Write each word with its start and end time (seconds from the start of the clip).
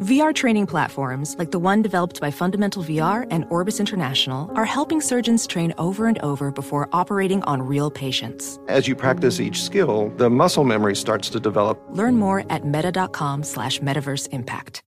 VR 0.00 0.34
training 0.34 0.66
platforms, 0.66 1.36
like 1.38 1.52
the 1.52 1.60
one 1.60 1.80
developed 1.80 2.20
by 2.20 2.30
Fundamental 2.30 2.82
VR 2.82 3.26
and 3.30 3.44
Orbis 3.50 3.78
International, 3.78 4.50
are 4.56 4.64
helping 4.64 5.00
surgeons 5.00 5.46
train 5.46 5.72
over 5.78 6.06
and 6.06 6.18
over 6.20 6.50
before 6.50 6.88
operating 6.92 7.42
on 7.44 7.62
real 7.62 7.90
patients. 7.90 8.58
As 8.68 8.88
you 8.88 8.96
practice 8.96 9.38
each 9.38 9.62
skill, 9.62 10.08
the 10.16 10.28
muscle 10.28 10.64
memory 10.64 10.96
starts 10.96 11.28
to 11.30 11.40
develop. 11.40 11.80
Learn 11.90 12.16
more 12.16 12.44
at 12.50 12.64
meta.com 12.66 13.44
slash 13.44 13.78
metaverse 13.80 14.28
impact. 14.32 14.82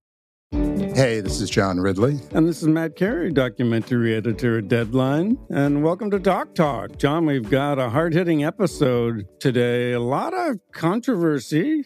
Hey, 0.52 1.20
this 1.20 1.42
is 1.42 1.50
John 1.50 1.80
Ridley. 1.80 2.20
And 2.32 2.48
this 2.48 2.62
is 2.62 2.68
Matt 2.68 2.96
Carey, 2.96 3.32
documentary 3.32 4.16
editor 4.16 4.60
at 4.60 4.68
Deadline. 4.70 5.38
And 5.50 5.84
welcome 5.84 6.10
to 6.12 6.20
Doc 6.20 6.56
Talk. 6.56 6.98
John, 6.98 7.26
we've 7.26 7.50
got 7.50 7.80
a 7.80 7.90
hard 7.90 8.14
hitting 8.14 8.44
episode 8.44 9.28
today. 9.40 9.92
A 9.92 10.00
lot 10.00 10.34
of 10.34 10.60
controversy 10.72 11.86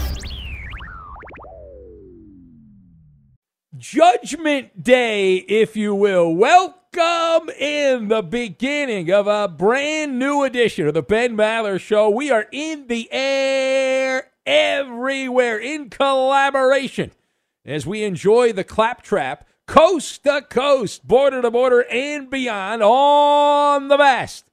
Judgment 3.81 4.83
Day, 4.83 5.37
if 5.37 5.75
you 5.75 5.95
will. 5.95 6.35
Welcome 6.35 7.49
in 7.49 8.09
the 8.09 8.21
beginning 8.21 9.11
of 9.11 9.25
a 9.25 9.47
brand 9.47 10.19
new 10.19 10.43
edition 10.43 10.87
of 10.87 10.93
the 10.93 11.01
Ben 11.01 11.35
Maller 11.35 11.79
Show. 11.79 12.07
We 12.07 12.29
are 12.29 12.45
in 12.51 12.85
the 12.85 13.11
air 13.11 14.29
everywhere 14.45 15.57
in 15.57 15.89
collaboration 15.89 17.11
as 17.65 17.87
we 17.87 18.03
enjoy 18.03 18.53
the 18.53 18.63
claptrap 18.63 19.47
coast 19.65 20.25
to 20.25 20.43
coast, 20.47 21.07
border 21.07 21.41
to 21.41 21.49
border, 21.49 21.83
and 21.89 22.29
beyond 22.29 22.83
on 22.83 23.87
the 23.87 23.97
vast 23.97 24.51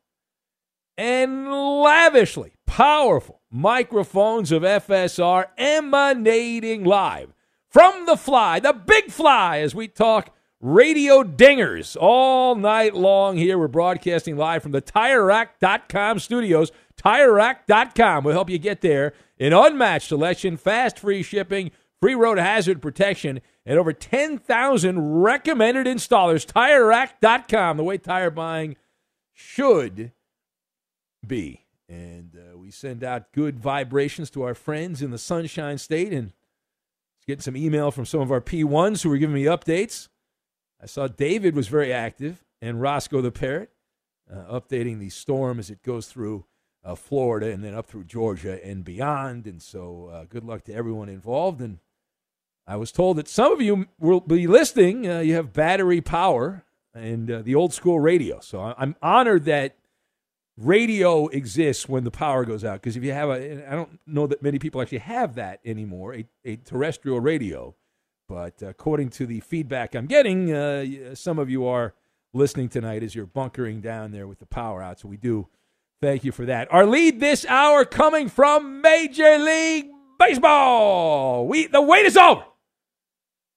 and 0.96 1.52
lavishly 1.52 2.54
powerful 2.64 3.42
microphones 3.50 4.50
of 4.50 4.62
FSR 4.62 5.48
emanating 5.58 6.84
live 6.84 7.34
from 7.70 8.06
the 8.06 8.16
fly, 8.16 8.60
the 8.60 8.72
big 8.72 9.10
fly, 9.10 9.58
as 9.58 9.74
we 9.74 9.88
talk 9.88 10.34
radio 10.60 11.22
dingers 11.22 11.96
all 12.00 12.54
night 12.54 12.94
long 12.94 13.36
here. 13.36 13.58
We're 13.58 13.68
broadcasting 13.68 14.36
live 14.36 14.62
from 14.62 14.72
the 14.72 14.82
TireRack.com 14.82 16.18
studios. 16.18 16.72
TireRack.com 16.96 18.24
will 18.24 18.32
help 18.32 18.50
you 18.50 18.58
get 18.58 18.80
there. 18.80 19.12
An 19.38 19.52
unmatched 19.52 20.08
selection, 20.08 20.56
fast 20.56 20.98
free 20.98 21.22
shipping, 21.22 21.70
free 22.00 22.14
road 22.14 22.38
hazard 22.38 22.82
protection, 22.82 23.40
and 23.64 23.78
over 23.78 23.92
10,000 23.92 25.22
recommended 25.22 25.86
installers. 25.86 26.46
TireRack.com, 26.46 27.76
the 27.76 27.84
way 27.84 27.98
tire 27.98 28.30
buying 28.30 28.76
should 29.32 30.12
be. 31.24 31.66
And 31.88 32.36
uh, 32.36 32.58
we 32.58 32.70
send 32.70 33.04
out 33.04 33.32
good 33.32 33.58
vibrations 33.58 34.28
to 34.30 34.42
our 34.42 34.54
friends 34.54 35.00
in 35.00 35.10
the 35.10 35.18
Sunshine 35.18 35.78
State 35.78 36.12
and 36.12 36.32
getting 37.28 37.42
some 37.42 37.56
email 37.58 37.90
from 37.90 38.06
some 38.06 38.20
of 38.20 38.32
our 38.32 38.40
P1s 38.40 39.02
who 39.02 39.10
were 39.10 39.18
giving 39.18 39.34
me 39.34 39.44
updates. 39.44 40.08
I 40.82 40.86
saw 40.86 41.08
David 41.08 41.54
was 41.54 41.68
very 41.68 41.92
active 41.92 42.42
and 42.62 42.80
Roscoe 42.80 43.20
the 43.20 43.30
Parrot 43.30 43.70
uh, 44.32 44.58
updating 44.58 44.98
the 44.98 45.10
storm 45.10 45.58
as 45.58 45.68
it 45.68 45.82
goes 45.82 46.06
through 46.06 46.46
uh, 46.82 46.94
Florida 46.94 47.50
and 47.52 47.62
then 47.62 47.74
up 47.74 47.86
through 47.86 48.04
Georgia 48.04 48.64
and 48.64 48.82
beyond. 48.82 49.46
And 49.46 49.60
so 49.60 50.08
uh, 50.10 50.24
good 50.24 50.42
luck 50.42 50.64
to 50.64 50.74
everyone 50.74 51.10
involved. 51.10 51.60
And 51.60 51.80
I 52.66 52.76
was 52.76 52.90
told 52.92 53.18
that 53.18 53.28
some 53.28 53.52
of 53.52 53.60
you 53.60 53.88
will 54.00 54.20
be 54.20 54.46
listening. 54.46 55.06
Uh, 55.06 55.18
you 55.18 55.34
have 55.34 55.52
battery 55.52 56.00
power 56.00 56.64
and 56.94 57.30
uh, 57.30 57.42
the 57.42 57.54
old 57.54 57.74
school 57.74 58.00
radio. 58.00 58.40
So 58.40 58.74
I'm 58.76 58.96
honored 59.02 59.44
that 59.44 59.76
radio 60.58 61.28
exists 61.28 61.88
when 61.88 62.04
the 62.04 62.10
power 62.10 62.44
goes 62.44 62.64
out. 62.64 62.82
Because 62.82 62.96
if 62.96 63.04
you 63.04 63.12
have 63.12 63.30
a, 63.30 63.70
I 63.70 63.74
don't 63.74 63.98
know 64.06 64.26
that 64.26 64.42
many 64.42 64.58
people 64.58 64.82
actually 64.82 64.98
have 64.98 65.36
that 65.36 65.60
anymore, 65.64 66.14
a, 66.14 66.26
a 66.44 66.56
terrestrial 66.56 67.20
radio. 67.20 67.74
But 68.28 68.60
according 68.60 69.10
to 69.10 69.26
the 69.26 69.40
feedback 69.40 69.94
I'm 69.94 70.06
getting, 70.06 70.52
uh, 70.52 71.14
some 71.14 71.38
of 71.38 71.48
you 71.48 71.66
are 71.66 71.94
listening 72.34 72.68
tonight 72.68 73.02
as 73.02 73.14
you're 73.14 73.26
bunkering 73.26 73.80
down 73.80 74.10
there 74.12 74.26
with 74.26 74.38
the 74.38 74.46
power 74.46 74.82
out. 74.82 75.00
So 75.00 75.08
we 75.08 75.16
do 75.16 75.48
Thank 76.00 76.22
you 76.22 76.30
for 76.30 76.46
that. 76.46 76.72
Our 76.72 76.86
lead 76.86 77.18
this 77.18 77.44
hour 77.46 77.84
coming 77.84 78.28
from 78.28 78.80
Major 78.80 79.36
League 79.38 79.88
Baseball. 80.18 81.46
We 81.48 81.66
the 81.66 81.82
wait 81.82 82.06
is 82.06 82.16
over. 82.16 82.44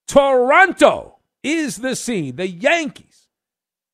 Toronto 0.08 1.20
is 1.44 1.78
the 1.78 1.96
scene. 1.96 2.38
The 2.38 2.48
Yankees 2.48 3.11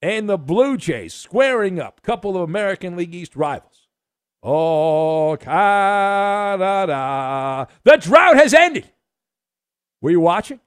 and 0.01 0.29
the 0.29 0.37
Blue 0.37 0.77
Jays 0.77 1.13
squaring 1.13 1.79
up. 1.79 2.01
Couple 2.01 2.35
of 2.35 2.41
American 2.43 2.95
League 2.95 3.15
East 3.15 3.35
rivals. 3.35 3.87
Oh, 4.43 5.37
Canada. 5.39 6.87
The 7.83 7.97
drought 7.97 8.37
has 8.37 8.53
ended. 8.53 8.91
Were 10.01 10.11
you 10.11 10.19
watching? 10.21 10.59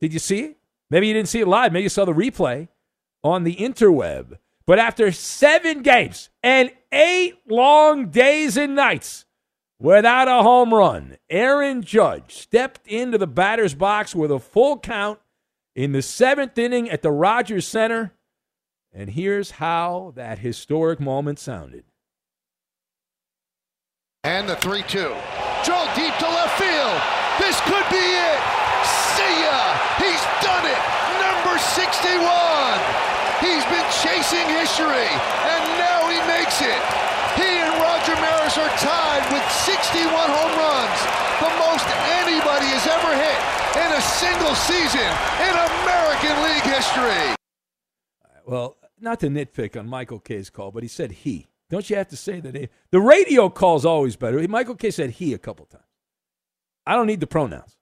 Did 0.00 0.12
you 0.12 0.18
see 0.18 0.40
it? 0.40 0.56
Maybe 0.90 1.08
you 1.08 1.14
didn't 1.14 1.28
see 1.28 1.40
it 1.40 1.48
live. 1.48 1.72
Maybe 1.72 1.82
you 1.84 1.88
saw 1.90 2.04
the 2.04 2.12
replay 2.12 2.68
on 3.22 3.44
the 3.44 3.56
interweb. 3.56 4.38
But 4.66 4.78
after 4.78 5.12
seven 5.12 5.82
games 5.82 6.30
and 6.42 6.70
eight 6.92 7.38
long 7.48 8.08
days 8.08 8.56
and 8.56 8.74
nights 8.74 9.24
without 9.78 10.28
a 10.28 10.42
home 10.42 10.72
run, 10.74 11.16
Aaron 11.30 11.82
Judge 11.82 12.34
stepped 12.36 12.86
into 12.86 13.18
the 13.18 13.26
batter's 13.26 13.74
box 13.74 14.14
with 14.14 14.30
a 14.30 14.38
full 14.38 14.78
count 14.78 15.20
in 15.74 15.92
the 15.92 16.02
seventh 16.02 16.58
inning 16.58 16.90
at 16.90 17.02
the 17.02 17.10
Rogers 17.12 17.66
Center. 17.66 18.12
And 18.98 19.14
here's 19.14 19.62
how 19.62 20.10
that 20.18 20.42
historic 20.42 20.98
moment 20.98 21.38
sounded. 21.38 21.86
And 24.26 24.50
the 24.50 24.58
3 24.58 24.82
2. 24.90 24.98
Joe 25.62 25.86
deep 25.94 26.10
to 26.18 26.26
left 26.26 26.58
field. 26.58 26.98
This 27.38 27.54
could 27.62 27.86
be 27.94 28.02
it. 28.02 28.40
See 29.14 29.34
ya. 29.46 29.54
He's 30.02 30.18
done 30.42 30.66
it. 30.66 30.82
Number 31.14 31.54
61. 31.78 32.18
He's 33.38 33.62
been 33.70 33.86
chasing 34.02 34.50
history, 34.50 35.06
and 35.46 35.62
now 35.78 36.10
he 36.10 36.18
makes 36.26 36.58
it. 36.58 36.82
He 37.38 37.46
and 37.46 37.70
Roger 37.78 38.18
Maris 38.18 38.58
are 38.58 38.74
tied 38.82 39.22
with 39.30 39.46
61 39.62 40.10
home 40.10 40.54
runs, 40.58 40.98
the 41.38 41.52
most 41.62 41.86
anybody 42.18 42.66
has 42.74 42.82
ever 42.90 43.14
hit 43.14 43.40
in 43.78 43.94
a 43.94 44.02
single 44.02 44.58
season 44.58 45.06
in 45.46 45.54
American 45.54 46.34
League 46.50 46.66
history. 46.66 47.38
Well, 48.44 48.77
not 49.00 49.20
to 49.20 49.28
nitpick 49.28 49.78
on 49.78 49.88
Michael 49.88 50.20
Kay's 50.20 50.50
call, 50.50 50.70
but 50.70 50.82
he 50.82 50.88
said 50.88 51.12
he. 51.12 51.46
Don't 51.70 51.88
you 51.90 51.96
have 51.96 52.08
to 52.08 52.16
say 52.16 52.40
that? 52.40 52.54
He, 52.54 52.68
the 52.90 53.00
radio 53.00 53.48
call's 53.48 53.84
always 53.84 54.16
better. 54.16 54.46
Michael 54.48 54.74
Kay 54.74 54.90
said 54.90 55.10
he 55.10 55.34
a 55.34 55.38
couple 55.38 55.66
times. 55.66 55.84
I 56.86 56.94
don't 56.94 57.06
need 57.06 57.20
the 57.20 57.26
pronouns. 57.26 57.76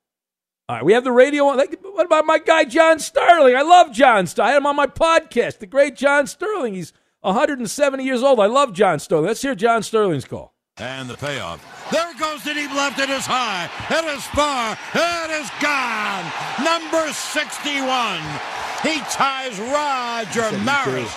All 0.69 0.77
right, 0.77 0.85
we 0.85 0.95
have 0.95 1.05
the 1.05 1.13
radio 1.13 1.47
on. 1.47 1.59
What 1.59 2.07
about 2.07 2.27
my 2.27 2.39
guy 2.39 2.65
John 2.65 2.99
Sterling? 2.99 3.55
I 3.55 3.63
love 3.63 3.93
John 3.93 4.27
Sterling. 4.27 4.49
I 4.49 4.53
had 4.53 4.59
him 4.59 4.67
on 4.67 4.75
my 4.75 4.89
podcast, 4.89 5.59
the 5.59 5.67
great 5.67 5.95
John 5.95 6.27
Sterling. 6.27 6.75
He's 6.75 6.93
170 7.21 8.03
years 8.03 8.25
old. 8.25 8.41
I 8.41 8.47
love 8.47 8.73
John 8.73 8.99
Sterling. 8.99 9.27
Let's 9.27 9.43
hear 9.43 9.55
John 9.55 9.85
Sterling's 9.85 10.25
call. 10.25 10.55
And 10.79 11.09
the 11.09 11.17
payoff. 11.17 11.62
There 11.93 12.12
goes 12.19 12.43
the 12.43 12.53
deep 12.53 12.75
left. 12.75 12.99
It 12.99 13.09
is 13.09 13.25
high. 13.25 13.71
It 13.89 14.05
is 14.17 14.27
far. 14.27 14.77
It 14.93 15.31
is 15.31 15.49
gone. 15.62 16.27
Number 16.65 17.12
61. 17.12 18.66
He 18.87 19.00
ties 19.11 19.59
Roger 19.59 20.47
Maris 20.62 21.12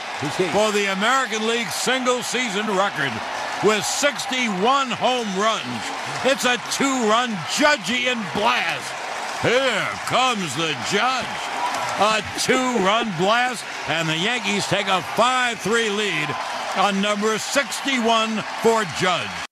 for 0.52 0.72
the 0.72 0.92
American 0.92 1.46
League 1.48 1.68
single 1.68 2.24
season 2.24 2.66
record 2.66 3.14
with 3.64 3.86
61 3.86 4.90
home 4.90 5.30
runs. 5.38 5.84
It's 6.26 6.46
a 6.46 6.58
two 6.74 7.08
run 7.08 7.30
Judgian 7.54 8.18
blast. 8.34 8.92
Here 9.44 9.88
comes 10.08 10.56
the 10.56 10.76
judge. 10.90 11.26
A 12.02 12.24
two-run 12.40 13.14
blast, 13.18 13.66
and 13.90 14.08
the 14.08 14.16
Yankees 14.16 14.66
take 14.68 14.88
a 14.88 15.02
5-3 15.02 15.98
lead 15.98 16.36
on 16.78 17.02
number 17.02 17.38
61 17.38 18.42
for 18.62 18.86
Judge. 18.98 19.49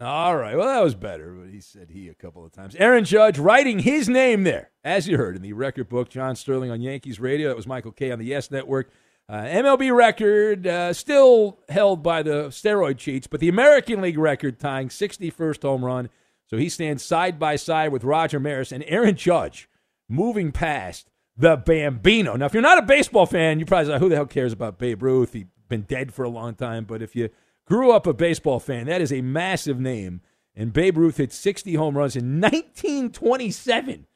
All 0.00 0.36
right. 0.36 0.56
Well, 0.56 0.66
that 0.66 0.82
was 0.82 0.94
better, 0.94 1.32
but 1.32 1.50
he 1.50 1.60
said 1.60 1.90
he 1.90 2.08
a 2.08 2.14
couple 2.14 2.44
of 2.44 2.52
times. 2.52 2.74
Aaron 2.76 3.04
Judge 3.04 3.38
writing 3.38 3.80
his 3.80 4.08
name 4.08 4.44
there, 4.44 4.70
as 4.82 5.06
you 5.06 5.18
heard 5.18 5.36
in 5.36 5.42
the 5.42 5.52
record 5.52 5.88
book. 5.90 6.08
John 6.08 6.36
Sterling 6.36 6.70
on 6.70 6.80
Yankees 6.80 7.20
radio. 7.20 7.48
That 7.48 7.56
was 7.56 7.66
Michael 7.66 7.92
Kay 7.92 8.10
on 8.10 8.18
the 8.18 8.24
Yes 8.24 8.50
Network. 8.50 8.90
Uh, 9.28 9.42
MLB 9.42 9.94
record 9.94 10.66
uh, 10.66 10.92
still 10.92 11.60
held 11.68 12.02
by 12.02 12.22
the 12.22 12.48
steroid 12.48 12.96
cheats, 12.96 13.26
but 13.26 13.40
the 13.40 13.48
American 13.48 14.00
League 14.00 14.18
record 14.18 14.58
tying 14.58 14.88
61st 14.88 15.62
home 15.62 15.84
run 15.84 16.08
so 16.50 16.56
he 16.56 16.68
stands 16.68 17.04
side 17.04 17.38
by 17.38 17.54
side 17.54 17.92
with 17.92 18.02
Roger 18.02 18.40
Maris 18.40 18.72
and 18.72 18.84
Aaron 18.88 19.14
Judge 19.14 19.68
moving 20.08 20.50
past 20.50 21.08
the 21.36 21.56
Bambino. 21.56 22.34
Now, 22.34 22.46
if 22.46 22.52
you're 22.52 22.60
not 22.60 22.78
a 22.78 22.82
baseball 22.82 23.24
fan, 23.24 23.60
you 23.60 23.66
probably 23.66 23.92
say, 23.92 23.98
who 24.00 24.08
the 24.08 24.16
hell 24.16 24.26
cares 24.26 24.52
about 24.52 24.76
Babe 24.76 25.00
Ruth? 25.00 25.32
He's 25.32 25.44
been 25.68 25.82
dead 25.82 26.12
for 26.12 26.24
a 26.24 26.28
long 26.28 26.56
time. 26.56 26.86
But 26.86 27.02
if 27.02 27.14
you 27.14 27.30
grew 27.70 27.92
up 27.92 28.06
a 28.06 28.12
baseball 28.12 28.58
fan, 28.58 28.86
that 28.86 29.00
is 29.00 29.12
a 29.12 29.22
massive 29.22 29.78
name. 29.78 30.20
And 30.56 30.72
Babe 30.72 30.98
Ruth 30.98 31.18
hit 31.18 31.32
60 31.32 31.74
home 31.74 31.96
runs 31.96 32.16
in 32.16 32.40
1927, 32.40 34.06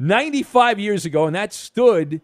95 0.00 0.78
years 0.80 1.06
ago. 1.06 1.26
And 1.26 1.36
that 1.36 1.52
stood 1.52 2.20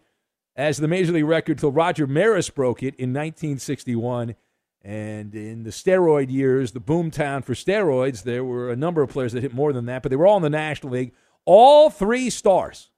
as 0.57 0.77
the 0.77 0.89
major 0.89 1.13
league 1.13 1.25
record 1.25 1.59
till 1.59 1.71
Roger 1.71 2.09
Maris 2.09 2.51
broke 2.51 2.83
it 2.83 2.95
in 2.97 3.11
1961. 3.11 4.35
And 4.83 5.35
in 5.35 5.63
the 5.63 5.71
steroid 5.71 6.31
years, 6.31 6.73
the 6.73 6.81
boomtown 6.81 7.45
for 7.45 7.55
steroids, 7.55 8.25
there 8.25 8.45
were 8.45 8.71
a 8.71 8.77
number 8.77 9.01
of 9.01 9.11
players 9.11 9.33
that 9.33 9.43
hit 9.43 9.55
more 9.55 9.73
than 9.73 9.87
that, 9.87 10.03
but 10.03 10.11
they 10.11 10.17
were 10.17 10.27
all 10.27 10.37
in 10.37 10.43
the 10.43 10.51
National 10.51 10.93
League. 10.93 11.13
All 11.47 11.89
three 11.89 12.29
stars, 12.31 12.91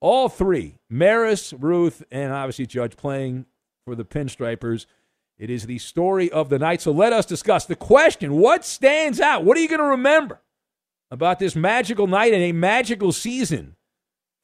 all 0.00 0.28
three, 0.28 0.78
Maris, 0.88 1.52
Ruth, 1.52 2.02
and 2.10 2.32
obviously 2.32 2.66
Judge 2.66 2.96
playing 2.96 3.44
for 3.84 3.94
the 3.94 4.04
Pinstripers. 4.04 4.86
It 5.38 5.50
is 5.50 5.66
the 5.66 5.78
story 5.78 6.30
of 6.30 6.48
the 6.48 6.58
night. 6.58 6.80
So 6.80 6.90
let 6.90 7.12
us 7.12 7.26
discuss 7.26 7.64
the 7.64 7.76
question 7.76 8.34
what 8.34 8.64
stands 8.64 9.20
out? 9.20 9.44
What 9.44 9.56
are 9.56 9.60
you 9.60 9.68
going 9.68 9.80
to 9.80 9.86
remember 9.86 10.40
about 11.10 11.38
this 11.38 11.54
magical 11.54 12.06
night 12.06 12.32
and 12.32 12.42
a 12.42 12.52
magical 12.52 13.12
season 13.12 13.76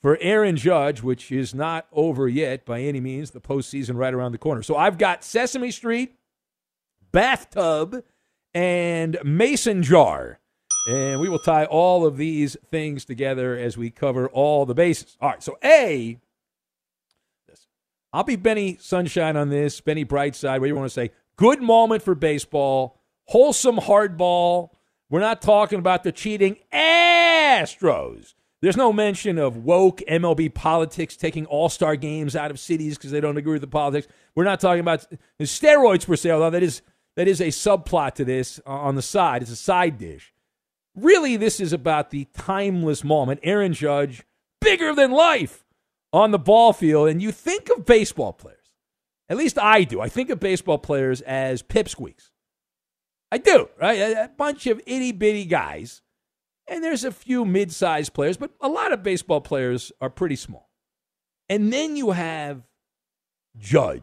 for 0.01 0.19
Aaron 0.21 0.57
Judge, 0.57 1.03
which 1.03 1.33
is 1.33 1.55
not 1.55 1.87
over 1.93 2.29
yet 2.29 2.65
by 2.65 2.81
any 2.81 3.01
means, 3.01 3.31
the 3.33 3.41
postseason 3.41 3.97
right 3.97 4.15
around 4.15 4.33
the 4.33 4.39
corner? 4.39 4.63
So 4.63 4.77
I've 4.77 4.99
got 4.99 5.25
Sesame 5.25 5.71
Street 5.71 6.17
bathtub, 7.15 8.03
and 8.53 9.17
mason 9.25 9.83
jar. 9.83 10.41
And 10.87 11.21
we 11.21 11.31
will 11.31 11.39
tie 11.39 11.65
all 11.65 12.05
of 12.05 12.19
these 12.19 12.59
things 12.71 13.07
together 13.07 13.57
as 13.57 13.79
we 13.79 13.89
cover 13.89 14.29
all 14.29 14.67
the 14.67 14.75
bases. 14.75 15.17
All 15.21 15.31
right, 15.31 15.43
so 15.43 15.57
A, 15.65 16.19
I'll 18.15 18.23
be 18.23 18.37
Benny 18.37 18.79
Sunshine 18.81 19.37
on 19.37 19.49
this, 19.49 19.81
Benny 19.81 20.05
Brightside, 20.05 20.61
what 20.61 20.69
you 20.69 20.77
want 20.77 20.87
to 20.87 20.95
say. 20.95 21.11
Good 21.35 21.61
moment 21.61 22.01
for 22.01 22.15
baseball, 22.15 23.01
wholesome 23.25 23.79
hardball. 23.79 24.71
We're 25.11 25.19
not 25.19 25.43
talking 25.43 25.81
about 25.81 26.05
the 26.05 26.13
cheating 26.13 26.59
Astros. 26.73 28.35
There's 28.63 28.77
no 28.77 28.93
mention 28.93 29.37
of 29.37 29.57
woke 29.57 30.01
MLB 30.09 30.55
politics 30.55 31.17
taking 31.17 31.45
all 31.47 31.69
star 31.69 31.97
games 31.97 32.37
out 32.37 32.53
of 32.53 32.61
cities 32.61 32.97
because 32.97 33.11
they 33.11 33.21
don't 33.21 33.37
agree 33.37 33.55
with 33.55 33.63
the 33.63 33.67
politics. 33.67 34.07
We're 34.37 34.45
not 34.45 34.61
talking 34.61 34.79
about 34.79 35.05
steroids 35.41 36.07
per 36.07 36.15
se, 36.15 36.31
although 36.31 36.51
that 36.51 36.63
is 36.63 36.83
that 37.17 37.27
is 37.27 37.41
a 37.41 37.49
subplot 37.49 38.15
to 38.15 38.25
this 38.25 38.61
uh, 38.65 38.71
on 38.71 38.95
the 38.95 39.03
side. 39.03 39.43
It's 39.43 39.51
a 39.51 39.57
side 39.57 39.99
dish. 39.99 40.33
Really, 40.95 41.37
this 41.37 41.59
is 41.59 41.73
about 41.73 42.11
the 42.11 42.29
timeless 42.33 43.03
moment. 43.03 43.41
Aaron 43.43 43.73
Judge, 43.73 44.23
bigger 44.61 44.95
than 44.95 45.11
life 45.11 45.64
on 46.15 46.31
the 46.31 46.39
ball 46.39 46.73
field. 46.73 47.09
And 47.09 47.21
you 47.21 47.33
think 47.33 47.69
of 47.71 47.85
baseball 47.85 48.33
players, 48.33 48.71
at 49.29 49.37
least 49.37 49.59
I 49.59 49.85
do. 49.85 50.01
I 50.01 50.09
think 50.09 50.31
of 50.31 50.41
baseball 50.41 50.79
players 50.79 51.21
as 51.23 51.63
pipsqueaks. 51.63 52.31
I 53.33 53.39
do, 53.39 53.69
right? 53.81 53.99
A 53.99 54.31
bunch 54.37 54.67
of 54.67 54.81
itty 54.87 55.13
bitty 55.13 55.45
guys. 55.45 56.03
And 56.67 56.83
there's 56.83 57.05
a 57.05 57.13
few 57.13 57.45
mid 57.45 57.73
sized 57.73 58.15
players, 58.15 58.37
but 58.37 58.53
a 58.61 58.69
lot 58.69 58.93
of 58.93 59.03
baseball 59.03 59.41
players 59.41 59.93
are 60.01 60.11
pretty 60.11 60.37
small. 60.37 60.71
And 61.49 61.73
then 61.73 61.97
you 61.97 62.13
have 62.13 62.63
Judge 63.59 64.03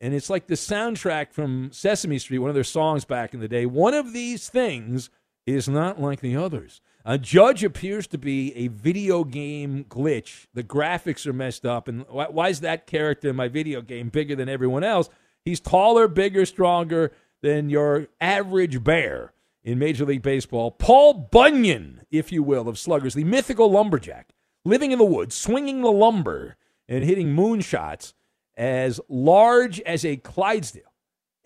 and 0.00 0.14
it's 0.14 0.30
like 0.30 0.46
the 0.46 0.54
soundtrack 0.54 1.32
from 1.32 1.70
Sesame 1.72 2.18
Street, 2.18 2.38
one 2.38 2.48
of 2.48 2.54
their 2.54 2.64
songs 2.64 3.04
back 3.04 3.34
in 3.34 3.40
the 3.40 3.48
day. 3.48 3.66
One 3.66 3.92
of 3.92 4.12
these 4.12 4.48
things 4.48 5.10
is 5.46 5.68
not 5.68 6.00
like 6.00 6.20
the 6.20 6.36
others. 6.36 6.80
A 7.04 7.16
judge 7.16 7.64
appears 7.64 8.06
to 8.08 8.18
be 8.18 8.54
a 8.54 8.68
video 8.68 9.24
game 9.24 9.84
glitch. 9.88 10.46
The 10.52 10.62
graphics 10.62 11.26
are 11.26 11.32
messed 11.32 11.64
up. 11.64 11.88
And 11.88 12.04
why 12.08 12.48
is 12.50 12.60
that 12.60 12.86
character 12.86 13.30
in 13.30 13.36
my 13.36 13.48
video 13.48 13.80
game 13.80 14.10
bigger 14.10 14.36
than 14.36 14.50
everyone 14.50 14.84
else? 14.84 15.08
He's 15.42 15.60
taller, 15.60 16.08
bigger, 16.08 16.44
stronger 16.44 17.12
than 17.40 17.70
your 17.70 18.08
average 18.20 18.84
bear 18.84 19.32
in 19.64 19.78
Major 19.78 20.04
League 20.04 20.22
Baseball. 20.22 20.70
Paul 20.70 21.14
Bunyan, 21.14 22.02
if 22.10 22.30
you 22.30 22.42
will, 22.42 22.68
of 22.68 22.78
Sluggers, 22.78 23.14
the 23.14 23.24
mythical 23.24 23.70
lumberjack, 23.70 24.34
living 24.66 24.92
in 24.92 24.98
the 24.98 25.04
woods, 25.04 25.34
swinging 25.34 25.80
the 25.80 25.90
lumber 25.90 26.56
and 26.86 27.02
hitting 27.02 27.34
moonshots 27.34 28.12
as 28.58 29.00
large 29.08 29.80
as 29.80 30.04
a 30.04 30.18
Clydesdale. 30.18 30.92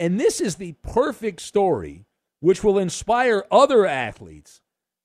And 0.00 0.18
this 0.18 0.40
is 0.40 0.56
the 0.56 0.72
perfect 0.82 1.40
story 1.40 2.06
which 2.40 2.64
will 2.64 2.78
inspire 2.78 3.44
other 3.52 3.86
athletes 3.86 4.60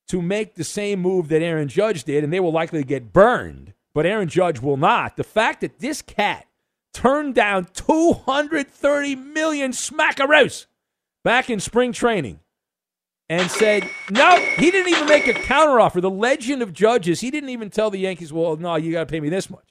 to 0.10 0.22
make 0.22 0.56
the 0.56 0.64
same 0.64 1.00
move 1.00 1.30
that 1.30 1.42
Aaron 1.42 1.68
Judge 1.68 2.04
did, 2.04 2.24
and 2.24 2.34
they 2.34 2.40
will 2.40 2.52
likely 2.52 2.84
get 2.84 3.14
burned, 3.14 3.74
but 3.94 4.06
Aaron 4.06 4.28
Judge 4.28 4.60
will 4.60 4.78
not. 4.78 5.18
The 5.18 5.24
fact 5.24 5.62
that 5.62 5.80
this 5.80 6.02
cat 6.02 6.48
turned 6.94 7.36
down 7.36 7.68
230 7.74 9.16
million 9.16 9.72
smackaroos 9.72 10.66
back 11.24 11.50
in 11.50 11.60
spring 11.60 11.94
training 11.94 12.40
and 13.30 13.52
said, 13.52 13.88
no, 14.10 14.38
he 14.38 14.72
didn't 14.72 14.92
even 14.92 15.08
make 15.08 15.28
a 15.28 15.34
counteroffer. 15.34 16.02
The 16.02 16.10
legend 16.10 16.64
of 16.64 16.74
judges, 16.74 17.22
he 17.22 17.30
didn't 17.30 17.50
even 17.50 17.70
tell 17.70 17.92
the 17.92 18.00
Yankees, 18.00 18.34
well, 18.34 18.58
no, 18.58 18.76
you 18.76 18.92
got 18.92 19.02
to 19.02 19.12
pay 19.12 19.20
me 19.20 19.30
this 19.30 19.50
much. 19.50 19.70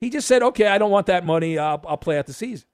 He 0.00 0.10
just 0.10 0.28
said, 0.28 0.42
okay, 0.42 0.68
I 0.68 0.78
don't 0.78 0.90
want 0.90 1.06
that 1.06 1.26
money. 1.26 1.58
I'll, 1.58 1.82
I'll 1.86 1.96
play 1.96 2.18
out 2.18 2.26
the 2.26 2.32
season. 2.32 2.66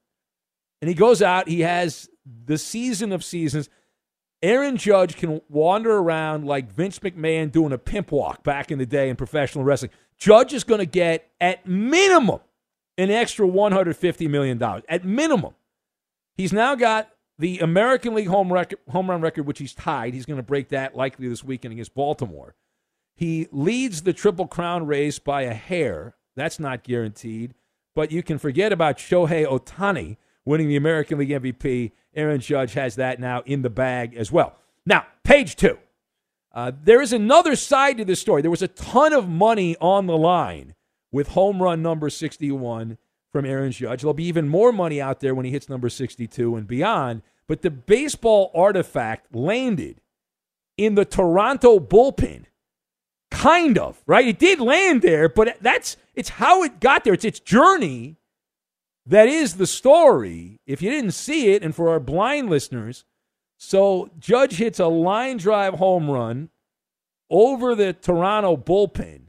And 0.81 0.89
he 0.89 0.95
goes 0.95 1.21
out. 1.21 1.47
He 1.47 1.61
has 1.61 2.09
the 2.45 2.57
season 2.57 3.11
of 3.11 3.23
seasons. 3.23 3.69
Aaron 4.41 4.77
Judge 4.77 5.17
can 5.17 5.41
wander 5.49 5.97
around 5.97 6.45
like 6.45 6.71
Vince 6.71 6.99
McMahon 6.99 7.51
doing 7.51 7.73
a 7.73 7.77
pimp 7.77 8.11
walk 8.11 8.43
back 8.43 8.71
in 8.71 8.79
the 8.79 8.85
day 8.85 9.09
in 9.09 9.15
professional 9.15 9.63
wrestling. 9.63 9.91
Judge 10.17 10.53
is 10.53 10.63
going 10.63 10.79
to 10.79 10.85
get, 10.85 11.29
at 11.41 11.67
minimum, 11.67 12.39
an 12.97 13.11
extra 13.11 13.47
$150 13.47 14.29
million. 14.29 14.61
At 14.87 15.03
minimum. 15.05 15.55
He's 16.35 16.53
now 16.53 16.75
got 16.75 17.09
the 17.37 17.59
American 17.59 18.13
League 18.13 18.27
home, 18.27 18.51
record, 18.51 18.79
home 18.89 19.09
run 19.09 19.21
record, 19.21 19.45
which 19.45 19.59
he's 19.59 19.73
tied. 19.73 20.13
He's 20.13 20.25
going 20.25 20.37
to 20.37 20.43
break 20.43 20.69
that 20.69 20.95
likely 20.95 21.27
this 21.27 21.43
weekend 21.43 21.73
against 21.73 21.93
Baltimore. 21.93 22.55
He 23.15 23.47
leads 23.51 24.03
the 24.03 24.13
Triple 24.13 24.47
Crown 24.47 24.85
race 24.85 25.19
by 25.19 25.41
a 25.41 25.53
hair. 25.53 26.15
That's 26.37 26.59
not 26.59 26.83
guaranteed. 26.83 27.53
But 27.95 28.11
you 28.13 28.23
can 28.23 28.37
forget 28.37 28.71
about 28.71 28.97
Shohei 28.97 29.45
Ohtani 29.45 30.15
winning 30.45 30.67
the 30.67 30.75
American 30.75 31.17
League 31.19 31.29
MVP. 31.29 31.91
Aaron 32.15 32.39
Judge 32.39 32.73
has 32.73 32.95
that 32.95 33.19
now 33.19 33.43
in 33.45 33.61
the 33.61 33.69
bag 33.69 34.15
as 34.15 34.31
well. 34.31 34.55
Now, 34.85 35.05
page 35.23 35.55
two. 35.55 35.77
Uh, 36.51 36.71
there 36.83 37.01
is 37.01 37.13
another 37.13 37.55
side 37.55 37.97
to 37.97 38.05
this 38.05 38.19
story. 38.19 38.41
There 38.41 38.49
was 38.49 38.63
a 38.63 38.67
ton 38.67 39.13
of 39.13 39.29
money 39.29 39.75
on 39.79 40.07
the 40.07 40.17
line 40.17 40.73
with 41.11 41.29
home 41.29 41.61
run 41.61 41.81
number 41.81 42.09
61 42.09 42.97
from 43.31 43.45
Aaron 43.45 43.71
Judge. 43.71 44.01
There'll 44.01 44.13
be 44.13 44.25
even 44.25 44.49
more 44.49 44.71
money 44.71 44.99
out 44.99 45.19
there 45.19 45.35
when 45.35 45.45
he 45.45 45.51
hits 45.51 45.69
number 45.69 45.89
62 45.89 46.55
and 46.55 46.67
beyond. 46.67 47.21
But 47.47 47.61
the 47.61 47.71
baseball 47.71 48.51
artifact 48.53 49.33
landed 49.33 50.01
in 50.77 50.95
the 50.95 51.05
Toronto 51.05 51.79
bullpen. 51.79 52.45
Kind 53.31 53.77
of, 53.77 54.01
right? 54.07 54.27
It 54.27 54.39
did 54.39 54.59
land 54.59 55.03
there, 55.03 55.29
but 55.29 55.57
that's 55.61 55.97
it's 56.15 56.29
how 56.29 56.63
it 56.63 56.79
got 56.79 57.03
there. 57.03 57.13
It's 57.13 57.25
its 57.25 57.39
journey 57.39 58.17
that 59.05 59.27
is 59.27 59.55
the 59.55 59.67
story. 59.67 60.59
If 60.65 60.81
you 60.81 60.89
didn't 60.89 61.11
see 61.11 61.53
it, 61.53 61.63
and 61.63 61.75
for 61.75 61.89
our 61.89 61.99
blind 61.99 62.49
listeners, 62.49 63.05
so 63.57 64.09
Judge 64.19 64.55
hits 64.55 64.79
a 64.79 64.87
line 64.87 65.37
drive 65.37 65.75
home 65.75 66.09
run 66.09 66.49
over 67.29 67.75
the 67.75 67.93
Toronto 67.93 68.55
bullpen, 68.55 69.23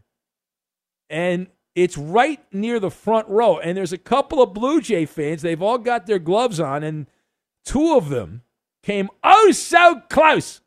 and 1.09 1.49
it's 1.75 1.97
right 1.97 2.41
near 2.53 2.79
the 2.81 2.91
front 2.91 3.29
row. 3.29 3.59
And 3.59 3.77
there's 3.77 3.93
a 3.93 3.99
couple 3.99 4.43
of 4.43 4.55
Blue 4.55 4.81
Jay 4.81 5.07
fans. 5.07 5.43
They've 5.43 5.63
all 5.63 5.79
got 5.79 6.07
their 6.07 6.19
gloves 6.19 6.61
on, 6.61 6.83
and 6.83 7.07
two 7.65 7.97
of 7.97 8.09
them 8.09 8.43
came 8.83 9.09
oh 9.23 9.51
so 9.51 10.03
close 10.09 10.61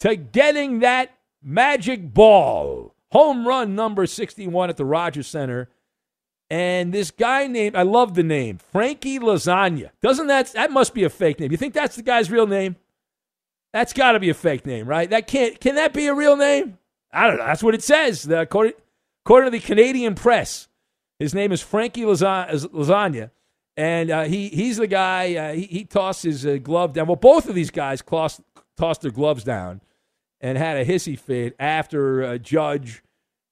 to 0.00 0.16
getting 0.16 0.80
that 0.80 1.10
magic 1.42 2.12
ball. 2.14 2.94
Home 3.12 3.48
run 3.48 3.74
number 3.74 4.06
61 4.06 4.70
at 4.70 4.76
the 4.76 4.84
Rogers 4.84 5.26
Center. 5.26 5.70
And 6.50 6.94
this 6.94 7.10
guy 7.10 7.46
named, 7.46 7.76
I 7.76 7.82
love 7.82 8.14
the 8.14 8.22
name, 8.22 8.58
Frankie 8.58 9.18
Lasagna. 9.18 9.90
Doesn't 10.00 10.28
that, 10.28 10.52
that 10.54 10.70
must 10.70 10.94
be 10.94 11.04
a 11.04 11.10
fake 11.10 11.40
name. 11.40 11.50
You 11.50 11.58
think 11.58 11.74
that's 11.74 11.96
the 11.96 12.02
guy's 12.02 12.30
real 12.30 12.46
name? 12.46 12.76
That's 13.74 13.92
got 13.92 14.12
to 14.12 14.20
be 14.20 14.30
a 14.30 14.34
fake 14.34 14.64
name, 14.64 14.86
right? 14.86 15.10
That 15.10 15.26
can't, 15.26 15.60
can 15.60 15.74
that 15.74 15.92
be 15.92 16.06
a 16.06 16.14
real 16.14 16.36
name? 16.36 16.78
I 17.12 17.26
don't 17.26 17.36
know. 17.36 17.44
That's 17.44 17.62
what 17.62 17.74
it 17.74 17.82
says. 17.82 18.22
The, 18.22 18.40
according, 18.40 18.72
according 19.26 19.52
to 19.52 19.58
the 19.58 19.64
Canadian 19.64 20.14
press, 20.14 20.68
his 21.18 21.34
name 21.34 21.52
is 21.52 21.60
Frankie 21.60 22.02
Lasagna. 22.02 23.30
And 23.76 24.10
uh, 24.10 24.24
he, 24.24 24.48
he's 24.48 24.78
the 24.78 24.86
guy, 24.86 25.34
uh, 25.36 25.52
he, 25.52 25.62
he 25.64 25.84
tossed 25.84 26.22
his 26.22 26.46
uh, 26.46 26.56
glove 26.56 26.94
down. 26.94 27.06
Well, 27.06 27.16
both 27.16 27.48
of 27.48 27.54
these 27.54 27.70
guys 27.70 28.02
tossed, 28.02 28.40
tossed 28.76 29.02
their 29.02 29.10
gloves 29.10 29.44
down 29.44 29.82
and 30.40 30.56
had 30.56 30.78
a 30.78 30.84
hissy 30.84 31.18
fit 31.18 31.54
after 31.58 32.24
uh, 32.24 32.38
Judge 32.38 33.02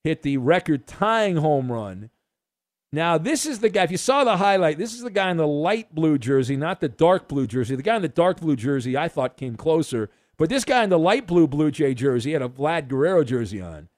hit 0.03 0.23
the 0.23 0.39
record 0.39 0.87
tying 0.87 1.37
home 1.37 1.71
run. 1.71 2.11
Now, 2.97 3.19
this 3.19 3.45
is 3.45 3.59
the 3.59 3.69
guy, 3.69 3.83
if 3.83 3.91
you 3.91 3.99
saw 3.99 4.25
the 4.25 4.39
highlight, 4.39 4.79
this 4.79 4.95
is 4.95 5.03
the 5.03 5.11
guy 5.11 5.31
in 5.31 5.37
the 5.37 5.47
light 5.47 5.95
blue 5.95 6.17
jersey, 6.17 6.57
not 6.57 6.81
the 6.81 6.89
dark 6.89 7.29
blue 7.29 7.47
jersey. 7.47 7.77
The 7.77 7.83
guy 7.83 7.97
in 7.97 8.01
the 8.01 8.09
dark 8.09 8.41
blue 8.41 8.57
jersey 8.57 8.97
I 8.97 9.07
thought 9.07 9.37
came 9.37 9.55
closer, 9.55 10.09
but 10.39 10.49
this 10.49 10.65
guy 10.65 10.83
in 10.83 10.89
the 10.89 10.99
light 10.99 11.27
blue 11.27 11.47
Blue 11.47 11.71
Jay 11.71 11.93
jersey 11.93 12.33
had 12.33 12.41
a 12.41 12.49
Vlad 12.49 12.89
Guerrero 12.89 13.23
jersey 13.23 13.61
on. 13.61 13.91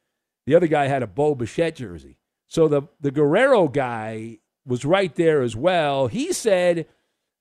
The 0.47 0.57
other 0.57 0.67
guy 0.67 0.89
had 0.89 1.05
a 1.05 1.07
Bo 1.07 1.37
Bichette 1.37 1.77
jersey. 1.77 2.17
So 2.49 2.67
the, 2.67 2.83
the 3.01 3.13
Guerrero 3.13 3.69
guy 3.69 4.39
was 4.67 4.85
right 4.85 5.15
there 5.15 5.43
as 5.43 5.55
well. 5.55 6.09
He 6.09 6.33
said 6.33 6.89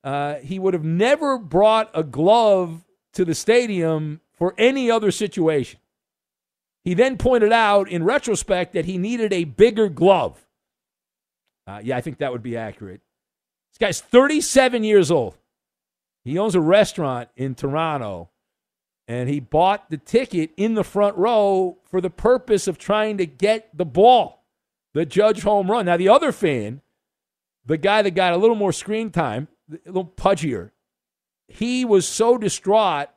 uh, 0.03 0.35
he 0.35 0.59
would 0.59 0.75
have 0.75 0.85
never 0.85 1.39
brought 1.39 1.89
a 1.95 2.03
glove 2.03 2.85
to 3.13 3.25
the 3.25 3.33
stadium 3.33 4.21
for 4.31 4.53
any 4.59 4.91
other 4.91 5.09
situation. 5.09 5.79
He 6.83 6.93
then 6.93 7.17
pointed 7.17 7.51
out 7.51 7.89
in 7.89 8.03
retrospect 8.03 8.73
that 8.73 8.85
he 8.85 8.99
needed 8.99 9.33
a 9.33 9.45
bigger 9.45 9.89
glove. 9.89 10.46
Uh, 11.67 11.81
yeah, 11.83 11.97
I 11.97 12.01
think 12.01 12.19
that 12.19 12.31
would 12.31 12.43
be 12.43 12.55
accurate. 12.55 13.01
This 13.71 13.77
guy's 13.77 14.01
37 14.01 14.83
years 14.83 15.11
old. 15.11 15.37
He 16.23 16.37
owns 16.37 16.55
a 16.55 16.61
restaurant 16.61 17.29
in 17.35 17.55
Toronto, 17.55 18.29
and 19.07 19.29
he 19.29 19.39
bought 19.39 19.89
the 19.89 19.97
ticket 19.97 20.51
in 20.57 20.73
the 20.73 20.83
front 20.83 21.17
row 21.17 21.77
for 21.89 22.01
the 22.01 22.09
purpose 22.09 22.67
of 22.67 22.77
trying 22.77 23.17
to 23.17 23.25
get 23.25 23.69
the 23.77 23.85
ball, 23.85 24.45
the 24.93 25.05
judge 25.05 25.43
home 25.43 25.69
run. 25.69 25.85
Now, 25.85 25.97
the 25.97 26.09
other 26.09 26.31
fan, 26.31 26.81
the 27.65 27.77
guy 27.77 28.01
that 28.01 28.11
got 28.11 28.33
a 28.33 28.37
little 28.37 28.55
more 28.55 28.73
screen 28.73 29.09
time, 29.09 29.47
a 29.71 29.77
little 29.85 30.05
pudgier, 30.05 30.71
he 31.47 31.85
was 31.85 32.07
so 32.07 32.37
distraught 32.37 33.09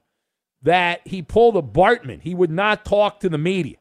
that 0.63 1.07
he 1.07 1.23
pulled 1.23 1.57
a 1.57 1.63
Bartman. 1.63 2.21
He 2.21 2.35
would 2.35 2.51
not 2.51 2.85
talk 2.85 3.21
to 3.21 3.29
the 3.29 3.39
media. 3.39 3.77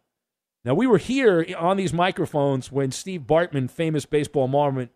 Now, 0.70 0.76
we 0.76 0.86
were 0.86 1.00
here 1.00 1.44
on 1.58 1.78
these 1.78 1.94
microphones 1.94 2.72
when 2.72 2.92
Steve 2.92 3.22
Bartman, 3.22 3.72
famous 3.72 4.06
baseball 4.06 4.48
moment, 4.48 4.92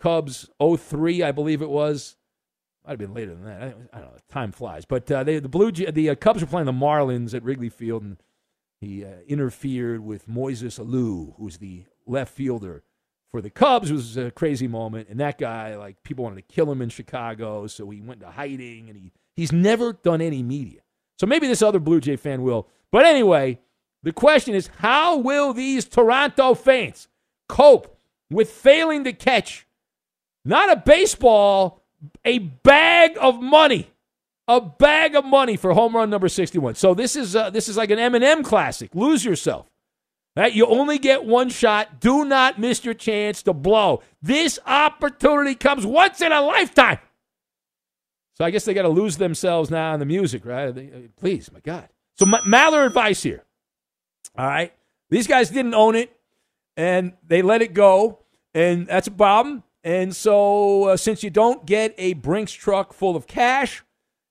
Cubs 0.00 0.48
03, 0.58 1.22
I 1.22 1.30
believe 1.30 1.60
it 1.60 1.68
was. 1.68 2.16
Might 2.86 2.92
have 2.92 2.98
been 3.00 3.12
later 3.12 3.34
than 3.34 3.44
that. 3.44 3.76
I 3.92 3.98
don't 3.98 4.12
know. 4.12 4.16
Time 4.30 4.50
flies. 4.50 4.86
But 4.86 5.12
uh, 5.12 5.22
they, 5.22 5.38
the 5.38 5.50
Blue 5.50 5.72
the 5.72 6.08
uh, 6.08 6.14
Cubs 6.14 6.40
were 6.40 6.46
playing 6.46 6.64
the 6.64 6.72
Marlins 6.72 7.34
at 7.34 7.42
Wrigley 7.42 7.68
Field, 7.68 8.02
and 8.02 8.16
he 8.80 9.04
uh, 9.04 9.08
interfered 9.28 10.00
with 10.00 10.26
Moises 10.26 10.82
Alou, 10.82 11.34
who's 11.36 11.58
the 11.58 11.84
left 12.06 12.32
fielder 12.32 12.82
for 13.30 13.42
the 13.42 13.50
Cubs. 13.50 13.90
It 13.90 13.94
was 13.96 14.16
a 14.16 14.30
crazy 14.30 14.68
moment, 14.68 15.10
and 15.10 15.20
that 15.20 15.36
guy, 15.36 15.76
like, 15.76 16.02
people 16.02 16.24
wanted 16.24 16.36
to 16.36 16.54
kill 16.54 16.72
him 16.72 16.80
in 16.80 16.88
Chicago, 16.88 17.66
so 17.66 17.90
he 17.90 18.00
went 18.00 18.22
into 18.22 18.32
hiding, 18.32 18.88
and 18.88 18.96
he 18.96 19.12
he's 19.36 19.52
never 19.52 19.92
done 19.92 20.22
any 20.22 20.42
media. 20.42 20.80
So 21.18 21.26
maybe 21.26 21.46
this 21.46 21.60
other 21.60 21.78
Blue 21.78 22.00
Jay 22.00 22.16
fan 22.16 22.40
will. 22.40 22.68
But 22.90 23.04
anyway, 23.04 23.60
the 24.02 24.12
question 24.12 24.54
is 24.54 24.70
how 24.78 25.16
will 25.16 25.52
these 25.52 25.84
Toronto 25.86 26.54
fans 26.54 27.08
cope 27.48 27.98
with 28.30 28.50
failing 28.50 29.04
to 29.04 29.12
catch 29.12 29.66
not 30.44 30.72
a 30.72 30.76
baseball, 30.76 31.82
a 32.24 32.38
bag 32.38 33.16
of 33.20 33.40
money? 33.40 33.90
A 34.48 34.60
bag 34.60 35.14
of 35.14 35.24
money 35.24 35.56
for 35.56 35.72
home 35.74 35.94
run 35.94 36.10
number 36.10 36.28
61. 36.28 36.74
So 36.74 36.92
this 36.92 37.14
is 37.14 37.36
uh, 37.36 37.50
this 37.50 37.68
is 37.68 37.76
like 37.76 37.90
an 37.90 38.00
Eminem 38.00 38.44
classic. 38.44 38.92
Lose 38.96 39.24
yourself. 39.24 39.66
Right? 40.36 40.52
You 40.52 40.66
only 40.66 40.98
get 40.98 41.24
one 41.24 41.50
shot. 41.50 42.00
Do 42.00 42.24
not 42.24 42.58
miss 42.58 42.84
your 42.84 42.94
chance 42.94 43.42
to 43.44 43.52
blow. 43.52 44.02
This 44.22 44.58
opportunity 44.66 45.54
comes 45.54 45.86
once 45.86 46.20
in 46.20 46.32
a 46.32 46.40
lifetime. 46.40 46.98
So 48.38 48.44
I 48.44 48.50
guess 48.50 48.64
they 48.64 48.74
got 48.74 48.82
to 48.82 48.88
lose 48.88 49.18
themselves 49.18 49.70
now 49.70 49.92
in 49.92 50.00
the 50.00 50.06
music, 50.06 50.46
right? 50.46 50.76
Uh, 50.76 50.82
please, 51.18 51.52
my 51.52 51.60
God. 51.60 51.88
So 52.18 52.26
Maller 52.26 52.86
advice 52.86 53.22
here. 53.22 53.44
All 54.36 54.46
right, 54.46 54.72
these 55.10 55.26
guys 55.26 55.50
didn't 55.50 55.74
own 55.74 55.94
it, 55.96 56.16
and 56.76 57.12
they 57.26 57.42
let 57.42 57.62
it 57.62 57.74
go, 57.74 58.20
and 58.54 58.86
that's 58.86 59.06
a 59.06 59.10
problem. 59.10 59.62
And 59.82 60.14
so, 60.14 60.84
uh, 60.84 60.96
since 60.96 61.22
you 61.22 61.30
don't 61.30 61.66
get 61.66 61.94
a 61.98 62.12
Brinks 62.14 62.52
truck 62.52 62.92
full 62.92 63.16
of 63.16 63.26
cash, 63.26 63.82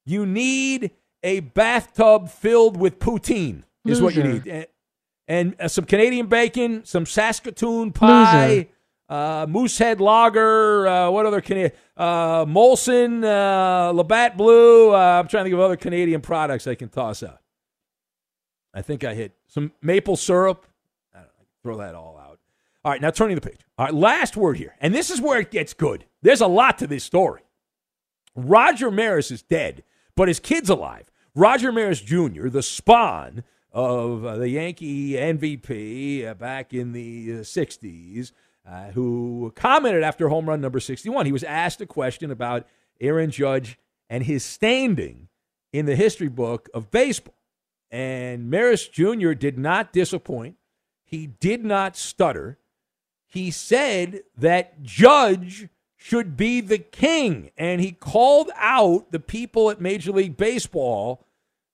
you 0.05 0.25
need 0.25 0.91
a 1.23 1.41
bathtub 1.41 2.29
filled 2.29 2.77
with 2.77 2.99
poutine. 2.99 3.63
Is 3.85 3.99
Loser. 3.99 4.03
what 4.03 4.15
you 4.15 4.23
need, 4.23 4.47
and, 4.47 4.67
and 5.27 5.55
uh, 5.59 5.67
some 5.67 5.85
Canadian 5.85 6.27
bacon, 6.27 6.85
some 6.85 7.05
Saskatoon 7.05 7.91
pie. 7.91 8.67
Uh, 9.09 9.47
Moosehead 9.49 9.99
Lager, 9.99 10.87
uh, 10.87 11.09
what 11.09 11.25
other 11.25 11.41
Canadian? 11.41 11.71
Uh, 11.97 12.45
Molson, 12.45 13.23
uh, 13.23 13.91
Labatt 13.91 14.37
Blue. 14.37 14.93
Uh, 14.93 15.19
I'm 15.19 15.27
trying 15.27 15.45
to 15.45 15.49
think 15.49 15.53
of 15.55 15.61
other 15.61 15.77
Canadian 15.77 16.21
products 16.21 16.67
I 16.67 16.75
can 16.75 16.89
toss 16.89 17.23
out. 17.23 17.39
I 18.79 18.81
think 18.81 19.03
I 19.03 19.13
hit 19.13 19.33
some 19.47 19.73
maple 19.81 20.15
syrup. 20.15 20.65
Throw 21.61 21.75
that 21.79 21.95
all 21.95 22.17
out. 22.17 22.39
All 22.85 22.93
right, 22.93 23.01
now 23.01 23.11
turning 23.11 23.35
the 23.35 23.41
page. 23.41 23.59
All 23.77 23.85
right, 23.85 23.93
last 23.93 24.37
word 24.37 24.55
here, 24.55 24.73
and 24.79 24.95
this 24.95 25.09
is 25.09 25.19
where 25.19 25.37
it 25.37 25.51
gets 25.51 25.73
good. 25.73 26.05
There's 26.21 26.39
a 26.39 26.47
lot 26.47 26.77
to 26.77 26.87
this 26.87 27.03
story. 27.03 27.41
Roger 28.37 28.89
Maris 28.89 29.31
is 29.31 29.41
dead, 29.41 29.83
but 30.15 30.29
his 30.29 30.39
kid's 30.39 30.69
alive. 30.69 31.11
Roger 31.35 31.73
Maris 31.73 31.99
Jr., 31.99 32.47
the 32.47 32.63
spawn 32.63 33.43
of 33.73 34.23
uh, 34.23 34.37
the 34.37 34.47
Yankee 34.47 35.11
MVP 35.11 36.25
uh, 36.25 36.33
back 36.35 36.73
in 36.73 36.93
the 36.93 37.39
60s, 37.39 38.31
uh, 38.65 38.91
who 38.91 39.51
commented 39.57 40.03
after 40.03 40.29
home 40.29 40.47
run 40.47 40.61
number 40.61 40.79
61. 40.79 41.25
He 41.25 41.33
was 41.33 41.43
asked 41.43 41.81
a 41.81 41.85
question 41.85 42.31
about 42.31 42.65
Aaron 43.01 43.29
Judge 43.29 43.77
and 44.09 44.23
his 44.23 44.45
standing 44.45 45.27
in 45.73 45.85
the 45.85 45.97
history 45.97 46.29
book 46.29 46.69
of 46.73 46.91
baseball. 46.91 47.35
And 47.91 48.49
Maris 48.49 48.87
Jr. 48.87 49.31
did 49.33 49.57
not 49.57 49.91
disappoint. 49.91 50.55
He 51.05 51.27
did 51.27 51.65
not 51.65 51.97
stutter. 51.97 52.59
He 53.27 53.51
said 53.51 54.21
that 54.37 54.83
Judge 54.83 55.69
should 55.97 56.37
be 56.37 56.61
the 56.61 56.77
king. 56.77 57.51
And 57.57 57.81
he 57.81 57.91
called 57.91 58.51
out 58.55 59.11
the 59.11 59.19
people 59.19 59.69
at 59.69 59.81
Major 59.81 60.11
League 60.11 60.37
Baseball 60.37 61.25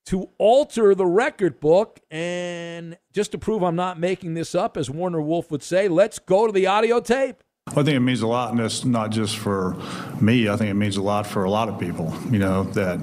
to 0.05 0.29
alter 0.38 0.95
the 0.95 1.05
record 1.05 1.60
book. 1.60 2.00
And 2.10 2.98
just 3.12 3.31
to 3.34 3.38
prove 3.38 3.63
I'm 3.63 3.75
not 3.75 4.00
making 4.00 4.34
this 4.34 4.55
up, 4.55 4.77
as 4.77 4.89
Warner 4.89 5.22
Wolf 5.22 5.51
would 5.51 5.63
say, 5.63 5.88
let's 5.88 6.19
go 6.19 6.45
to 6.48 6.53
the 6.53 6.67
audio 6.67 7.00
tape. 7.00 7.43
I 7.67 7.74
think 7.74 7.89
it 7.89 8.00
means 8.00 8.22
a 8.22 8.27
lot, 8.27 8.51
and 8.51 8.60
it's 8.60 8.86
not 8.86 9.10
just 9.10 9.38
for 9.38 9.75
me. 10.22 10.48
I 10.48 10.55
think 10.55 10.69
it 10.69 10.75
means 10.75 10.98
a 10.98 11.01
lot 11.01 11.25
for 11.25 11.45
a 11.45 11.50
lot 11.50 11.67
of 11.67 11.79
people. 11.79 12.13
You 12.29 12.38
know 12.38 12.63
that 12.63 13.00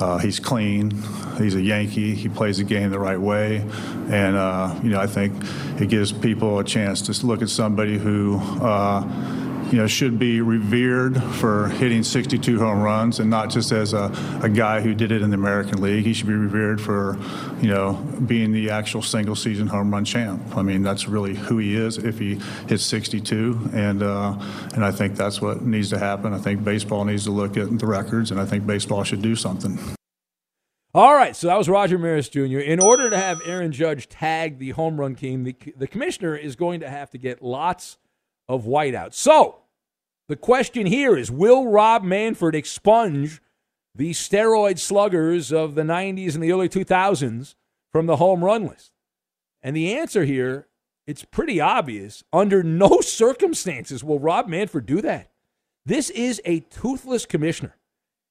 uh, 0.00 0.18
he's 0.18 0.40
clean, 0.40 0.90
he's 1.38 1.54
a 1.54 1.62
Yankee, 1.62 2.14
he 2.14 2.28
plays 2.28 2.58
the 2.58 2.64
game 2.64 2.90
the 2.90 2.98
right 2.98 3.20
way, 3.20 3.58
and 4.10 4.36
uh, 4.36 4.78
you 4.82 4.90
know 4.90 5.00
I 5.00 5.06
think 5.06 5.34
it 5.80 5.88
gives 5.88 6.12
people 6.12 6.58
a 6.58 6.64
chance 6.64 7.02
to 7.02 7.26
look 7.26 7.42
at 7.42 7.48
somebody 7.48 7.98
who. 7.98 8.38
You 9.70 9.78
know, 9.78 9.86
should 9.86 10.18
be 10.18 10.40
revered 10.40 11.22
for 11.22 11.68
hitting 11.68 12.02
62 12.02 12.58
home 12.58 12.82
runs 12.82 13.20
and 13.20 13.30
not 13.30 13.50
just 13.50 13.70
as 13.70 13.92
a, 13.92 14.12
a 14.42 14.48
guy 14.48 14.80
who 14.80 14.94
did 14.94 15.12
it 15.12 15.22
in 15.22 15.30
the 15.30 15.36
American 15.36 15.80
League. 15.80 16.04
He 16.04 16.12
should 16.12 16.26
be 16.26 16.34
revered 16.34 16.80
for, 16.80 17.16
you 17.60 17.68
know, 17.68 17.92
being 18.26 18.50
the 18.52 18.70
actual 18.70 19.00
single 19.00 19.36
season 19.36 19.68
home 19.68 19.92
run 19.92 20.04
champ. 20.04 20.56
I 20.56 20.62
mean, 20.62 20.82
that's 20.82 21.06
really 21.06 21.36
who 21.36 21.58
he 21.58 21.76
is 21.76 21.98
if 21.98 22.18
he 22.18 22.40
hits 22.68 22.82
62. 22.84 23.70
And, 23.72 24.02
uh, 24.02 24.36
and 24.74 24.84
I 24.84 24.90
think 24.90 25.14
that's 25.14 25.40
what 25.40 25.62
needs 25.62 25.90
to 25.90 25.98
happen. 25.98 26.34
I 26.34 26.38
think 26.38 26.64
baseball 26.64 27.04
needs 27.04 27.24
to 27.24 27.30
look 27.30 27.56
at 27.56 27.78
the 27.78 27.86
records, 27.86 28.32
and 28.32 28.40
I 28.40 28.46
think 28.46 28.66
baseball 28.66 29.04
should 29.04 29.22
do 29.22 29.36
something. 29.36 29.78
All 30.92 31.14
right, 31.14 31.36
so 31.36 31.46
that 31.46 31.56
was 31.56 31.68
Roger 31.68 31.98
Maris 31.98 32.28
Jr. 32.28 32.58
In 32.58 32.80
order 32.80 33.08
to 33.08 33.16
have 33.16 33.40
Aaron 33.44 33.70
Judge 33.70 34.08
tag 34.08 34.58
the 34.58 34.70
home 34.70 34.98
run 34.98 35.14
king, 35.14 35.44
the, 35.44 35.54
the 35.76 35.86
commissioner 35.86 36.34
is 36.34 36.56
going 36.56 36.80
to 36.80 36.90
have 36.90 37.10
to 37.10 37.18
get 37.18 37.40
lots 37.40 37.96
of 38.48 38.64
whiteouts. 38.64 39.14
So 39.14 39.59
the 40.30 40.36
question 40.36 40.86
here 40.86 41.16
is 41.16 41.28
Will 41.28 41.66
Rob 41.66 42.04
Manfred 42.04 42.54
expunge 42.54 43.42
the 43.96 44.12
steroid 44.12 44.78
sluggers 44.78 45.52
of 45.52 45.74
the 45.74 45.82
90s 45.82 46.34
and 46.34 46.42
the 46.42 46.52
early 46.52 46.68
2000s 46.68 47.56
from 47.90 48.06
the 48.06 48.16
home 48.16 48.44
run 48.44 48.64
list? 48.64 48.92
And 49.60 49.74
the 49.74 49.92
answer 49.92 50.24
here, 50.24 50.68
it's 51.04 51.24
pretty 51.24 51.60
obvious. 51.60 52.22
Under 52.32 52.62
no 52.62 53.00
circumstances 53.00 54.04
will 54.04 54.20
Rob 54.20 54.46
Manfred 54.46 54.86
do 54.86 55.02
that. 55.02 55.32
This 55.84 56.10
is 56.10 56.40
a 56.44 56.60
toothless 56.60 57.26
commissioner. 57.26 57.76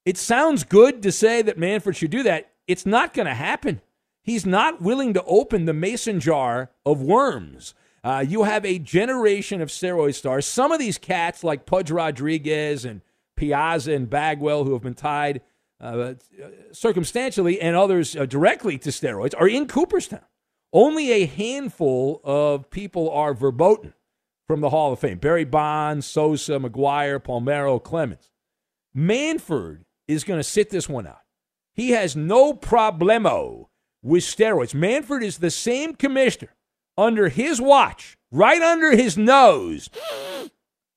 It 0.05 0.15
sounds 0.15 0.63
good 0.63 1.03
to 1.03 1.11
say 1.11 1.41
that 1.41 1.57
Manfred 1.57 1.97
should 1.97 2.11
do 2.11 2.23
that. 2.23 2.53
It's 2.65 2.85
not 2.85 3.13
going 3.13 3.25
to 3.25 3.33
happen. 3.33 3.81
He's 4.23 4.45
not 4.45 4.81
willing 4.81 5.13
to 5.15 5.23
open 5.25 5.65
the 5.65 5.73
mason 5.73 6.21
jar 6.21 6.71
of 6.85 7.01
worms. 7.01 7.73
Uh, 8.03 8.23
you 8.27 8.43
have 8.43 8.65
a 8.65 8.79
generation 8.79 9.61
of 9.61 9.69
steroid 9.69 10.15
stars. 10.15 10.45
Some 10.45 10.71
of 10.71 10.79
these 10.79 10.97
cats, 10.97 11.43
like 11.43 11.65
Pudge 11.65 11.91
Rodriguez 11.91 12.85
and 12.85 13.01
Piazza 13.35 13.93
and 13.93 14.09
Bagwell, 14.09 14.63
who 14.63 14.73
have 14.73 14.81
been 14.81 14.93
tied 14.93 15.41
uh, 15.81 16.13
circumstantially 16.71 17.59
and 17.59 17.75
others 17.75 18.15
uh, 18.15 18.25
directly 18.25 18.77
to 18.79 18.89
steroids, 18.89 19.33
are 19.37 19.47
in 19.47 19.67
Cooperstown. 19.67 20.21
Only 20.71 21.11
a 21.11 21.25
handful 21.25 22.21
of 22.23 22.69
people 22.69 23.09
are 23.09 23.33
verboten 23.33 23.93
from 24.47 24.61
the 24.61 24.69
Hall 24.69 24.93
of 24.93 24.99
Fame 24.99 25.17
Barry 25.17 25.45
Bonds, 25.45 26.05
Sosa, 26.05 26.53
McGwire, 26.53 27.19
Palmeiro, 27.19 27.81
Clemens. 27.81 28.31
Manfred 28.93 29.85
is 30.07 30.23
going 30.23 30.39
to 30.39 30.43
sit 30.43 30.69
this 30.69 30.89
one 30.89 31.07
out. 31.07 31.21
He 31.73 31.91
has 31.91 32.15
no 32.15 32.53
problemo 32.53 33.67
with 34.01 34.23
steroids. 34.23 34.73
Manfred 34.73 35.23
is 35.23 35.37
the 35.37 35.51
same 35.51 35.95
commissioner 35.95 36.55
under 36.99 37.29
his 37.29 37.61
watch, 37.61 38.17
right 38.31 38.61
under 38.61 38.95
his 38.95 39.17
nose, 39.17 39.89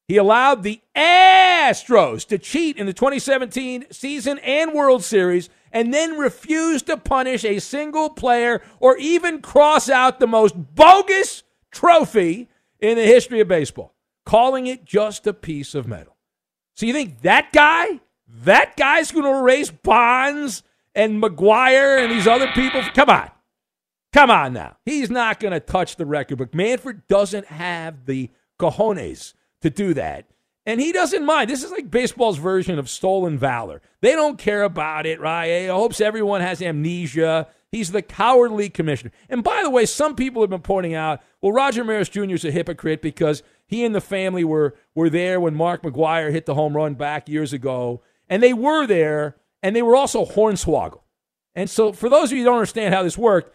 he 0.08 0.16
allowed 0.16 0.62
the 0.62 0.80
Astros 0.96 2.26
to 2.28 2.38
cheat 2.38 2.76
in 2.76 2.86
the 2.86 2.92
2017 2.92 3.86
season 3.90 4.38
and 4.40 4.72
World 4.72 5.04
Series 5.04 5.48
and 5.72 5.92
then 5.92 6.18
refused 6.18 6.86
to 6.86 6.96
punish 6.96 7.44
a 7.44 7.60
single 7.60 8.10
player 8.10 8.60
or 8.78 8.96
even 8.98 9.40
cross 9.40 9.88
out 9.88 10.20
the 10.20 10.26
most 10.26 10.54
bogus 10.74 11.42
trophy 11.70 12.48
in 12.78 12.96
the 12.96 13.06
history 13.06 13.40
of 13.40 13.48
baseball, 13.48 13.94
calling 14.26 14.66
it 14.66 14.84
just 14.84 15.26
a 15.26 15.32
piece 15.32 15.74
of 15.74 15.86
metal. 15.86 16.16
So 16.74 16.84
you 16.86 16.92
think 16.92 17.22
that 17.22 17.52
guy, 17.52 18.00
that 18.44 18.76
guy's 18.76 19.12
going 19.12 19.24
to 19.24 19.38
erase 19.38 19.70
Bonds 19.70 20.62
and 20.94 21.22
McGwire 21.22 22.02
and 22.02 22.12
these 22.12 22.26
other 22.26 22.48
people? 22.48 22.82
Come 22.94 23.08
on. 23.08 23.30
Come 24.12 24.30
on 24.30 24.52
now. 24.52 24.76
He's 24.84 25.10
not 25.10 25.40
going 25.40 25.52
to 25.52 25.60
touch 25.60 25.96
the 25.96 26.06
record 26.06 26.38
book. 26.38 26.54
Manfred 26.54 27.06
doesn't 27.08 27.46
have 27.46 28.06
the 28.06 28.30
cojones 28.58 29.34
to 29.62 29.70
do 29.70 29.94
that. 29.94 30.26
And 30.64 30.80
he 30.80 30.92
doesn't 30.92 31.24
mind. 31.24 31.50
This 31.50 31.64
is 31.64 31.72
like 31.72 31.90
baseball's 31.90 32.38
version 32.38 32.78
of 32.78 32.88
stolen 32.88 33.36
valor. 33.36 33.80
They 34.00 34.12
don't 34.12 34.38
care 34.38 34.62
about 34.62 35.06
it, 35.06 35.18
right? 35.18 35.62
He 35.62 35.66
hopes 35.66 36.00
everyone 36.00 36.40
has 36.40 36.62
amnesia. 36.62 37.48
He's 37.72 37.90
the 37.90 38.02
cowardly 38.02 38.68
commissioner. 38.68 39.10
And 39.28 39.42
by 39.42 39.62
the 39.62 39.70
way, 39.70 39.86
some 39.86 40.14
people 40.14 40.42
have 40.42 40.50
been 40.50 40.60
pointing 40.60 40.94
out, 40.94 41.20
well, 41.40 41.52
Roger 41.52 41.82
Maris 41.82 42.10
Jr. 42.10 42.34
is 42.34 42.44
a 42.44 42.52
hypocrite 42.52 43.02
because 43.02 43.42
he 43.66 43.84
and 43.84 43.94
the 43.94 44.00
family 44.00 44.44
were, 44.44 44.76
were 44.94 45.10
there 45.10 45.40
when 45.40 45.54
Mark 45.54 45.82
McGwire 45.82 46.30
hit 46.30 46.46
the 46.46 46.54
home 46.54 46.76
run 46.76 46.94
back 46.94 47.28
years 47.28 47.52
ago. 47.52 48.02
And 48.28 48.42
they 48.42 48.52
were 48.52 48.86
there, 48.86 49.36
and 49.62 49.74
they 49.74 49.82
were 49.82 49.96
also 49.96 50.24
hornswoggled. 50.24 51.00
And 51.54 51.68
so, 51.68 51.92
for 51.92 52.08
those 52.08 52.30
of 52.30 52.32
you 52.32 52.44
who 52.44 52.50
don't 52.50 52.58
understand 52.58 52.94
how 52.94 53.02
this 53.02 53.18
worked, 53.18 53.52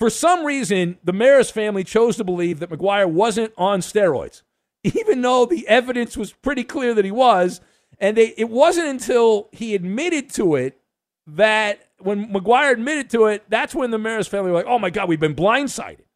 for 0.00 0.08
some 0.08 0.46
reason, 0.46 0.98
the 1.04 1.12
Maris 1.12 1.50
family 1.50 1.84
chose 1.84 2.16
to 2.16 2.24
believe 2.24 2.58
that 2.60 2.70
McGwire 2.70 3.06
wasn't 3.06 3.52
on 3.58 3.80
steroids, 3.80 4.40
even 4.82 5.20
though 5.20 5.44
the 5.44 5.68
evidence 5.68 6.16
was 6.16 6.32
pretty 6.32 6.64
clear 6.64 6.94
that 6.94 7.04
he 7.04 7.10
was. 7.10 7.60
And 7.98 8.16
they, 8.16 8.32
it 8.38 8.48
wasn't 8.48 8.88
until 8.88 9.50
he 9.52 9.74
admitted 9.74 10.30
to 10.30 10.54
it 10.54 10.80
that 11.26 11.86
when 11.98 12.32
McGwire 12.32 12.72
admitted 12.72 13.10
to 13.10 13.26
it, 13.26 13.44
that's 13.50 13.74
when 13.74 13.90
the 13.90 13.98
Maris 13.98 14.26
family 14.26 14.50
were 14.50 14.56
like, 14.56 14.66
oh 14.66 14.78
my 14.78 14.88
God, 14.88 15.06
we've 15.06 15.20
been 15.20 15.36
blindsided. 15.36 16.06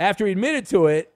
After 0.00 0.26
he 0.26 0.32
admitted 0.32 0.66
to 0.66 0.88
it, 0.88 1.14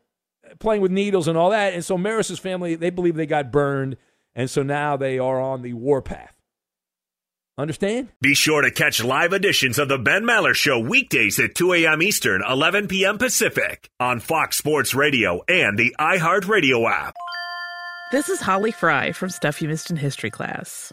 playing 0.61 0.83
with 0.83 0.93
needles 0.93 1.27
and 1.27 1.37
all 1.37 1.51
that. 1.51 1.75
And 1.75 1.85
so 1.85 1.99
Maris's 1.99 2.39
family, 2.39 2.77
they 2.77 2.91
believe 2.91 3.17
they 3.17 3.27
got 3.27 3.51
burned. 3.51 3.97
And 4.37 4.49
so 4.49 4.63
now 4.63 4.97
they 4.97 5.19
are 5.19 5.41
on 5.41 5.63
the 5.63 5.73
warpath. 5.73 6.36
Understand? 7.59 8.09
Be 8.21 8.35
sure 8.35 8.61
to 8.61 8.71
catch 8.71 9.03
live 9.03 9.33
editions 9.33 9.79
of 9.79 9.89
the 9.89 9.97
Ben 9.97 10.25
Maller 10.25 10.55
Show 10.55 10.79
weekdays 10.79 11.39
at 11.39 11.55
2 11.55 11.73
a.m. 11.73 12.03
Eastern, 12.03 12.43
11 12.47 12.87
p.m. 12.87 13.17
Pacific 13.17 13.89
on 13.99 14.21
Fox 14.21 14.59
Sports 14.59 14.95
Radio 14.95 15.41
and 15.49 15.79
the 15.79 15.95
iHeartRadio 15.99 16.91
app. 16.91 17.15
This 18.13 18.29
is 18.29 18.41
Holly 18.41 18.73
Fry 18.73 19.13
from 19.13 19.31
Stuff 19.31 19.63
You 19.63 19.69
Missed 19.69 19.91
in 19.91 19.97
History 19.97 20.31
class. 20.31 20.93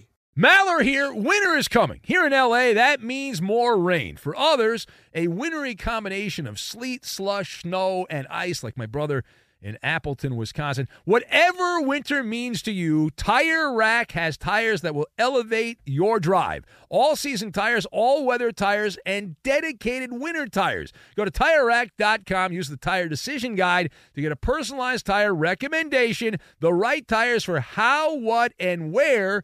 Maller 0.37 0.81
here. 0.81 1.13
Winter 1.13 1.57
is 1.57 1.67
coming. 1.67 1.99
Here 2.03 2.25
in 2.25 2.31
LA, 2.31 2.71
that 2.71 3.03
means 3.03 3.41
more 3.41 3.77
rain. 3.77 4.15
For 4.15 4.33
others, 4.33 4.87
a 5.13 5.27
wintry 5.27 5.75
combination 5.75 6.47
of 6.47 6.57
sleet, 6.57 7.03
slush, 7.03 7.63
snow, 7.63 8.07
and 8.09 8.25
ice, 8.29 8.63
like 8.63 8.77
my 8.77 8.85
brother 8.85 9.25
in 9.61 9.77
Appleton, 9.83 10.37
Wisconsin. 10.37 10.87
Whatever 11.03 11.81
winter 11.81 12.23
means 12.23 12.61
to 12.61 12.71
you, 12.71 13.09
Tire 13.11 13.73
Rack 13.73 14.13
has 14.13 14.37
tires 14.37 14.79
that 14.81 14.95
will 14.95 15.07
elevate 15.17 15.79
your 15.85 16.17
drive. 16.17 16.63
All 16.89 17.17
season 17.17 17.51
tires, 17.51 17.85
all 17.91 18.25
weather 18.25 18.53
tires, 18.53 18.97
and 19.05 19.35
dedicated 19.43 20.13
winter 20.13 20.47
tires. 20.47 20.93
Go 21.17 21.25
to 21.25 21.31
tirerack.com, 21.31 22.53
use 22.53 22.69
the 22.69 22.77
tire 22.77 23.09
decision 23.09 23.55
guide 23.55 23.91
to 24.15 24.21
get 24.21 24.31
a 24.31 24.37
personalized 24.37 25.05
tire 25.05 25.35
recommendation, 25.35 26.37
the 26.61 26.73
right 26.73 27.05
tires 27.05 27.43
for 27.43 27.59
how, 27.59 28.15
what, 28.15 28.53
and 28.57 28.93
where 28.93 29.43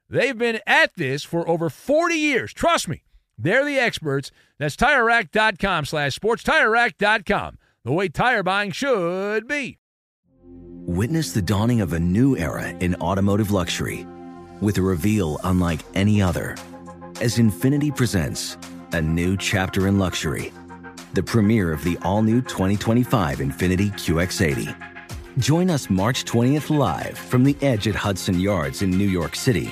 They've 0.11 0.37
been 0.37 0.59
at 0.67 0.93
this 0.95 1.23
for 1.23 1.47
over 1.47 1.69
40 1.69 2.15
years. 2.15 2.53
Trust 2.53 2.89
me, 2.89 3.03
they're 3.37 3.63
the 3.63 3.79
experts. 3.79 4.29
That's 4.59 4.75
TireRack.com 4.75 5.85
slash 5.85 6.15
sports. 6.15 6.43
TireRack.com, 6.43 7.57
the 7.85 7.93
way 7.93 8.09
tire 8.09 8.43
buying 8.43 8.71
should 8.71 9.47
be. 9.47 9.79
Witness 10.43 11.31
the 11.31 11.41
dawning 11.41 11.79
of 11.79 11.93
a 11.93 11.99
new 11.99 12.35
era 12.35 12.67
in 12.67 12.95
automotive 12.95 13.51
luxury 13.51 14.05
with 14.59 14.77
a 14.77 14.81
reveal 14.81 15.39
unlike 15.45 15.79
any 15.95 16.21
other 16.21 16.57
as 17.21 17.37
Infiniti 17.37 17.95
presents 17.95 18.57
a 18.91 19.01
new 19.01 19.37
chapter 19.37 19.87
in 19.87 19.97
luxury, 19.97 20.51
the 21.13 21.23
premiere 21.23 21.71
of 21.71 21.85
the 21.85 21.97
all-new 22.01 22.41
2025 22.41 23.37
Infiniti 23.37 23.93
QX80. 23.93 24.75
Join 25.37 25.69
us 25.69 25.89
March 25.89 26.25
20th 26.25 26.75
live 26.75 27.17
from 27.17 27.45
the 27.45 27.55
edge 27.61 27.87
at 27.87 27.95
Hudson 27.95 28.37
Yards 28.37 28.81
in 28.81 28.91
New 28.91 29.07
York 29.07 29.37
City 29.37 29.71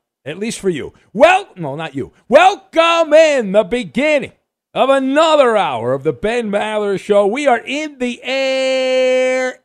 At 0.23 0.37
least 0.37 0.59
for 0.59 0.69
you. 0.69 0.93
Well, 1.13 1.49
no, 1.55 1.75
not 1.75 1.95
you. 1.95 2.13
Welcome 2.29 3.11
in 3.13 3.53
the 3.53 3.63
beginning 3.63 4.33
of 4.71 4.89
another 4.89 5.57
hour 5.57 5.93
of 5.93 6.03
the 6.03 6.13
Ben 6.13 6.51
Maller 6.51 6.99
Show. 6.99 7.25
We 7.25 7.47
are 7.47 7.61
in 7.65 7.97
the 7.97 8.21
air 8.21 9.63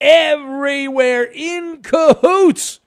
everywhere 0.00 1.30
in 1.32 1.80
cahoots 1.82 2.80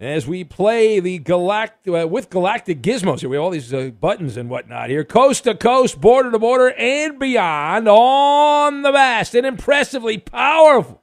as 0.00 0.26
we 0.26 0.42
play 0.42 0.98
the 0.98 1.18
galactic 1.18 1.94
uh, 1.94 2.08
with 2.08 2.28
galactic 2.28 2.82
gizmos. 2.82 3.20
Here 3.20 3.28
we 3.28 3.36
have 3.36 3.44
all 3.44 3.50
these 3.50 3.72
uh, 3.72 3.90
buttons 3.90 4.36
and 4.36 4.50
whatnot 4.50 4.90
here, 4.90 5.04
coast 5.04 5.44
to 5.44 5.54
coast, 5.54 6.00
border 6.00 6.32
to 6.32 6.40
border, 6.40 6.72
and 6.76 7.20
beyond 7.20 7.88
on 7.88 8.82
the 8.82 8.90
vast 8.90 9.36
and 9.36 9.46
impressively 9.46 10.18
powerful 10.18 11.02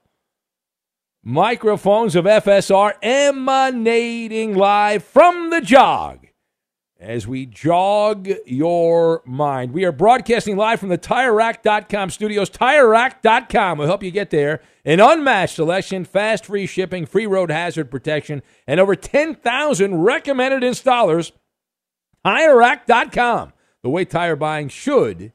microphones 1.24 2.16
of 2.16 2.26
FSR 2.26 2.94
emanating 3.02 4.56
live 4.56 5.04
from 5.04 5.50
the 5.50 5.62
jog 5.62 6.28
as 7.00 7.28
we 7.28 7.46
jog 7.46 8.30
your 8.46 9.22
mind. 9.26 9.74
We 9.74 9.86
are 9.86 9.92
broadcasting 9.92 10.58
live 10.58 10.80
from 10.80 10.90
the 10.90 10.98
TireRack.com 10.98 12.10
studios. 12.10 12.50
TireRack.com 12.50 13.78
will 13.78 13.88
help 13.88 14.04
you 14.04 14.12
get 14.12 14.30
there. 14.30 14.62
An 14.86 15.00
unmatched 15.00 15.56
selection, 15.56 16.06
fast 16.06 16.46
free 16.46 16.66
shipping, 16.66 17.06
free 17.06 17.26
road 17.26 17.52
hazard 17.52 17.90
protection, 17.90 18.42
and 18.68 18.80
over 18.80 18.96
10,000 18.96 20.02
recommended 20.02 20.62
installers. 20.62 21.32
TireRack.com, 22.26 23.54
the 23.82 23.90
way 23.90 24.06
tire 24.06 24.36
buying 24.36 24.70
should 24.70 25.34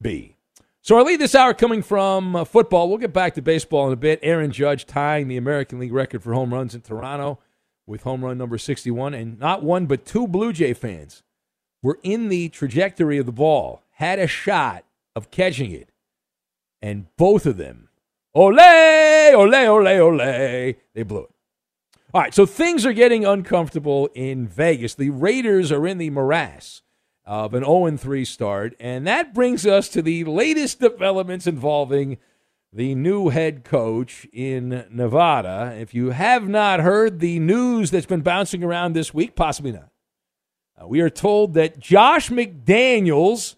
be. 0.00 0.36
So 0.84 0.96
our 0.96 1.04
lead 1.04 1.20
this 1.20 1.36
hour 1.36 1.54
coming 1.54 1.80
from 1.80 2.34
uh, 2.34 2.44
football. 2.44 2.88
We'll 2.88 2.98
get 2.98 3.12
back 3.12 3.34
to 3.34 3.42
baseball 3.42 3.86
in 3.86 3.92
a 3.92 3.96
bit. 3.96 4.18
Aaron 4.20 4.50
Judge 4.50 4.84
tying 4.84 5.28
the 5.28 5.36
American 5.36 5.78
League 5.78 5.92
record 5.92 6.24
for 6.24 6.34
home 6.34 6.52
runs 6.52 6.74
in 6.74 6.80
Toronto 6.80 7.38
with 7.86 8.02
home 8.02 8.24
run 8.24 8.36
number 8.36 8.58
61. 8.58 9.14
And 9.14 9.38
not 9.38 9.62
one, 9.62 9.86
but 9.86 10.04
two 10.04 10.26
Blue 10.26 10.52
Jay 10.52 10.74
fans 10.74 11.22
were 11.84 12.00
in 12.02 12.30
the 12.30 12.48
trajectory 12.48 13.18
of 13.18 13.26
the 13.26 13.32
ball, 13.32 13.84
had 13.92 14.18
a 14.18 14.26
shot 14.26 14.84
of 15.14 15.30
catching 15.30 15.70
it. 15.70 15.90
And 16.80 17.06
both 17.16 17.46
of 17.46 17.58
them, 17.58 17.88
ole, 18.34 18.58
ole, 18.58 19.54
ole, 19.54 19.88
ole, 19.88 20.18
they 20.18 21.02
blew 21.04 21.20
it. 21.20 21.30
All 22.12 22.22
right, 22.22 22.34
so 22.34 22.44
things 22.44 22.84
are 22.84 22.92
getting 22.92 23.24
uncomfortable 23.24 24.10
in 24.16 24.48
Vegas. 24.48 24.96
The 24.96 25.10
Raiders 25.10 25.70
are 25.70 25.86
in 25.86 25.98
the 25.98 26.10
morass 26.10 26.82
of 27.24 27.54
an 27.54 27.64
0 27.64 27.96
3 27.96 28.24
start, 28.24 28.74
and 28.80 29.06
that 29.06 29.34
brings 29.34 29.66
us 29.66 29.88
to 29.90 30.02
the 30.02 30.24
latest 30.24 30.80
developments 30.80 31.46
involving 31.46 32.18
the 32.72 32.94
new 32.94 33.28
head 33.28 33.64
coach 33.64 34.26
in 34.32 34.86
Nevada. 34.90 35.76
If 35.78 35.94
you 35.94 36.10
have 36.10 36.48
not 36.48 36.80
heard 36.80 37.20
the 37.20 37.38
news 37.38 37.90
that's 37.90 38.06
been 38.06 38.22
bouncing 38.22 38.64
around 38.64 38.94
this 38.94 39.12
week, 39.12 39.36
possibly 39.36 39.72
not, 39.72 39.90
uh, 40.80 40.86
we 40.86 41.00
are 41.00 41.10
told 41.10 41.54
that 41.54 41.78
Josh 41.78 42.30
McDaniels 42.30 43.56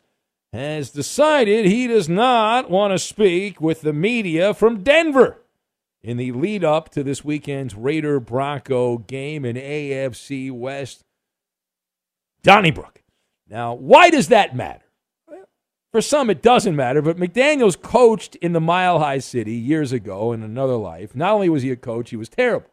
has 0.53 0.91
decided 0.91 1.67
he 1.67 1.87
does 1.87 2.09
not 2.09 2.71
want 2.71 2.93
to 2.93 2.99
speak 2.99 3.61
with 3.61 3.81
the 3.81 3.93
media 3.93 4.53
from 4.53 4.83
Denver 4.83 5.41
in 6.03 6.17
the 6.17 6.33
lead 6.33 6.63
up 6.63 6.91
to 6.91 7.03
this 7.03 7.25
weekend's 7.25 7.75
Raider 7.75 8.21
Bronco 8.21 8.99
game 8.99 9.45
in 9.45 9.57
AFC 9.57 10.53
West. 10.53 11.03
Donnybrook. 12.43 13.04
Now, 13.55 13.75
why 13.75 14.11
does 14.11 14.29
that 14.29 14.57
matter? 14.57 14.85
For 15.93 16.01
some, 16.01 16.29
it 16.29 16.43
doesn't 16.43 16.75
matter, 16.75 17.01
but 17.01 17.19
McDaniels 17.19 17.81
coached 17.81 18.35
in 18.35 18.53
the 18.53 18.61
Mile 18.61 18.99
High 18.99 19.21
City 19.21 19.55
years 19.55 19.93
ago 19.93 20.33
in 20.33 20.43
another 20.43 20.75
life. 20.75 21.15
Not 21.15 21.35
only 21.35 21.49
was 21.49 21.63
he 21.63 21.71
a 21.71 21.77
coach, 21.77 22.11
he 22.11 22.17
was 22.17 22.29
terrible. 22.29 22.69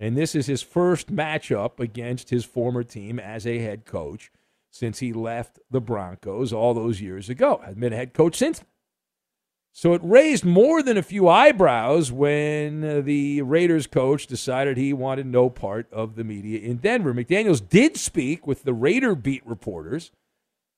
And 0.00 0.16
this 0.16 0.34
is 0.34 0.46
his 0.46 0.60
first 0.60 1.14
matchup 1.14 1.78
against 1.78 2.30
his 2.30 2.44
former 2.44 2.82
team 2.82 3.20
as 3.20 3.46
a 3.46 3.60
head 3.60 3.84
coach 3.84 4.32
since 4.72 4.98
he 4.98 5.12
left 5.12 5.60
the 5.70 5.80
Broncos 5.80 6.52
all 6.52 6.74
those 6.74 7.00
years 7.00 7.28
ago. 7.28 7.60
Has 7.64 7.76
been 7.76 7.92
a 7.92 7.96
head 7.96 8.12
coach 8.12 8.34
since. 8.34 8.64
So 9.74 9.94
it 9.94 10.02
raised 10.04 10.44
more 10.44 10.82
than 10.82 10.98
a 10.98 11.02
few 11.02 11.28
eyebrows 11.28 12.12
when 12.12 13.04
the 13.04 13.40
Raiders 13.40 13.86
coach 13.86 14.26
decided 14.26 14.76
he 14.76 14.92
wanted 14.92 15.26
no 15.26 15.48
part 15.48 15.90
of 15.90 16.14
the 16.14 16.24
media 16.24 16.60
in 16.60 16.76
Denver. 16.76 17.14
McDaniels 17.14 17.66
did 17.66 17.96
speak 17.96 18.46
with 18.46 18.64
the 18.64 18.74
Raider 18.74 19.14
beat 19.14 19.44
reporters. 19.46 20.10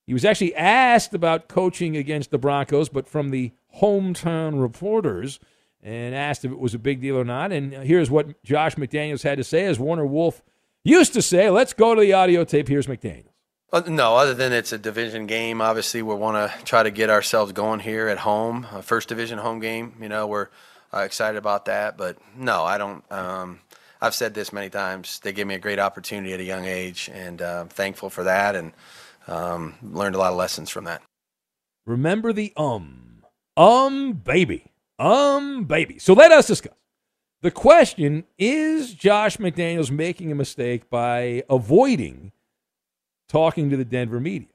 He 0.07 0.13
was 0.13 0.25
actually 0.25 0.55
asked 0.55 1.13
about 1.13 1.49
coaching 1.49 1.97
against 1.97 2.31
the 2.31 2.39
Broncos, 2.39 2.89
but 2.89 3.09
from 3.09 3.31
the 3.31 3.53
hometown 3.81 4.61
reporters, 4.61 5.41
and 5.83 6.15
asked 6.15 6.45
if 6.45 6.53
it 6.53 6.61
was 6.61 6.75
a 6.75 6.79
big 6.79 7.01
deal 7.01 7.17
or 7.17 7.25
not. 7.25 7.53
And 7.53 7.73
here's 7.73 8.11
what 8.11 8.43
Josh 8.45 8.77
McDaniels 8.77 9.23
had 9.23 9.39
to 9.39 9.45
say, 9.45 9.65
as 9.65 9.79
Warner 9.79 10.07
Wolf 10.07 10.43
used 10.85 11.15
to 11.15 11.23
say. 11.23 11.51
Let's 11.51 11.73
go 11.73 11.95
to 11.95 12.01
the 12.01 12.13
audio 12.13 12.45
tape. 12.45 12.69
Here's 12.69 12.87
McDaniels. 12.87 13.34
Uh, 13.75 13.83
no, 13.89 14.17
other 14.17 14.35
than 14.35 14.53
it's 14.53 14.73
a 14.73 14.79
division 14.79 15.27
game, 15.27 15.61
obviously 15.61 16.01
we 16.01 16.15
want 16.15 16.37
to 16.37 16.65
try 16.65 16.85
to 16.85 16.93
get 16.93 17.11
ourselves 17.11 17.51
going 17.51 17.81
here 17.81 18.07
at 18.07 18.19
home, 18.19 18.65
a 18.71 18.81
first 18.81 19.09
division 19.09 19.37
home 19.37 19.59
game. 19.59 19.93
You 20.01 20.09
know, 20.09 20.29
we're 20.29 20.47
uh, 20.95 21.01
excited 21.01 21.37
about 21.37 21.65
that. 21.65 21.97
But 21.97 22.17
no, 22.37 22.63
I 22.63 22.79
don't. 22.79 23.03
Um, 23.11 23.59
I've 24.01 24.15
said 24.15 24.33
this 24.33 24.53
many 24.53 24.71
times. 24.71 25.19
They 25.19 25.33
gave 25.33 25.49
me 25.49 25.57
a 25.57 25.59
great 25.59 25.81
opportunity 25.81 26.33
at 26.33 26.39
a 26.39 26.45
young 26.45 26.67
age, 26.67 27.11
and 27.13 27.43
uh, 27.43 27.63
I'm 27.63 27.69
thankful 27.69 28.11
for 28.11 28.23
that, 28.23 28.55
and 28.55 28.71
um, 29.27 29.75
learned 29.83 30.15
a 30.15 30.19
lot 30.19 30.31
of 30.31 30.39
lessons 30.39 30.71
from 30.71 30.85
that. 30.85 31.03
Remember 31.85 32.33
the 32.33 32.53
um, 32.57 33.25
um, 33.57 34.13
baby, 34.13 34.67
um, 35.01 35.65
baby. 35.65 35.99
So 35.99 36.13
let 36.13 36.31
us 36.31 36.47
discuss. 36.47 36.75
The 37.43 37.51
question 37.51 38.23
is 38.39 38.95
Josh 38.95 39.39
McDaniels 39.39 39.91
making 39.91 40.31
a 40.31 40.37
mistake 40.37 40.89
by 40.89 41.43
avoiding 41.51 42.31
talking 43.35 43.68
to 43.68 43.77
the 43.77 43.85
Denver 43.85 44.20
media. 44.20 44.47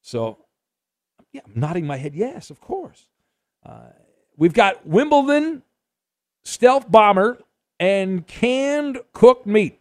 So, 0.00 0.38
yeah, 1.32 1.42
I'm 1.44 1.60
nodding 1.60 1.86
my 1.86 1.98
head, 1.98 2.14
yes, 2.14 2.48
of 2.48 2.62
course. 2.62 3.08
Uh, 3.62 3.90
we've 4.38 4.54
got 4.54 4.86
Wimbledon, 4.86 5.62
Stealth 6.42 6.90
Bomber, 6.90 7.38
and 7.78 8.26
canned 8.26 9.00
cooked 9.12 9.46
meat. 9.46 9.78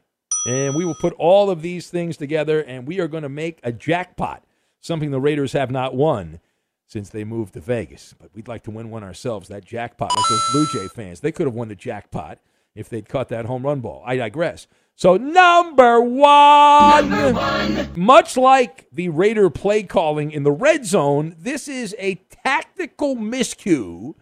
And 0.50 0.76
we 0.76 0.84
will 0.84 0.95
put 0.95 1.13
all 1.13 1.50
of 1.50 1.62
these 1.62 1.89
things 1.89 2.17
together, 2.17 2.60
and 2.60 2.86
we 2.86 3.00
are 3.00 3.08
going 3.08 3.24
to 3.24 3.30
make 3.30 3.62
a 3.63 3.71
jackpot, 3.71 4.43
something 4.82 5.12
the 5.12 5.21
Raiders 5.21 5.54
have 5.54 5.71
not 5.71 5.95
won 5.95 6.41
since 6.88 7.10
they 7.10 7.24
moved 7.24 7.54
to 7.54 7.62
Vegas. 7.62 8.13
But 8.19 8.32
we'd 8.36 8.50
like 8.50 8.63
to 8.63 8.71
win 8.71 8.91
one 8.91 9.04
ourselves, 9.06 9.48
that 9.48 9.63
jackpot, 9.63 10.12
like 10.13 10.30
those 10.30 10.52
Blue 10.52 10.65
Jay 10.65 10.89
fans. 10.89 11.21
They 11.21 11.32
could 11.32 11.48
have 11.48 11.56
won 11.56 11.69
the 11.69 11.76
jackpot 11.76 12.39
if 12.76 12.89
they'd 12.89 13.08
caught 13.08 13.30
that 13.30 13.45
home 13.45 13.65
run 13.65 13.80
ball. 13.80 14.04
I 14.06 14.17
digress. 14.17 14.67
So, 14.98 15.18
number 15.18 16.00
one, 16.00 17.10
number 17.10 17.34
one, 17.34 17.90
much 17.98 18.38
like 18.38 18.88
the 18.94 19.10
Raider 19.10 19.50
play 19.50 19.84
calling 19.84 20.32
in 20.32 20.44
the 20.44 20.54
red 20.54 20.86
zone, 20.86 21.36
this 21.38 21.68
is 21.68 21.94
a 22.00 22.16
tactical 22.46 23.18
miscue 23.18 24.16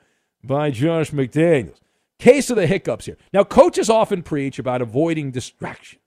by 0.43 0.71
Josh 0.71 1.11
McDaniels. 1.11 1.79
Case 2.17 2.49
of 2.49 2.55
the 2.55 2.65
hiccups 2.65 3.05
here. 3.05 3.17
Now, 3.31 3.43
coaches 3.43 3.87
often 3.87 4.23
preach 4.23 4.57
about 4.57 4.81
avoiding 4.81 5.29
distractions. 5.29 6.01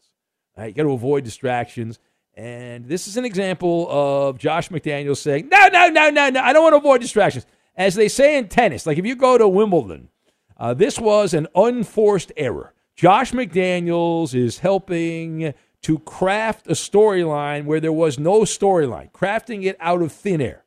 Right? 0.57 0.69
You 0.69 0.75
got 0.75 0.83
to 0.83 0.93
avoid 0.93 1.23
distractions. 1.23 2.01
And 2.35 2.87
this 2.87 3.07
is 3.07 3.17
an 3.17 3.25
example 3.25 3.87
of 3.89 4.37
Josh 4.37 4.71
McDaniels 4.71 5.19
saying, 5.19 5.49
no, 5.49 5.69
no, 5.69 5.89
no, 5.89 6.11
no, 6.11 6.29
no, 6.29 6.41
I 6.41 6.53
don't 6.53 6.65
want 6.65 6.73
to 6.73 6.79
avoid 6.79 7.01
distractions. 7.01 7.47
As 7.77 7.95
they 7.95 8.09
say 8.09 8.37
in 8.37 8.49
tennis, 8.49 8.85
like 8.85 8.99
if 8.99 9.07
you 9.07 9.15
go 9.15 9.39
to 9.39 9.47
Wimbledon, 9.47 10.09
uh, 10.57 10.75
this 10.75 10.99
was 10.99 11.35
an 11.35 11.47
unforced 11.55 12.33
error. 12.37 12.73
Josh 12.97 13.33
McDaniels 13.33 14.35
is 14.35 14.61
helping 14.61 15.53
to 15.83 15.99
craft 16.01 16.67
a 16.67 16.73
storyline 16.73 17.67
where 17.67 17.79
there 17.79 17.93
was 17.93 18.19
no 18.19 18.41
storyline, 18.41 19.13
crafting 19.13 19.65
it 19.65 19.77
out 19.81 20.01
of 20.01 20.13
thin 20.13 20.41
air. 20.41 20.65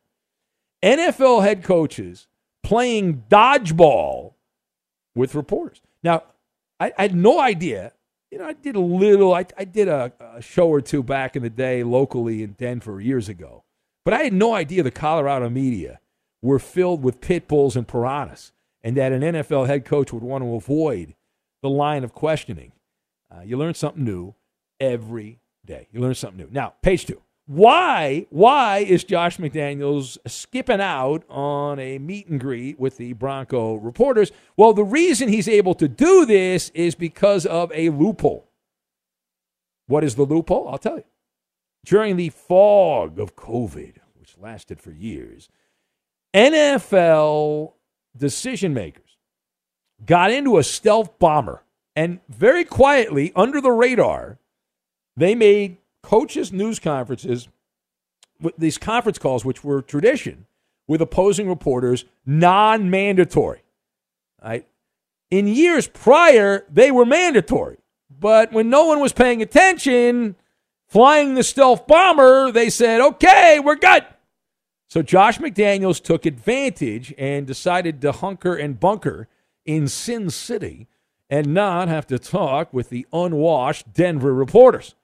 NFL 0.84 1.42
head 1.42 1.64
coaches 1.64 2.28
playing 2.64 3.24
dodgeball 3.30 4.34
with 5.16 5.34
reporters. 5.34 5.82
Now, 6.04 6.24
I, 6.80 6.94
I 6.98 7.02
had 7.04 7.16
no 7.16 7.40
idea. 7.40 7.94
You 8.32 8.38
know, 8.38 8.46
I 8.46 8.54
did 8.54 8.76
a 8.76 8.80
little, 8.80 9.34
I, 9.34 9.46
I 9.58 9.66
did 9.66 9.88
a, 9.88 10.14
a 10.20 10.42
show 10.42 10.70
or 10.70 10.82
two 10.82 11.02
back 11.02 11.36
in 11.36 11.42
the 11.42 11.50
day 11.50 11.84
locally 11.84 12.44
in 12.44 12.52
Denver 12.54 13.02
years 13.02 13.28
ago, 13.28 13.64
but 14.06 14.14
I 14.14 14.20
had 14.22 14.34
no 14.34 14.54
idea 14.54 14.84
the 14.84 14.92
Colorado 14.92 15.50
media 15.50 16.00
were 16.44 16.60
filled 16.60 17.04
with 17.04 17.22
pit 17.22 17.48
bulls 17.48 17.76
and 17.76 17.88
piranhas 17.88 18.52
and 18.84 18.96
that 18.98 19.12
an 19.12 19.22
NFL 19.22 19.68
head 19.68 19.84
coach 19.84 20.14
would 20.14 20.24
want 20.24 20.44
to 20.44 20.54
avoid 20.54 21.16
the 21.62 21.70
line 21.70 22.04
of 22.04 22.14
questioning. 22.14 22.72
Uh, 23.32 23.42
you 23.42 23.58
learn 23.58 23.74
something 23.74 24.04
new 24.04 24.36
every 24.80 25.40
day. 25.66 25.88
You 25.92 26.00
learn 26.00 26.16
something 26.16 26.46
new. 26.46 26.50
Now, 26.52 26.74
page 26.82 27.06
two. 27.06 27.22
Why? 27.46 28.28
Why 28.30 28.80
is 28.80 29.04
Josh 29.04 29.38
McDaniels 29.38 30.20
skipping 30.28 30.82
out 30.82 31.24
on 31.30 31.80
a 31.80 31.98
meet 31.98 32.28
and 32.28 32.40
greet 32.40 32.80
with 32.80 32.98
the 32.98 33.14
Bronco 33.14 33.74
reporters? 33.76 34.32
Well, 34.56 34.74
the 34.74 34.84
reason 34.84 35.30
he's 35.30 35.48
able 35.48 35.74
to 35.76 35.88
do 35.88 36.28
this 36.28 36.70
is 36.76 36.94
because 36.94 37.48
of 37.48 37.72
a 37.74 37.90
loophole. 37.90 38.48
What 39.88 40.04
is 40.04 40.14
the 40.14 40.26
loophole? 40.26 40.68
I'll 40.70 40.78
tell 40.78 40.98
you. 40.98 41.06
During 41.84 42.18
the 42.18 42.30
fog 42.30 43.18
of 43.18 43.36
COVID, 43.36 43.96
which 44.14 44.38
lasted 44.38 44.80
for 44.80 44.92
years, 44.92 45.50
NFL 46.36 47.74
decision 48.16 48.76
makers 48.76 49.09
got 50.06 50.32
into 50.32 50.58
a 50.58 50.64
stealth 50.64 51.18
bomber 51.20 51.64
and 51.96 52.22
very 52.30 52.64
quietly, 52.64 53.34
under 53.36 53.60
the 53.60 53.72
radar, 53.72 54.38
they 55.18 55.36
made 55.36 55.76
coaches' 56.02 56.54
news 56.54 56.80
conferences, 56.80 57.50
with 58.40 58.56
these 58.58 58.78
conference 58.78 59.18
calls, 59.18 59.44
which 59.44 59.66
were 59.66 59.82
tradition, 59.82 60.46
with 60.88 61.02
opposing 61.02 61.50
reporters, 61.50 62.06
non 62.26 62.90
mandatory. 62.90 63.64
Right? 64.42 64.66
In 65.30 65.48
years 65.48 65.88
prior, 65.88 66.66
they 66.72 66.90
were 66.90 67.06
mandatory. 67.06 67.80
But 68.10 68.54
when 68.54 68.70
no 68.70 68.86
one 68.86 69.02
was 69.02 69.12
paying 69.12 69.42
attention, 69.42 70.38
flying 70.88 71.36
the 71.36 71.44
stealth 71.44 71.86
bomber, 71.86 72.52
they 72.52 72.70
said, 72.70 73.02
okay, 73.02 73.60
we're 73.60 73.76
good. 73.76 74.06
So 74.88 75.02
Josh 75.02 75.38
McDaniels 75.38 76.02
took 76.02 76.26
advantage 76.26 77.14
and 77.18 77.46
decided 77.46 78.02
to 78.02 78.14
hunker 78.14 78.56
and 78.56 78.80
bunker 78.80 79.28
in 79.66 79.88
Sin 79.88 80.30
City 80.30 80.88
and 81.30 81.54
not 81.54 81.88
have 81.88 82.08
to 82.08 82.20
talk 82.20 82.74
with 82.74 82.90
the 82.90 83.06
unwashed 83.14 83.94
Denver 83.94 84.34
reporters. 84.34 84.96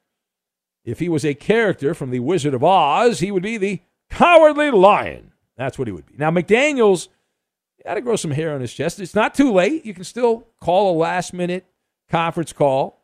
If 0.83 0.99
he 0.99 1.09
was 1.09 1.25
a 1.25 1.33
character 1.33 1.93
from 1.93 2.11
The 2.11 2.19
Wizard 2.19 2.53
of 2.53 2.63
Oz, 2.63 3.19
he 3.19 3.31
would 3.31 3.43
be 3.43 3.57
the 3.57 3.81
cowardly 4.09 4.71
lion. 4.71 5.33
That's 5.57 5.79
what 5.79 5.87
he 5.87 5.91
would 5.91 6.05
be. 6.05 6.15
Now, 6.17 6.31
McDaniels 6.31 7.07
got 7.83 7.95
to 7.95 8.01
grow 8.01 8.15
some 8.15 8.31
hair 8.31 8.53
on 8.53 8.61
his 8.61 8.73
chest. 8.73 8.99
It's 8.99 9.15
not 9.15 9.35
too 9.35 9.51
late. 9.51 9.85
You 9.85 9.93
can 9.93 10.03
still 10.03 10.47
call 10.59 10.95
a 10.95 10.97
last 10.97 11.33
minute 11.33 11.65
conference 12.09 12.53
call. 12.53 13.03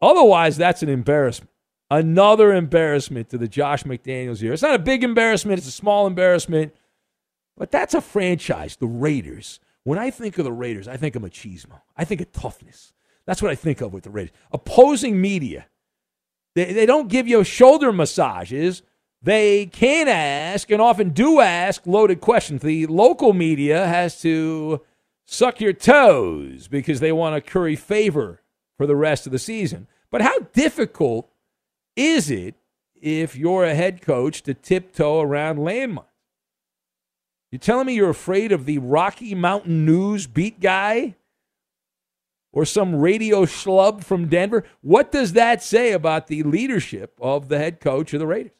Otherwise, 0.00 0.56
that's 0.56 0.82
an 0.82 0.88
embarrassment. 0.88 1.50
Another 1.90 2.52
embarrassment 2.52 3.28
to 3.30 3.38
the 3.38 3.48
Josh 3.48 3.84
McDaniels 3.84 4.40
here. 4.40 4.52
It's 4.52 4.62
not 4.62 4.74
a 4.74 4.80
big 4.80 5.04
embarrassment, 5.04 5.58
it's 5.58 5.68
a 5.68 5.72
small 5.72 6.06
embarrassment, 6.06 6.74
but 7.56 7.70
that's 7.70 7.94
a 7.94 8.00
franchise, 8.00 8.76
the 8.76 8.88
Raiders, 8.88 9.60
when 9.86 10.00
I 10.00 10.10
think 10.10 10.36
of 10.36 10.44
the 10.44 10.52
Raiders, 10.52 10.88
I 10.88 10.96
think 10.96 11.14
of 11.14 11.22
machismo. 11.22 11.80
I 11.96 12.04
think 12.04 12.20
of 12.20 12.32
toughness. 12.32 12.92
That's 13.24 13.40
what 13.40 13.52
I 13.52 13.54
think 13.54 13.80
of 13.80 13.92
with 13.92 14.02
the 14.02 14.10
Raiders. 14.10 14.34
Opposing 14.50 15.20
media, 15.20 15.66
they, 16.56 16.72
they 16.72 16.86
don't 16.86 17.06
give 17.06 17.28
you 17.28 17.44
shoulder 17.44 17.92
massages. 17.92 18.82
They 19.22 19.66
can 19.66 20.08
ask 20.08 20.72
and 20.72 20.82
often 20.82 21.10
do 21.10 21.38
ask 21.38 21.86
loaded 21.86 22.20
questions. 22.20 22.62
The 22.62 22.86
local 22.86 23.32
media 23.32 23.86
has 23.86 24.20
to 24.22 24.80
suck 25.24 25.60
your 25.60 25.72
toes 25.72 26.66
because 26.66 26.98
they 26.98 27.12
want 27.12 27.36
to 27.36 27.50
curry 27.50 27.76
favor 27.76 28.42
for 28.76 28.88
the 28.88 28.96
rest 28.96 29.24
of 29.24 29.30
the 29.30 29.38
season. 29.38 29.86
But 30.10 30.20
how 30.20 30.40
difficult 30.52 31.30
is 31.94 32.28
it 32.28 32.56
if 33.00 33.36
you're 33.36 33.64
a 33.64 33.76
head 33.76 34.02
coach 34.02 34.42
to 34.42 34.54
tiptoe 34.54 35.20
around 35.20 35.58
landmines? 35.58 36.06
You're 37.50 37.60
telling 37.60 37.86
me 37.86 37.94
you're 37.94 38.10
afraid 38.10 38.52
of 38.52 38.66
the 38.66 38.78
Rocky 38.78 39.34
Mountain 39.34 39.84
News 39.84 40.26
beat 40.26 40.60
guy 40.60 41.14
or 42.52 42.64
some 42.64 42.96
radio 42.96 43.44
schlub 43.44 44.02
from 44.02 44.28
Denver? 44.28 44.64
What 44.80 45.12
does 45.12 45.34
that 45.34 45.62
say 45.62 45.92
about 45.92 46.26
the 46.26 46.42
leadership 46.42 47.16
of 47.20 47.48
the 47.48 47.58
head 47.58 47.80
coach 47.80 48.12
of 48.12 48.20
the 48.20 48.26
Raiders? 48.26 48.52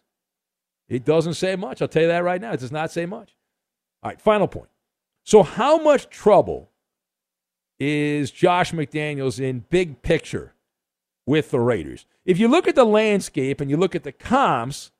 It 0.88 1.05
doesn't 1.05 1.35
say 1.35 1.57
much. 1.57 1.83
I'll 1.83 1.88
tell 1.88 2.03
you 2.03 2.09
that 2.09 2.22
right 2.22 2.40
now. 2.40 2.53
It 2.53 2.61
does 2.61 2.70
not 2.70 2.92
say 2.92 3.07
much. 3.07 3.35
All 4.03 4.11
right, 4.11 4.20
final 4.20 4.46
point. 4.46 4.68
So, 5.25 5.42
how 5.42 5.79
much 5.79 6.09
trouble 6.09 6.70
is 7.81 8.31
Josh 8.31 8.72
McDaniels 8.72 9.40
in 9.40 9.64
big 9.68 10.03
picture 10.03 10.55
with 11.27 11.51
the 11.51 11.59
Raiders? 11.59 12.07
If 12.25 12.38
you 12.38 12.46
look 12.46 12.68
at 12.68 12.77
the 12.77 12.85
landscape 12.85 13.61
and 13.61 13.68
you 13.68 13.77
look 13.77 13.96
at 13.96 14.05
the 14.05 14.12
comps, 14.12 14.92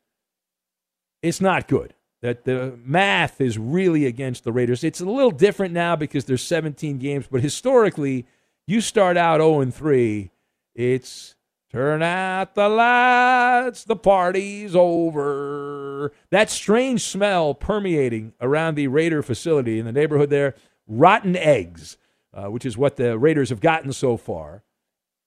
it's 1.22 1.40
not 1.40 1.68
good. 1.68 1.94
That 2.26 2.44
the 2.44 2.76
math 2.84 3.40
is 3.40 3.56
really 3.56 4.04
against 4.04 4.42
the 4.42 4.50
Raiders. 4.50 4.82
It's 4.82 5.00
a 5.00 5.04
little 5.04 5.30
different 5.30 5.72
now 5.72 5.94
because 5.94 6.24
there's 6.24 6.42
17 6.42 6.98
games, 6.98 7.28
but 7.30 7.40
historically, 7.40 8.26
you 8.66 8.80
start 8.80 9.16
out 9.16 9.40
0 9.40 9.70
3, 9.70 10.32
it's 10.74 11.36
Turn 11.70 12.02
out 12.02 12.56
the 12.56 12.68
lights, 12.68 13.84
the 13.84 13.94
party's 13.94 14.74
over. 14.74 16.10
That 16.30 16.50
strange 16.50 17.04
smell 17.04 17.54
permeating 17.54 18.32
around 18.40 18.74
the 18.74 18.88
Raider 18.88 19.22
facility 19.22 19.78
in 19.78 19.86
the 19.86 19.92
neighborhood 19.92 20.30
there, 20.30 20.56
rotten 20.88 21.36
eggs, 21.36 21.96
uh, 22.34 22.46
which 22.46 22.66
is 22.66 22.76
what 22.76 22.96
the 22.96 23.16
Raiders 23.16 23.50
have 23.50 23.60
gotten 23.60 23.92
so 23.92 24.16
far. 24.16 24.64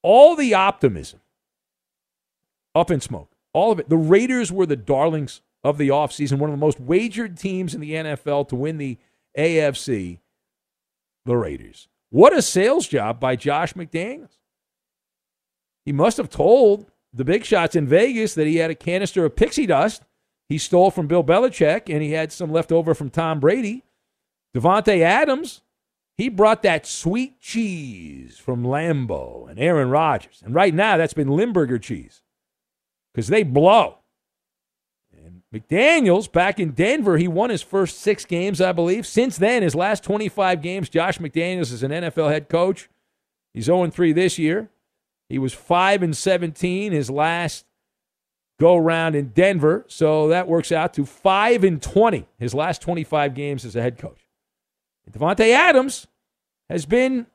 All 0.02 0.36
the 0.36 0.52
optimism 0.52 1.20
up 2.74 2.90
in 2.90 3.00
smoke, 3.00 3.32
all 3.54 3.72
of 3.72 3.80
it. 3.80 3.88
The 3.88 3.96
Raiders 3.96 4.52
were 4.52 4.66
the 4.66 4.76
darlings 4.76 5.40
of 5.62 5.78
the 5.78 5.88
offseason, 5.88 6.38
one 6.38 6.50
of 6.50 6.56
the 6.56 6.60
most 6.60 6.80
wagered 6.80 7.36
teams 7.36 7.74
in 7.74 7.80
the 7.80 7.92
NFL 7.92 8.48
to 8.48 8.56
win 8.56 8.78
the 8.78 8.98
AFC, 9.36 10.18
the 11.24 11.36
Raiders. 11.36 11.88
What 12.10 12.36
a 12.36 12.42
sales 12.42 12.88
job 12.88 13.20
by 13.20 13.36
Josh 13.36 13.74
McDaniels. 13.74 14.38
He 15.84 15.92
must 15.92 16.16
have 16.16 16.28
told 16.28 16.90
the 17.12 17.24
big 17.24 17.44
shots 17.44 17.76
in 17.76 17.86
Vegas 17.86 18.34
that 18.34 18.46
he 18.46 18.56
had 18.56 18.70
a 18.70 18.74
canister 18.74 19.24
of 19.24 19.36
pixie 19.36 19.66
dust 19.66 20.02
he 20.50 20.58
stole 20.58 20.90
from 20.90 21.06
Bill 21.06 21.22
Belichick 21.22 21.82
and 21.88 22.02
he 22.02 22.10
had 22.10 22.32
some 22.32 22.50
left 22.50 22.72
over 22.72 22.92
from 22.92 23.08
Tom 23.08 23.38
Brady. 23.38 23.84
Davante 24.52 25.00
Adams, 25.00 25.62
he 26.18 26.28
brought 26.28 26.64
that 26.64 26.86
sweet 26.86 27.40
cheese 27.40 28.36
from 28.36 28.64
Lambeau 28.64 29.48
and 29.48 29.60
Aaron 29.60 29.90
Rodgers. 29.90 30.42
And 30.44 30.52
right 30.52 30.74
now, 30.74 30.96
that's 30.96 31.14
been 31.14 31.28
Limburger 31.28 31.78
cheese 31.78 32.22
because 33.14 33.28
they 33.28 33.44
blow. 33.44 33.98
McDaniels, 35.54 36.30
back 36.30 36.60
in 36.60 36.70
Denver, 36.70 37.18
he 37.18 37.26
won 37.26 37.50
his 37.50 37.62
first 37.62 37.98
six 37.98 38.24
games, 38.24 38.60
I 38.60 38.72
believe. 38.72 39.06
Since 39.06 39.36
then, 39.36 39.62
his 39.62 39.74
last 39.74 40.04
25 40.04 40.62
games, 40.62 40.88
Josh 40.88 41.18
McDaniels 41.18 41.72
is 41.72 41.82
an 41.82 41.90
NFL 41.90 42.30
head 42.30 42.48
coach. 42.48 42.88
He's 43.52 43.64
0 43.64 43.90
3 43.90 44.12
this 44.12 44.38
year. 44.38 44.70
He 45.28 45.38
was 45.38 45.52
5 45.52 46.02
and 46.02 46.16
17 46.16 46.92
his 46.92 47.10
last 47.10 47.64
go 48.60 48.76
round 48.76 49.16
in 49.16 49.28
Denver, 49.28 49.84
so 49.88 50.28
that 50.28 50.46
works 50.46 50.70
out 50.70 50.94
to 50.94 51.06
5 51.06 51.64
and 51.64 51.80
20 51.80 52.28
his 52.38 52.54
last 52.54 52.82
25 52.82 53.34
games 53.34 53.64
as 53.64 53.74
a 53.74 53.82
head 53.82 53.98
coach. 53.98 54.28
Davante 55.10 55.50
Adams 55.50 56.06
has 56.68 56.86
been 56.86 57.26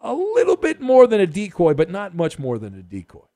a 0.00 0.14
little 0.14 0.56
bit 0.56 0.80
more 0.80 1.06
than 1.06 1.20
a 1.20 1.26
decoy, 1.26 1.74
but 1.74 1.90
not 1.90 2.14
much 2.14 2.38
more 2.38 2.58
than 2.58 2.74
a 2.74 2.82
decoy. 2.82 3.26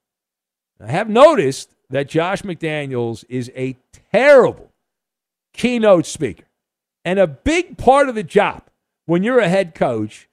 I 0.80 0.90
have 0.90 1.08
noticed 1.08 1.73
that 1.90 2.08
Josh 2.08 2.42
McDaniels 2.42 3.24
is 3.28 3.50
a 3.56 3.76
terrible 4.12 4.72
keynote 5.52 6.06
speaker. 6.06 6.44
And 7.04 7.18
a 7.18 7.26
big 7.26 7.76
part 7.76 8.08
of 8.08 8.14
the 8.14 8.22
job 8.22 8.62
when 9.06 9.22
you're 9.22 9.40
a 9.40 9.48
head 9.48 9.74
coach 9.74 10.28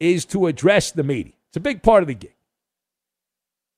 is 0.00 0.24
to 0.26 0.46
address 0.46 0.90
the 0.90 1.04
media. 1.04 1.34
It's 1.48 1.56
a 1.56 1.60
big 1.60 1.82
part 1.82 2.02
of 2.02 2.06
the 2.06 2.14
gig 2.14 2.36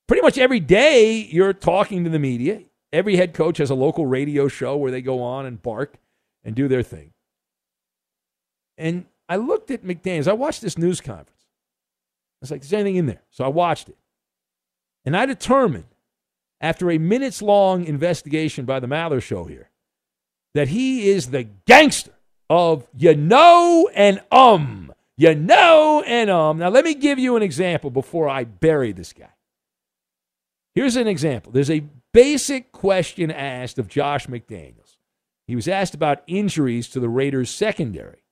pretty 0.09 0.22
much 0.22 0.38
every 0.38 0.59
day 0.59 1.28
you're 1.31 1.52
talking 1.52 2.02
to 2.02 2.11
the 2.11 2.18
media. 2.18 2.62
Every 2.92 3.16
head 3.16 3.35
coach 3.35 3.59
has 3.59 3.70
a 3.70 3.74
local 3.74 4.07
radio 4.07 4.48
show 4.48 4.76
where 4.76 4.90
they 4.90 5.02
go 5.02 5.22
on 5.22 5.46
and 5.46 5.62
bark 5.62 5.98
and 6.42 6.57
do 6.57 6.66
their 6.66 6.83
thing. 6.83 7.12
And 8.78 9.04
I 9.28 9.37
looked 9.37 9.70
at 9.70 9.85
McDaniels. 9.85 10.26
I 10.26 10.33
watched 10.33 10.62
this 10.62 10.78
news 10.78 11.00
conference. 11.00 11.46
I 12.40 12.40
was 12.40 12.50
like, 12.50 12.62
"Is 12.62 12.72
anything 12.72 12.96
in 12.96 13.07
there?" 13.07 13.22
So 13.31 13.44
I 13.44 13.48
watched 13.48 13.88
it, 13.88 13.98
and 15.04 15.16
I 15.16 15.26
determined, 15.26 15.94
after 16.61 16.90
a 16.90 16.99
minutes 16.99 17.42
long 17.42 17.85
investigation 17.85 18.64
by 18.64 18.81
the 18.81 18.87
Maller 18.87 19.23
Show 19.23 19.44
here, 19.44 19.71
that 20.55 20.68
he 20.68 21.09
is 21.09 21.31
the 21.31 21.44
gangster 21.66 22.12
of 22.51 22.87
you 22.97 23.14
know 23.14 23.90
and 23.94 24.21
um, 24.33 24.92
you 25.16 25.35
know 25.35 26.03
and 26.07 26.31
um. 26.31 26.59
Now 26.59 26.68
let 26.68 26.85
me 26.85 26.94
give 26.94 27.18
you 27.18 27.37
an 27.37 27.42
example 27.42 27.90
before 27.90 28.29
I 28.29 28.44
bury 28.44 28.92
this 28.92 29.12
guy. 29.12 29.31
Here's 30.75 30.97
an 30.97 31.09
example. 31.09 31.53
There's 31.53 31.71
a 31.71 31.85
basic 32.12 32.73
question 32.73 33.31
asked 33.31 33.79
of 33.79 33.88
Josh 33.88 34.27
McDaniels. 34.27 34.97
He 35.47 35.57
was 35.57 35.68
asked 35.68 35.94
about 35.94 36.23
injuries 36.27 36.88
to 36.90 37.01
the 37.01 37.09
Raiders' 37.09 37.51
secondary. 37.51 38.23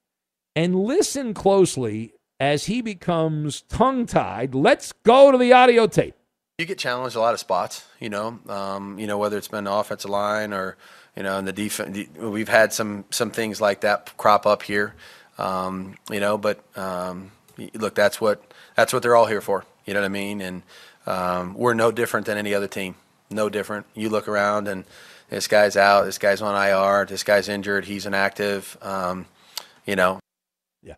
And 0.54 0.74
listen 0.74 1.34
closely 1.34 2.12
as 2.38 2.66
he 2.66 2.82
becomes 2.82 3.62
tongue 3.62 4.06
tied. 4.06 4.54
Let's 4.54 4.92
go 4.92 5.32
to 5.32 5.38
the 5.38 5.52
audio 5.52 5.86
tape. 5.86 6.15
You 6.58 6.64
get 6.64 6.78
challenged 6.78 7.16
a 7.16 7.20
lot 7.20 7.34
of 7.34 7.40
spots, 7.40 7.86
you 8.00 8.08
know, 8.08 8.38
um, 8.48 8.98
you 8.98 9.06
know 9.06 9.18
whether 9.18 9.36
it's 9.36 9.48
been 9.48 9.64
the 9.64 9.72
offensive 9.72 10.10
line 10.10 10.54
or 10.54 10.78
you 11.14 11.22
know 11.22 11.38
in 11.38 11.44
the 11.44 11.52
defense. 11.52 12.08
We've 12.16 12.48
had 12.48 12.72
some 12.72 13.04
some 13.10 13.30
things 13.30 13.60
like 13.60 13.82
that 13.82 14.16
crop 14.16 14.46
up 14.46 14.62
here, 14.62 14.94
um, 15.36 15.96
you 16.10 16.18
know. 16.18 16.38
But 16.38 16.64
um, 16.74 17.30
look, 17.74 17.94
that's 17.94 18.22
what 18.22 18.42
that's 18.74 18.94
what 18.94 19.02
they're 19.02 19.14
all 19.14 19.26
here 19.26 19.42
for. 19.42 19.66
You 19.84 19.92
know 19.92 20.00
what 20.00 20.06
I 20.06 20.08
mean? 20.08 20.40
And 20.40 20.62
um, 21.06 21.52
we're 21.52 21.74
no 21.74 21.92
different 21.92 22.24
than 22.24 22.38
any 22.38 22.54
other 22.54 22.68
team. 22.68 22.94
No 23.28 23.50
different. 23.50 23.84
You 23.94 24.08
look 24.08 24.26
around 24.26 24.66
and 24.66 24.84
this 25.28 25.48
guy's 25.48 25.76
out, 25.76 26.06
this 26.06 26.16
guy's 26.16 26.40
on 26.40 26.54
IR, 26.54 27.04
this 27.04 27.22
guy's 27.22 27.50
injured, 27.50 27.84
he's 27.84 28.06
inactive. 28.06 28.78
Um, 28.80 29.26
you 29.84 29.94
know. 29.94 30.20
Yeah. 30.82 30.94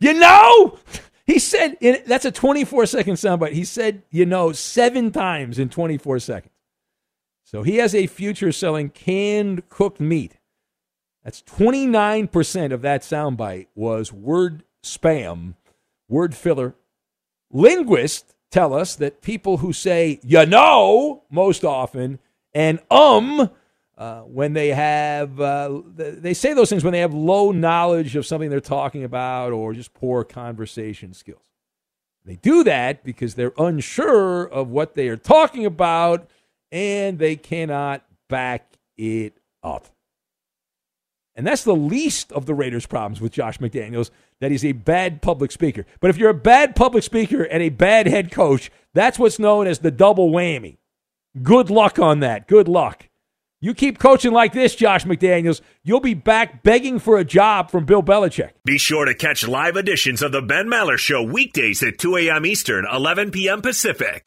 You 0.00 0.14
know, 0.14 0.78
he 1.26 1.38
said 1.38 1.76
in, 1.80 2.02
that's 2.06 2.24
a 2.24 2.32
24 2.32 2.86
second 2.86 3.14
soundbite. 3.14 3.52
He 3.52 3.64
said, 3.64 4.02
you 4.10 4.26
know, 4.26 4.52
seven 4.52 5.10
times 5.10 5.58
in 5.58 5.68
24 5.68 6.18
seconds. 6.18 6.52
So 7.44 7.62
he 7.62 7.76
has 7.76 7.94
a 7.94 8.06
future 8.06 8.52
selling 8.52 8.90
canned 8.90 9.68
cooked 9.68 10.00
meat. 10.00 10.38
That's 11.24 11.42
29% 11.42 12.72
of 12.72 12.82
that 12.82 13.02
soundbite 13.02 13.66
was 13.74 14.12
word 14.12 14.64
spam, 14.82 15.54
word 16.08 16.34
filler. 16.34 16.74
Linguist 17.50 18.34
tell 18.50 18.74
us 18.74 18.96
that 18.96 19.22
people 19.22 19.58
who 19.58 19.72
say, 19.72 20.18
you 20.22 20.44
know, 20.46 21.22
most 21.30 21.64
often, 21.64 22.18
and 22.54 22.80
um, 22.90 23.50
uh, 24.02 24.22
when 24.22 24.52
they 24.52 24.70
have, 24.70 25.40
uh, 25.40 25.80
they 25.94 26.34
say 26.34 26.52
those 26.54 26.68
things 26.68 26.82
when 26.82 26.92
they 26.92 26.98
have 26.98 27.14
low 27.14 27.52
knowledge 27.52 28.16
of 28.16 28.26
something 28.26 28.50
they're 28.50 28.58
talking 28.58 29.04
about 29.04 29.52
or 29.52 29.72
just 29.72 29.94
poor 29.94 30.24
conversation 30.24 31.14
skills. 31.14 31.44
They 32.24 32.34
do 32.34 32.64
that 32.64 33.04
because 33.04 33.36
they're 33.36 33.52
unsure 33.56 34.42
of 34.42 34.70
what 34.70 34.96
they 34.96 35.06
are 35.06 35.16
talking 35.16 35.64
about 35.64 36.28
and 36.72 37.20
they 37.20 37.36
cannot 37.36 38.04
back 38.28 38.72
it 38.96 39.34
up. 39.62 39.86
And 41.36 41.46
that's 41.46 41.62
the 41.62 41.76
least 41.76 42.32
of 42.32 42.46
the 42.46 42.54
Raiders' 42.54 42.86
problems 42.86 43.20
with 43.20 43.30
Josh 43.30 43.58
McDaniels, 43.58 44.10
that 44.40 44.50
he's 44.50 44.64
a 44.64 44.72
bad 44.72 45.22
public 45.22 45.52
speaker. 45.52 45.86
But 46.00 46.10
if 46.10 46.16
you're 46.16 46.30
a 46.30 46.34
bad 46.34 46.74
public 46.74 47.04
speaker 47.04 47.44
and 47.44 47.62
a 47.62 47.68
bad 47.68 48.08
head 48.08 48.32
coach, 48.32 48.68
that's 48.94 49.20
what's 49.20 49.38
known 49.38 49.68
as 49.68 49.78
the 49.78 49.92
double 49.92 50.32
whammy. 50.32 50.78
Good 51.40 51.70
luck 51.70 52.00
on 52.00 52.18
that. 52.18 52.48
Good 52.48 52.66
luck. 52.66 53.06
You 53.64 53.74
keep 53.74 54.00
coaching 54.00 54.32
like 54.32 54.52
this, 54.52 54.74
Josh 54.74 55.04
McDaniels, 55.04 55.60
you'll 55.84 56.00
be 56.00 56.14
back 56.14 56.64
begging 56.64 56.98
for 56.98 57.18
a 57.18 57.24
job 57.24 57.70
from 57.70 57.84
Bill 57.84 58.02
Belichick. 58.02 58.50
Be 58.64 58.76
sure 58.76 59.04
to 59.04 59.14
catch 59.14 59.46
live 59.46 59.76
editions 59.76 60.20
of 60.20 60.32
the 60.32 60.42
Ben 60.42 60.66
Maller 60.66 60.98
Show 60.98 61.22
weekdays 61.22 61.80
at 61.84 61.96
2 61.96 62.16
a.m. 62.16 62.44
Eastern, 62.44 62.84
11 62.92 63.30
p.m. 63.30 63.62
Pacific. 63.62 64.26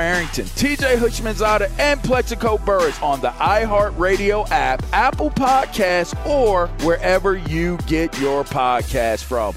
Arrington, 0.00 0.44
TJ 0.44 0.96
Houshmandzadeh, 0.96 1.70
and 1.78 2.02
Plaxico 2.02 2.58
Burress 2.58 3.00
on 3.02 3.20
the 3.20 3.30
iHeartRadio 3.30 4.50
app, 4.50 4.82
Apple 4.92 5.30
Podcasts, 5.30 6.14
or 6.26 6.68
wherever 6.84 7.36
you 7.36 7.76
get 7.86 8.18
your 8.18 8.44
podcast 8.44 9.24
from. 9.24 9.54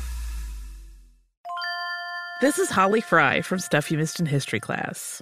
This 2.42 2.60
is 2.60 2.70
Holly 2.70 3.02
Fry 3.02 3.42
from 3.42 3.60
Stuff 3.60 3.90
You 3.90 3.98
Missed 3.98 4.20
in 4.20 4.26
History 4.26 4.60
class. 4.60 5.22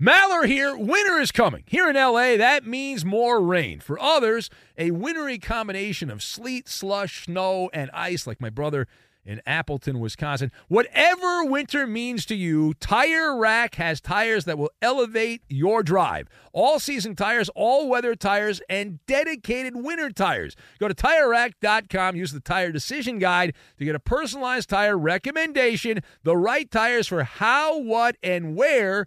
Maller 0.00 0.44
here. 0.44 0.76
Winter 0.76 1.20
is 1.20 1.30
coming. 1.30 1.62
Here 1.66 1.88
in 1.88 1.94
LA, 1.94 2.36
that 2.36 2.66
means 2.66 3.04
more 3.04 3.40
rain. 3.40 3.78
For 3.78 3.96
others, 4.00 4.50
a 4.76 4.90
wintry 4.90 5.38
combination 5.38 6.10
of 6.10 6.20
sleet, 6.20 6.68
slush, 6.68 7.26
snow, 7.26 7.70
and 7.72 7.92
ice, 7.94 8.26
like 8.26 8.40
my 8.40 8.50
brother 8.50 8.88
in 9.24 9.40
Appleton, 9.46 10.00
Wisconsin. 10.00 10.50
Whatever 10.66 11.44
winter 11.44 11.86
means 11.86 12.26
to 12.26 12.34
you, 12.34 12.74
Tire 12.74 13.36
Rack 13.36 13.76
has 13.76 14.00
tires 14.00 14.46
that 14.46 14.58
will 14.58 14.72
elevate 14.82 15.42
your 15.48 15.84
drive. 15.84 16.28
All 16.52 16.80
season 16.80 17.14
tires, 17.14 17.48
all 17.54 17.88
weather 17.88 18.16
tires, 18.16 18.60
and 18.68 18.98
dedicated 19.06 19.76
winter 19.76 20.10
tires. 20.10 20.56
Go 20.80 20.88
to 20.88 20.94
tirerack.com, 20.94 22.16
use 22.16 22.32
the 22.32 22.40
tire 22.40 22.72
decision 22.72 23.20
guide 23.20 23.54
to 23.78 23.84
get 23.84 23.94
a 23.94 24.00
personalized 24.00 24.68
tire 24.68 24.98
recommendation, 24.98 26.00
the 26.24 26.36
right 26.36 26.68
tires 26.68 27.06
for 27.06 27.22
how, 27.22 27.78
what, 27.78 28.16
and 28.24 28.56
where 28.56 29.06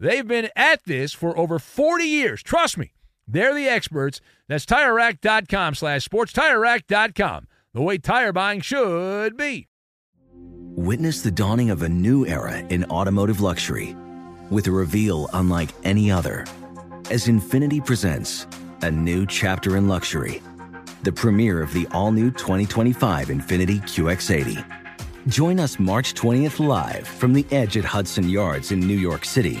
They've 0.00 0.26
been 0.26 0.48
at 0.56 0.82
this 0.84 1.12
for 1.12 1.36
over 1.36 1.58
40 1.58 2.04
years. 2.04 2.42
Trust 2.42 2.78
me, 2.78 2.92
they're 3.28 3.54
the 3.54 3.68
experts. 3.68 4.22
That's 4.48 4.64
TireRack.com 4.64 5.74
slash 5.74 6.04
sports. 6.04 6.32
TireRack.com, 6.32 7.46
the 7.74 7.82
way 7.82 7.98
tire 7.98 8.32
buying 8.32 8.62
should 8.62 9.36
be. 9.36 9.68
Witness 10.32 11.20
the 11.20 11.30
dawning 11.30 11.68
of 11.68 11.82
a 11.82 11.88
new 11.88 12.26
era 12.26 12.58
in 12.58 12.84
automotive 12.86 13.42
luxury 13.42 13.94
with 14.48 14.66
a 14.68 14.72
reveal 14.72 15.28
unlike 15.34 15.68
any 15.84 16.10
other 16.10 16.46
as 17.10 17.26
Infiniti 17.26 17.84
presents 17.84 18.46
a 18.82 18.90
new 18.90 19.26
chapter 19.26 19.76
in 19.76 19.86
luxury, 19.86 20.40
the 21.02 21.12
premiere 21.12 21.60
of 21.60 21.74
the 21.74 21.86
all-new 21.88 22.30
2025 22.30 23.28
Infiniti 23.28 23.82
QX80. 23.82 24.64
Join 25.26 25.60
us 25.60 25.78
March 25.78 26.14
20th 26.14 26.66
live 26.66 27.06
from 27.06 27.34
the 27.34 27.44
edge 27.50 27.76
at 27.76 27.84
Hudson 27.84 28.28
Yards 28.28 28.72
in 28.72 28.80
New 28.80 28.96
York 28.96 29.26
City 29.26 29.60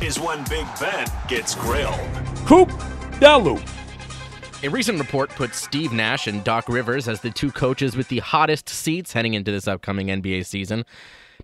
is 0.00 0.20
when 0.20 0.44
Big 0.48 0.66
Ben 0.80 1.06
gets 1.28 1.54
grilled. 1.54 1.98
Coop 2.44 2.68
Dalu. 3.20 3.60
A 4.62 4.68
recent 4.68 4.98
report 4.98 5.30
puts 5.30 5.58
Steve 5.58 5.92
Nash 5.92 6.26
and 6.26 6.42
Doc 6.42 6.68
Rivers 6.68 7.08
as 7.08 7.20
the 7.20 7.30
two 7.30 7.50
coaches 7.50 7.96
with 7.96 8.08
the 8.08 8.18
hottest 8.18 8.68
seats 8.68 9.12
heading 9.12 9.34
into 9.34 9.50
this 9.50 9.68
upcoming 9.68 10.08
NBA 10.08 10.46
season. 10.46 10.84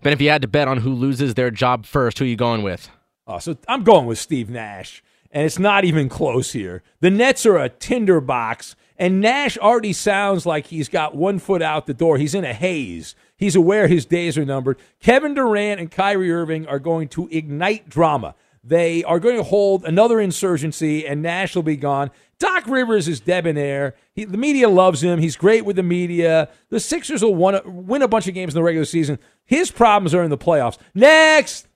Ben, 0.01 0.13
if 0.13 0.21
you 0.21 0.29
had 0.29 0.41
to 0.41 0.47
bet 0.47 0.67
on 0.67 0.79
who 0.79 0.93
loses 0.93 1.35
their 1.35 1.51
job 1.51 1.85
first, 1.85 2.19
who 2.19 2.25
are 2.25 2.27
you 2.27 2.35
going 2.35 2.63
with? 2.63 2.89
Oh, 3.25 3.39
so 3.39 3.55
I'm 3.67 3.83
going 3.83 4.05
with 4.05 4.19
Steve 4.19 4.49
Nash, 4.49 5.03
and 5.31 5.45
it's 5.45 5.59
not 5.59 5.85
even 5.85 6.09
close 6.09 6.51
here. 6.51 6.83
The 6.99 7.09
Nets 7.09 7.45
are 7.45 7.57
a 7.57 7.69
tinderbox, 7.69 8.75
and 8.97 9.21
Nash 9.21 9.57
already 9.57 9.93
sounds 9.93 10.45
like 10.45 10.67
he's 10.67 10.89
got 10.89 11.15
one 11.15 11.39
foot 11.39 11.61
out 11.61 11.85
the 11.87 11.93
door. 11.93 12.17
He's 12.17 12.35
in 12.35 12.43
a 12.43 12.53
haze. 12.53 13.15
He's 13.37 13.55
aware 13.55 13.87
his 13.87 14.05
days 14.05 14.37
are 14.37 14.45
numbered. 14.45 14.77
Kevin 14.99 15.33
Durant 15.33 15.79
and 15.79 15.91
Kyrie 15.91 16.31
Irving 16.31 16.67
are 16.67 16.79
going 16.79 17.07
to 17.09 17.29
ignite 17.31 17.89
drama. 17.89 18.35
They 18.63 19.03
are 19.03 19.19
going 19.19 19.35
to 19.35 19.43
hold 19.43 19.83
another 19.83 20.21
insurgency, 20.21 21.05
and 21.05 21.21
Nash 21.21 21.55
will 21.55 21.63
be 21.63 21.75
gone. 21.75 22.11
Doc 22.39 22.65
Rivers 22.67 23.07
is 23.07 23.19
debonair. 23.19 23.95
He, 24.13 24.23
the 24.23 24.37
media 24.37 24.69
loves 24.69 25.03
him. 25.03 25.19
He's 25.19 25.35
great 25.35 25.65
with 25.65 25.75
the 25.75 25.83
media. 25.83 26.49
The 26.69 26.79
Sixers 26.79 27.21
will 27.21 27.35
win, 27.35 27.61
win 27.65 28.01
a 28.01 28.07
bunch 28.07 28.27
of 28.27 28.33
games 28.33 28.53
in 28.53 28.59
the 28.59 28.63
regular 28.63 28.85
season. 28.85 29.19
His 29.45 29.69
problems 29.69 30.13
are 30.13 30.23
in 30.23 30.29
the 30.29 30.37
playoffs. 30.37 30.77
Next. 30.93 31.67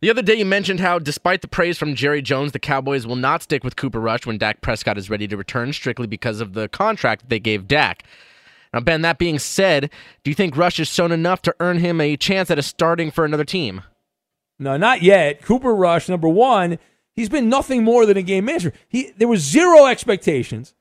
The 0.00 0.10
other 0.10 0.22
day, 0.22 0.36
you 0.36 0.44
mentioned 0.44 0.80
how, 0.80 0.98
despite 0.98 1.42
the 1.42 1.48
praise 1.48 1.76
from 1.76 1.94
Jerry 1.94 2.22
Jones, 2.22 2.52
the 2.52 2.58
Cowboys 2.58 3.06
will 3.06 3.16
not 3.16 3.42
stick 3.42 3.64
with 3.64 3.76
Cooper 3.76 4.00
Rush 4.00 4.24
when 4.24 4.38
Dak 4.38 4.60
Prescott 4.60 4.96
is 4.96 5.10
ready 5.10 5.26
to 5.28 5.36
return, 5.36 5.72
strictly 5.72 6.06
because 6.06 6.40
of 6.40 6.54
the 6.54 6.68
contract 6.68 7.28
they 7.28 7.40
gave 7.40 7.66
Dak. 7.66 8.04
Now, 8.72 8.80
Ben, 8.80 9.02
that 9.02 9.18
being 9.18 9.38
said, 9.38 9.90
do 10.22 10.30
you 10.30 10.34
think 10.34 10.56
Rush 10.56 10.76
has 10.76 10.88
shown 10.88 11.12
enough 11.12 11.42
to 11.42 11.54
earn 11.58 11.78
him 11.78 12.00
a 12.00 12.16
chance 12.16 12.50
at 12.50 12.58
a 12.58 12.62
starting 12.62 13.10
for 13.10 13.24
another 13.24 13.44
team? 13.44 13.82
No, 14.58 14.76
not 14.76 15.02
yet. 15.02 15.42
Cooper 15.42 15.74
Rush, 15.74 16.08
number 16.08 16.28
one, 16.28 16.78
he's 17.12 17.28
been 17.28 17.48
nothing 17.48 17.84
more 17.84 18.06
than 18.06 18.16
a 18.16 18.22
game 18.22 18.46
manager. 18.46 18.72
He 18.88 19.12
there 19.16 19.28
was 19.28 19.40
zero 19.40 19.86
expectations, 19.86 20.74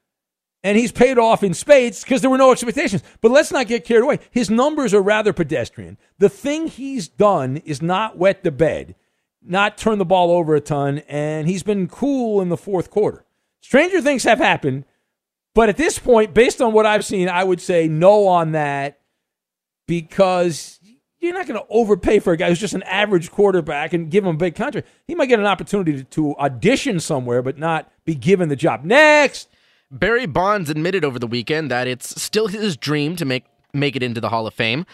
and 0.64 0.78
he's 0.78 0.92
paid 0.92 1.18
off 1.18 1.44
in 1.44 1.54
spades 1.54 2.04
because 2.04 2.22
there 2.22 2.30
were 2.30 2.38
no 2.38 2.52
expectations. 2.52 3.04
But 3.22 3.32
let's 3.32 3.52
not 3.52 3.68
get 3.68 3.86
carried 3.86 4.04
away. 4.04 4.20
His 4.32 4.50
numbers 4.50 4.94
are 4.94 5.02
rather 5.02 5.34
pedestrian. 5.34 5.98
The 6.18 6.30
thing 6.30 6.68
he's 6.68 7.08
done 7.08 7.58
is 7.58 7.82
not 7.82 8.18
wet 8.18 8.44
the 8.44 8.52
bed, 8.52 8.96
not 9.42 9.78
turn 9.78 10.00
the 10.00 10.06
ball 10.06 10.32
over 10.32 10.56
a 10.56 10.62
ton, 10.62 11.00
and 11.08 11.48
he's 11.48 11.64
been 11.64 11.88
cool 11.88 12.42
in 12.42 12.50
the 12.50 12.58
fourth 12.58 12.90
quarter. 12.90 13.26
Stranger 13.62 14.02
things 14.02 14.24
have 14.24 14.40
happened, 14.40 14.86
but 15.54 15.70
at 15.70 15.78
this 15.78 16.00
point, 16.00 16.34
based 16.34 16.62
on 16.62 16.74
what 16.74 16.86
I've 16.86 17.06
seen, 17.06 17.30
I 17.30 17.44
would 17.44 17.62
say 17.62 17.88
no 17.88 18.28
on 18.28 18.54
that 18.54 19.00
because 19.88 20.77
you're 21.20 21.34
not 21.34 21.48
going 21.48 21.60
to 21.60 21.66
overpay 21.70 22.20
for 22.20 22.34
a 22.34 22.38
guy 22.38 22.50
who's 22.50 22.60
just 22.60 22.74
an 22.74 22.84
average 22.84 23.32
quarterback 23.32 23.94
and 23.94 24.10
give 24.10 24.24
him 24.24 24.36
a 24.36 24.38
big 24.38 24.56
contract. 24.56 24.88
He 25.08 25.16
might 25.16 25.28
get 25.28 25.40
an 25.40 25.46
opportunity 25.46 25.98
to, 25.98 26.04
to 26.04 26.36
audition 26.38 27.00
somewhere, 27.00 27.42
but 27.42 27.58
not 27.58 27.92
be 28.06 28.16
given 28.16 28.50
the 28.50 28.56
job. 28.56 28.84
Next. 28.84 29.50
Barry 29.90 30.26
Bonds 30.26 30.70
admitted 30.70 31.06
over 31.06 31.18
the 31.18 31.28
weekend 31.28 31.72
that 31.72 31.88
it's 31.88 32.22
still 32.22 32.48
his 32.48 32.76
dream 32.76 33.16
to 33.16 33.26
make 33.26 33.46
make 33.74 33.96
it 33.96 34.04
into 34.04 34.20
the 34.20 34.30
Hall 34.30 34.48
of 34.48 34.54
Fame. 34.54 34.86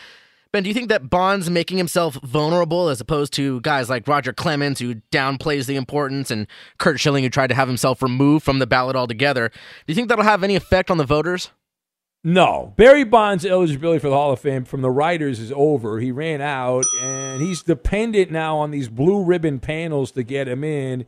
Ben, 0.52 0.62
do 0.62 0.70
you 0.70 0.74
think 0.74 0.90
that 0.90 1.10
Bonds 1.10 1.50
making 1.50 1.78
himself 1.78 2.16
vulnerable 2.22 2.90
as 2.90 3.02
opposed 3.02 3.34
to 3.34 3.60
guys 3.62 3.90
like 3.90 4.08
Roger 4.08 4.34
Clemens 4.34 4.80
who 4.80 4.96
downplays 5.12 5.66
the 5.66 5.76
importance 5.76 6.30
and 6.30 6.46
Curt 6.78 7.00
Schilling 7.00 7.24
who 7.24 7.30
tried 7.30 7.48
to 7.48 7.56
have 7.56 7.68
himself 7.68 8.04
removed 8.04 8.46
from 8.46 8.60
the 8.60 8.68
ballot 8.68 8.96
altogether, 8.96 9.50
do 9.50 9.56
you 9.88 9.96
think 9.96 10.10
that'll 10.10 10.24
have 10.24 10.44
any 10.44 10.56
effect 10.56 10.92
on 10.92 10.98
the 10.98 11.06
voters? 11.06 11.50
No. 12.24 12.74
Barry 12.78 13.04
Bonds' 13.04 13.46
eligibility 13.46 14.00
for 14.00 14.10
the 14.10 14.16
Hall 14.16 14.32
of 14.32 14.40
Fame 14.40 14.64
from 14.64 14.82
the 14.82 14.90
writers 14.90 15.40
is 15.40 15.52
over. 15.54 16.00
He 16.00 16.12
ran 16.12 16.42
out, 16.42 16.86
and 17.02 17.42
he's 17.42 17.62
dependent 17.62 18.32
now 18.32 18.58
on 18.58 18.72
these 18.72 18.88
blue 18.88 19.24
ribbon 19.24 19.60
panels 19.60 20.12
to 20.12 20.24
get 20.24 20.48
him 20.48 20.64
in. 20.64 21.06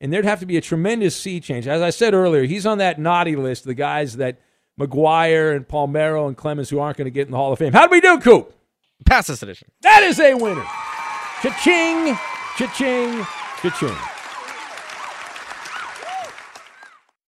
And 0.00 0.12
there'd 0.12 0.24
have 0.24 0.40
to 0.40 0.46
be 0.46 0.56
a 0.56 0.60
tremendous 0.60 1.16
sea 1.16 1.40
change. 1.40 1.68
As 1.68 1.82
I 1.82 1.90
said 1.90 2.14
earlier, 2.14 2.44
he's 2.44 2.66
on 2.66 2.78
that 2.78 2.98
naughty 2.98 3.36
list, 3.36 3.64
the 3.64 3.74
guys 3.74 4.16
that 4.16 4.38
McGwire 4.78 5.54
and 5.54 5.66
Palmeiro 5.66 6.26
and 6.26 6.36
Clemens 6.36 6.68
who 6.68 6.80
aren't 6.80 6.98
going 6.98 7.06
to 7.06 7.10
get 7.12 7.26
in 7.26 7.30
the 7.30 7.38
Hall 7.38 7.52
of 7.52 7.58
Fame. 7.58 7.72
How 7.72 7.86
do 7.86 7.90
we 7.90 8.00
do, 8.00 8.18
Coop? 8.18 8.52
Pass 9.06 9.28
this 9.28 9.42
edition. 9.42 9.70
That 9.82 10.02
is 10.02 10.18
a 10.18 10.34
winner. 10.34 10.64
Cha-ching, 11.42 12.16
cha-ching, 12.56 13.24
cha-ching. 13.62 14.15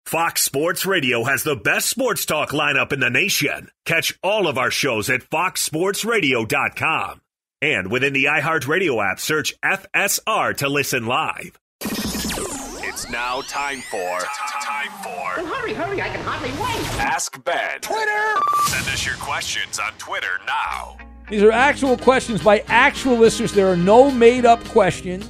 Fox 0.05 0.43
Sports 0.43 0.85
Radio 0.85 1.23
has 1.23 1.41
the 1.41 1.55
best 1.55 1.89
sports 1.89 2.27
talk 2.27 2.51
lineup 2.51 2.93
in 2.93 2.99
the 2.99 3.09
nation. 3.09 3.71
Catch 3.85 4.13
all 4.21 4.47
of 4.47 4.55
our 4.55 4.69
shows 4.69 5.09
at 5.09 5.21
foxsportsradio.com. 5.21 7.21
And 7.59 7.89
within 7.89 8.13
the 8.13 8.25
iHeartRadio 8.25 9.03
app, 9.03 9.19
search 9.19 9.55
FSR 9.63 10.57
to 10.57 10.69
listen 10.69 11.07
live. 11.07 11.57
It's 11.81 13.09
now 13.09 13.41
time 13.47 13.81
for 13.89 14.19
time 14.61 14.91
for 15.01 15.41
Well, 15.41 15.47
hurry, 15.47 15.73
hurry, 15.73 15.99
I 15.99 16.09
can 16.09 16.21
hardly 16.21 16.51
wait. 16.51 17.01
Ask 17.01 17.43
Ben. 17.43 17.81
Twitter! 17.81 18.35
Send 18.67 18.87
us 18.87 19.03
your 19.07 19.15
questions 19.15 19.79
on 19.79 19.91
Twitter 19.97 20.39
now. 20.45 20.97
These 21.31 21.41
are 21.41 21.51
actual 21.51 21.97
questions 21.97 22.43
by 22.43 22.59
actual 22.67 23.17
listeners. 23.17 23.53
There 23.53 23.71
are 23.71 23.75
no 23.77 24.11
made 24.11 24.45
up 24.45 24.63
questions. 24.65 25.27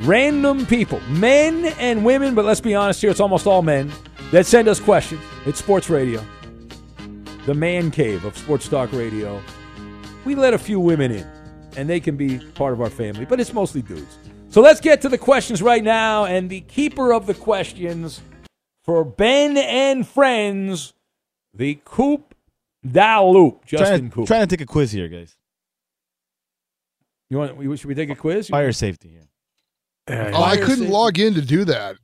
Random 0.00 0.66
people, 0.66 1.00
men 1.08 1.66
and 1.78 2.04
women, 2.04 2.34
but 2.34 2.44
let's 2.44 2.60
be 2.60 2.74
honest 2.74 3.00
here, 3.00 3.10
it's 3.10 3.20
almost 3.20 3.46
all 3.46 3.62
men 3.62 3.90
that 4.30 4.44
send 4.44 4.68
us 4.68 4.78
questions. 4.78 5.22
It's 5.46 5.58
Sports 5.58 5.88
Radio, 5.88 6.22
the 7.46 7.54
man 7.54 7.90
cave 7.90 8.24
of 8.26 8.36
Sports 8.36 8.68
Talk 8.68 8.92
Radio. 8.92 9.40
We 10.26 10.34
let 10.34 10.52
a 10.52 10.58
few 10.58 10.78
women 10.80 11.12
in, 11.12 11.26
and 11.78 11.88
they 11.88 11.98
can 12.00 12.16
be 12.16 12.38
part 12.38 12.74
of 12.74 12.80
our 12.82 12.90
family, 12.90 13.24
but 13.24 13.40
it's 13.40 13.54
mostly 13.54 13.80
dudes. 13.80 14.18
So 14.50 14.60
let's 14.60 14.80
get 14.80 15.00
to 15.02 15.08
the 15.08 15.18
questions 15.18 15.62
right 15.62 15.82
now. 15.82 16.26
And 16.26 16.50
the 16.50 16.60
keeper 16.62 17.12
of 17.14 17.26
the 17.26 17.34
questions 17.34 18.20
for 18.84 19.04
Ben 19.04 19.56
and 19.56 20.06
friends, 20.06 20.92
the 21.54 21.80
Coop 21.84 22.34
Daloop, 22.86 23.64
Justin 23.64 23.86
trying 23.86 24.10
to, 24.10 24.14
Coop. 24.14 24.26
Trying 24.26 24.46
to 24.46 24.56
take 24.56 24.60
a 24.60 24.66
quiz 24.66 24.92
here, 24.92 25.08
guys. 25.08 25.36
You 27.30 27.38
want? 27.38 27.78
Should 27.78 27.88
we 27.88 27.94
take 27.94 28.10
a 28.10 28.14
quiz? 28.14 28.48
Fire 28.48 28.72
safety 28.72 29.08
here. 29.08 29.28
Oh, 30.08 30.42
I 30.42 30.56
couldn't 30.56 30.88
log 30.90 31.18
in 31.18 31.34
to 31.34 31.40
do 31.40 31.64
that. 31.64 31.96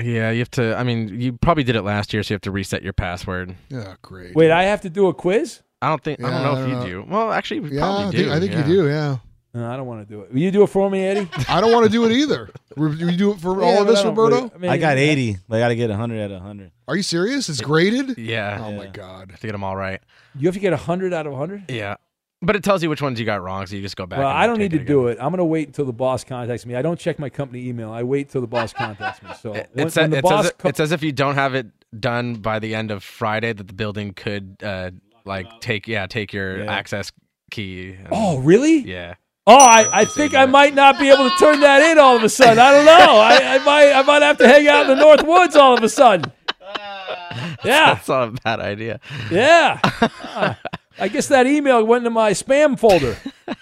Yeah, 0.00 0.30
you 0.30 0.38
have 0.38 0.50
to. 0.52 0.76
I 0.76 0.84
mean, 0.84 1.20
you 1.20 1.32
probably 1.32 1.64
did 1.64 1.74
it 1.74 1.82
last 1.82 2.12
year, 2.14 2.22
so 2.22 2.32
you 2.32 2.34
have 2.36 2.42
to 2.42 2.52
reset 2.52 2.82
your 2.82 2.92
password. 2.92 3.56
Yeah, 3.68 3.96
great. 4.02 4.34
Wait, 4.36 4.50
I 4.52 4.64
have 4.64 4.80
to 4.82 4.90
do 4.90 5.08
a 5.08 5.14
quiz? 5.14 5.60
I 5.82 5.88
don't 5.88 6.02
think. 6.02 6.22
I 6.22 6.30
don't 6.30 6.42
know 6.42 6.52
I 6.54 6.62
if 6.62 6.68
you 6.68 6.74
don't 6.74 6.86
do. 6.86 7.04
Well, 7.08 7.32
actually, 7.32 7.60
you 7.68 7.76
Yeah, 7.76 7.80
probably 7.80 8.04
I 8.06 8.10
do. 8.12 8.16
think, 8.18 8.30
I 8.30 8.40
think 8.40 8.52
yeah. 8.52 8.58
you 8.68 8.74
do. 8.82 8.88
Yeah. 8.88 9.16
No, 9.54 9.68
I 9.70 9.76
don't 9.76 9.86
want 9.86 10.06
to 10.06 10.14
do 10.14 10.20
it. 10.20 10.30
Will 10.32 10.38
you 10.40 10.50
do 10.52 10.62
it 10.62 10.66
for 10.68 10.88
me, 10.90 11.00
Eddie? 11.04 11.28
I 11.48 11.60
don't 11.60 11.72
want 11.72 11.86
to 11.86 11.90
do 11.90 12.04
it 12.04 12.12
either. 12.12 12.50
Will 12.76 12.94
you 12.94 13.16
do 13.16 13.32
it 13.32 13.40
for 13.40 13.58
Yeah, 13.60 13.66
all 13.66 13.82
of 13.82 13.88
us, 13.88 14.04
I 14.04 14.08
Roberto? 14.08 14.36
really- 14.36 14.50
I 14.54 14.58
mean, 14.58 14.70
I 14.70 14.76
got 14.76 14.98
80. 14.98 15.38
I 15.50 15.58
got 15.58 15.68
to 15.68 15.74
get 15.74 15.88
100 15.90 16.20
out 16.20 16.30
of 16.30 16.36
100. 16.42 16.70
Are 16.86 16.94
you 16.96 17.02
serious? 17.02 17.48
It's 17.48 17.60
graded? 17.60 18.18
Yeah. 18.18 18.62
Oh 18.64 18.72
my 18.72 18.86
god. 18.86 19.30
To 19.40 19.46
get 19.46 19.52
them 19.52 19.64
all 19.64 19.74
right. 19.74 20.00
You 20.38 20.46
have 20.46 20.54
to 20.54 20.60
get 20.60 20.72
100 20.72 21.12
out 21.14 21.26
of 21.26 21.32
100? 21.32 21.70
Yeah. 21.70 21.96
But 22.40 22.54
it 22.54 22.62
tells 22.62 22.84
you 22.84 22.88
which 22.88 23.02
ones 23.02 23.18
you 23.18 23.26
got 23.26 23.42
wrong, 23.42 23.66
so 23.66 23.74
you 23.74 23.82
just 23.82 23.96
go 23.96 24.06
back. 24.06 24.20
Well, 24.20 24.28
I 24.28 24.46
don't 24.46 24.58
need 24.58 24.70
to 24.70 24.76
it 24.80 24.86
do 24.86 25.08
it. 25.08 25.18
I'm 25.20 25.30
going 25.30 25.38
to 25.38 25.44
wait 25.44 25.66
until 25.66 25.84
the 25.84 25.92
boss 25.92 26.22
contacts 26.22 26.64
me. 26.66 26.76
I 26.76 26.82
don't 26.82 26.98
check 26.98 27.18
my 27.18 27.28
company 27.28 27.66
email. 27.68 27.90
I 27.90 28.04
wait 28.04 28.28
till 28.30 28.40
the 28.40 28.46
boss 28.46 28.72
contacts 28.72 29.20
me. 29.22 29.30
So 29.42 29.54
It- 29.54 29.68
when, 29.72 29.86
It's, 29.88 29.96
when 29.96 30.10
the 30.10 30.18
it's, 30.18 30.30
as, 30.30 30.52
co- 30.56 30.68
it's 30.68 30.78
as 30.80 30.92
if 30.92 31.02
you 31.02 31.10
don't 31.10 31.34
have 31.34 31.54
it 31.56 31.66
done 31.98 32.34
by 32.34 32.60
the 32.60 32.76
end 32.76 32.92
of 32.92 33.02
Friday 33.02 33.52
that 33.52 33.66
the 33.66 33.72
building 33.72 34.12
could 34.14 34.56
uh, 34.62 34.90
like 35.24 35.46
take 35.60 35.88
yeah 35.88 36.06
take 36.06 36.32
your 36.32 36.62
Yeah. 36.64 36.72
access 36.72 37.10
key. 37.50 37.94
and- 37.98 38.08
Oh, 38.12 38.38
really? 38.38 38.78
Yeah. 38.78 39.14
Oh, 39.48 39.56
I, 39.58 40.02
I 40.02 40.04
think 40.04 40.34
I 40.34 40.44
might 40.46 40.74
not 40.74 40.98
be 41.00 41.08
able 41.08 41.28
to 41.30 41.36
turn 41.38 41.60
that 41.60 41.82
in 41.90 41.98
all 41.98 42.14
of 42.16 42.22
a 42.22 42.28
sudden. 42.28 42.58
I 42.58 42.70
don't 42.70 42.84
know. 42.84 42.92
I, 43.18 43.56
I 43.56 43.58
might 43.64 43.92
I 43.94 44.02
might 44.02 44.22
have 44.22 44.38
to 44.38 44.46
hang 44.46 44.68
out 44.68 44.82
in 44.88 44.96
the 44.96 45.02
North 45.02 45.24
Woods 45.26 45.56
all 45.56 45.76
of 45.76 45.82
a 45.82 45.88
sudden. 45.88 46.30
Yeah. 47.64 47.94
That's 47.94 48.08
not 48.08 48.28
a 48.28 48.30
bad 48.30 48.60
idea. 48.60 49.00
Yeah. 49.32 49.80
I 51.00 51.08
guess 51.08 51.28
that 51.28 51.46
email 51.46 51.84
went 51.84 52.00
into 52.02 52.10
my 52.10 52.32
spam 52.32 52.78
folder. 52.78 53.16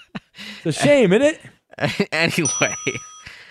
It's 0.65 0.79
a 0.79 0.83
shame, 0.85 1.15
isn't 1.15 1.39
it? 1.79 2.09
anyway, 2.13 2.75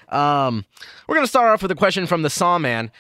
um, 0.10 0.66
we're 1.08 1.16
gonna 1.16 1.26
start 1.26 1.50
off 1.50 1.64
with 1.64 1.72
a 1.72 1.76
question 1.76 2.06
from 2.06 2.22
the 2.22 2.30
Sawman. 2.30 2.92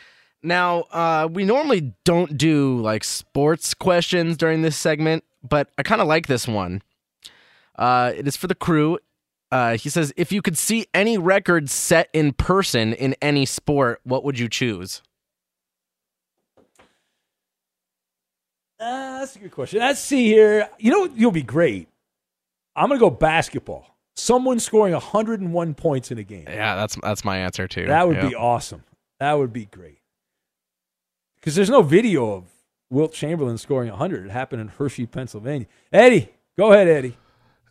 Now, 0.41 0.81
uh, 0.91 1.27
we 1.31 1.43
normally 1.43 1.93
don't 2.03 2.36
do 2.36 2.79
like 2.79 3.03
sports 3.03 3.75
questions 3.75 4.38
during 4.38 4.63
this 4.63 4.75
segment, 4.75 5.23
but 5.47 5.69
I 5.77 5.83
kind 5.83 6.01
of 6.01 6.07
like 6.07 6.25
this 6.25 6.47
one. 6.47 6.81
Uh, 7.77 8.13
it 8.15 8.27
is 8.27 8.36
for 8.36 8.47
the 8.47 8.55
crew. 8.55 8.97
Uh, 9.51 9.77
he 9.77 9.89
says, 9.89 10.11
if 10.17 10.31
you 10.31 10.41
could 10.41 10.57
see 10.57 10.88
any 10.93 11.17
record 11.17 11.69
set 11.69 12.09
in 12.11 12.33
person 12.33 12.93
in 12.93 13.15
any 13.21 13.45
sport, 13.45 14.01
what 14.03 14.23
would 14.23 14.39
you 14.39 14.49
choose? 14.49 15.01
Uh, 18.86 19.19
that's 19.19 19.36
a 19.36 19.39
good 19.39 19.51
question. 19.51 19.79
Let's 19.79 19.99
see 19.99 20.25
here. 20.27 20.69
You 20.77 20.91
know, 20.91 21.09
you'll 21.15 21.31
be 21.31 21.41
great. 21.41 21.88
I'm 22.75 22.88
going 22.88 22.99
to 22.99 23.03
go 23.03 23.09
basketball. 23.09 23.88
Someone 24.15 24.59
scoring 24.59 24.93
101 24.93 25.73
points 25.73 26.11
in 26.11 26.17
a 26.19 26.23
game. 26.23 26.45
Yeah, 26.47 26.75
that's 26.75 26.95
that's 27.01 27.25
my 27.25 27.38
answer 27.39 27.67
too. 27.67 27.86
That 27.88 28.07
would 28.07 28.17
Yeah. 28.17 28.29
be 28.29 28.36
awesome. 28.36 28.83
That 29.19 29.33
would 29.33 29.51
be 29.51 29.65
great. 29.65 29.99
Because 31.36 31.55
there's 31.55 31.69
no 31.69 31.81
video 31.81 32.33
of 32.33 32.43
Wilt 32.89 33.11
Chamberlain 33.13 33.57
scoring 33.57 33.89
100. 33.89 34.25
It 34.27 34.31
happened 34.31 34.61
in 34.61 34.67
Hershey, 34.69 35.05
Pennsylvania. 35.05 35.67
Eddie, 35.91 36.29
go 36.57 36.71
ahead, 36.71 36.88
Eddie. 36.88 37.17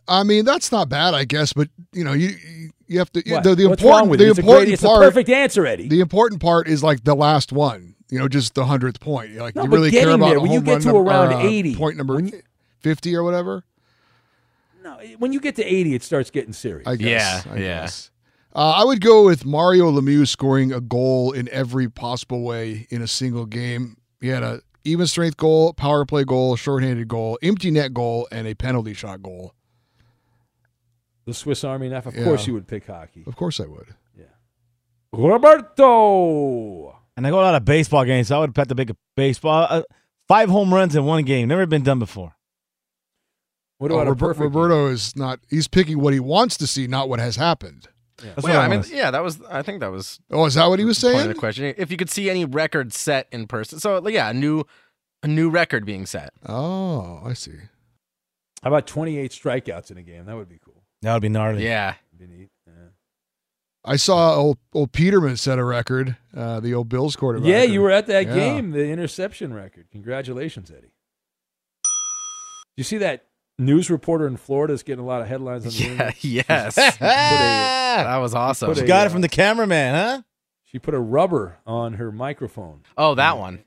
I 0.07 0.23
mean, 0.23 0.45
that's 0.45 0.71
not 0.71 0.87
bad, 0.87 1.13
I 1.15 1.25
guess, 1.25 1.51
but 1.53 1.69
you 1.93 2.03
know, 2.03 2.13
you 2.13 2.29
you- 2.29 2.69
you 2.87 2.99
have 2.99 3.11
to. 3.13 3.23
What? 3.25 3.43
The, 3.43 3.55
the 3.55 3.67
What's 3.67 3.81
important, 3.81 4.01
wrong 4.01 4.09
with 4.09 4.19
the 4.19 4.27
it? 4.27 4.29
It's 4.31 4.39
a 4.39 4.41
great- 4.43 4.49
important 4.51 4.73
it's 4.73 4.83
a 4.83 4.87
part. 4.87 5.01
perfect 5.01 5.29
answer, 5.29 5.65
Eddie. 5.65 5.87
The 5.87 6.01
important 6.01 6.39
part 6.41 6.67
is 6.67 6.83
like 6.83 7.03
the 7.03 7.15
last 7.15 7.51
one. 7.51 7.94
You 8.09 8.19
know, 8.19 8.27
just 8.27 8.53
the 8.53 8.65
hundredth 8.65 8.99
point. 8.99 9.35
Like 9.35 9.55
No, 9.55 9.63
you 9.63 9.69
really 9.69 9.91
care 9.91 10.01
getting 10.01 10.15
about 10.15 10.29
there, 10.29 10.39
when 10.39 10.51
you 10.51 10.61
get 10.61 10.71
run 10.71 10.81
to 10.81 10.87
number- 10.93 11.09
around 11.09 11.33
uh, 11.33 11.39
80, 11.39 11.75
point 11.75 11.97
number 11.97 12.21
fifty 12.79 13.15
or 13.15 13.23
whatever. 13.23 13.63
No, 14.83 14.99
when 15.17 15.33
you 15.33 15.39
get 15.39 15.55
to 15.55 15.63
80, 15.65 15.95
it 15.95 16.03
starts 16.03 16.29
getting 16.29 16.53
serious. 16.53 16.87
I 16.87 16.95
guess. 16.95 17.45
Yeah, 17.45 17.51
I 17.51 17.55
yeah. 17.55 17.61
guess. 17.81 18.11
Uh, 18.53 18.73
I 18.77 18.83
would 18.83 19.01
go 19.01 19.25
with 19.25 19.43
Mario 19.43 19.91
Lemieux 19.91 20.27
scoring 20.27 20.71
a 20.71 20.79
goal 20.79 21.31
in 21.31 21.49
every 21.49 21.89
possible 21.89 22.43
way 22.43 22.85
in 22.91 23.01
a 23.01 23.07
single 23.07 23.45
game. 23.47 23.97
He 24.21 24.27
had 24.27 24.43
a 24.43 24.61
even 24.83 25.07
strength 25.07 25.37
goal, 25.37 25.73
power 25.73 26.05
play 26.05 26.23
goal, 26.23 26.55
shorthanded 26.55 27.07
goal, 27.07 27.39
empty 27.41 27.71
net 27.71 27.93
goal, 27.93 28.27
and 28.31 28.47
a 28.47 28.53
penalty 28.53 28.93
shot 28.93 29.23
goal. 29.23 29.53
The 31.25 31.33
Swiss 31.33 31.63
Army 31.63 31.89
knife. 31.89 32.05
Of 32.05 32.15
Yeah. 32.15 32.23
course, 32.23 32.45
you 32.45 32.53
would 32.53 32.67
pick 32.67 32.85
hockey. 32.85 33.23
Of 33.25 33.35
course, 33.35 33.59
I 33.59 33.65
would. 33.65 33.95
Yeah. 34.15 34.25
Roberto. 35.11 36.95
And 37.17 37.25
I 37.25 37.29
go 37.29 37.39
a 37.39 37.41
lot 37.41 37.55
of 37.55 37.63
baseball 37.65 38.03
games, 38.05 38.27
so 38.27 38.37
I 38.37 38.39
would 38.39 38.53
bet 38.53 38.67
the 38.67 38.75
big 38.75 38.95
baseball. 39.15 39.67
Uh, 39.69 39.83
five 40.27 40.49
home 40.49 40.73
runs 40.73 40.95
in 40.95 41.05
one 41.05 41.23
game. 41.23 41.47
Never 41.47 41.65
been 41.65 41.83
done 41.83 41.99
before. 41.99 42.35
What 43.77 43.91
Oh, 43.91 43.95
about 43.95 44.07
a 44.07 44.09
Robert- 44.11 44.25
perfect 44.25 44.43
Roberto 44.55 44.87
is 44.87 45.15
not. 45.15 45.39
He's 45.49 45.67
picking 45.67 45.99
what 45.99 46.13
he 46.13 46.19
wants 46.19 46.57
to 46.57 46.67
see, 46.67 46.87
not 46.87 47.09
what 47.09 47.19
has 47.19 47.35
happened. 47.35 47.87
That's 48.17 48.43
Well, 48.43 48.53
yeah, 48.53 48.61
I 48.61 48.65
I 48.65 48.67
mean, 48.69 48.83
yeah, 48.89 49.11
that 49.11 49.21
was. 49.23 49.41
I 49.49 49.61
think 49.61 49.81
that 49.81 49.91
was. 49.91 50.19
Oh, 50.31 50.45
is 50.45 50.53
that 50.53 50.67
what 50.67 50.79
he 50.79 50.85
was 50.85 50.99
the 50.99 51.07
point 51.07 51.15
of 51.15 51.19
saying? 51.23 51.33
the 51.33 51.39
question. 51.39 51.73
If 51.77 51.91
you 51.91 51.97
could 51.97 52.09
see 52.09 52.29
any 52.29 52.45
record 52.45 52.93
set 52.93 53.27
in 53.31 53.45
person, 53.47 53.79
so 53.79 54.05
yeah, 54.07 54.29
a 54.29 54.33
new, 54.33 54.63
a 55.21 55.27
new 55.27 55.49
record 55.49 55.85
being 55.85 56.05
set. 56.05 56.31
Oh, 56.47 57.21
I 57.25 57.33
see. 57.33 57.51
How 58.63 58.69
about 58.69 58.87
28 58.87 59.31
strikeouts 59.31 59.91
in 59.91 59.97
a 59.97 60.03
game? 60.03 60.25
That 60.25 60.35
would 60.37 60.47
be 60.49 60.59
cool. 60.63 60.83
That 61.01 61.13
would 61.13 61.21
be 61.21 61.29
gnarly. 61.29 61.65
Yeah, 61.65 61.95
Be 62.17 62.25
neat. 62.27 62.49
Yeah. 63.85 63.91
I 63.91 63.95
saw 63.97 64.35
old, 64.35 64.57
old 64.73 64.91
Peterman 64.91 65.37
set 65.37 65.59
a 65.59 65.63
record. 65.63 66.17
Uh, 66.35 66.59
the 66.59 66.73
old 66.73 66.89
Bills 66.89 67.15
quarterback. 67.15 67.47
Yeah, 67.49 67.63
you 67.63 67.81
were 67.81 67.91
at 67.91 68.07
that 68.07 68.25
Yeah. 68.27 68.35
game, 68.35 68.71
the 68.71 68.87
interception 68.87 69.53
record. 69.53 69.87
Congratulations, 69.91 70.71
Eddie. 70.71 70.91
You 72.77 72.83
see 72.83 72.97
that 72.97 73.25
news 73.57 73.89
reporter 73.89 74.27
in 74.27 74.35
Florida 74.37 74.73
is 74.73 74.83
getting 74.83 75.03
a 75.03 75.07
lot 75.07 75.21
of 75.21 75.27
headlines 75.27 75.65
on 75.65 75.71
the 75.71 75.77
yeah, 75.77 75.89
internet? 75.91 76.23
yes. 76.23 76.77
A- 76.77 76.97
that 76.99 78.17
was 78.17 78.33
awesome. 78.35 78.73
She, 78.73 78.79
You 78.81 78.85
a, 78.85 78.87
got 78.87 79.03
uh, 79.03 79.09
it 79.09 79.11
from 79.13 79.21
the 79.21 79.29
cameraman, 79.29 79.95
huh? 79.95 80.21
She 80.65 80.79
put 80.79 80.93
a 80.93 80.99
rubber 80.99 81.59
on 81.65 81.93
her 81.93 82.11
microphone. 82.11 82.81
Oh, 82.97 83.15
that 83.15 83.37
one. 83.37 83.63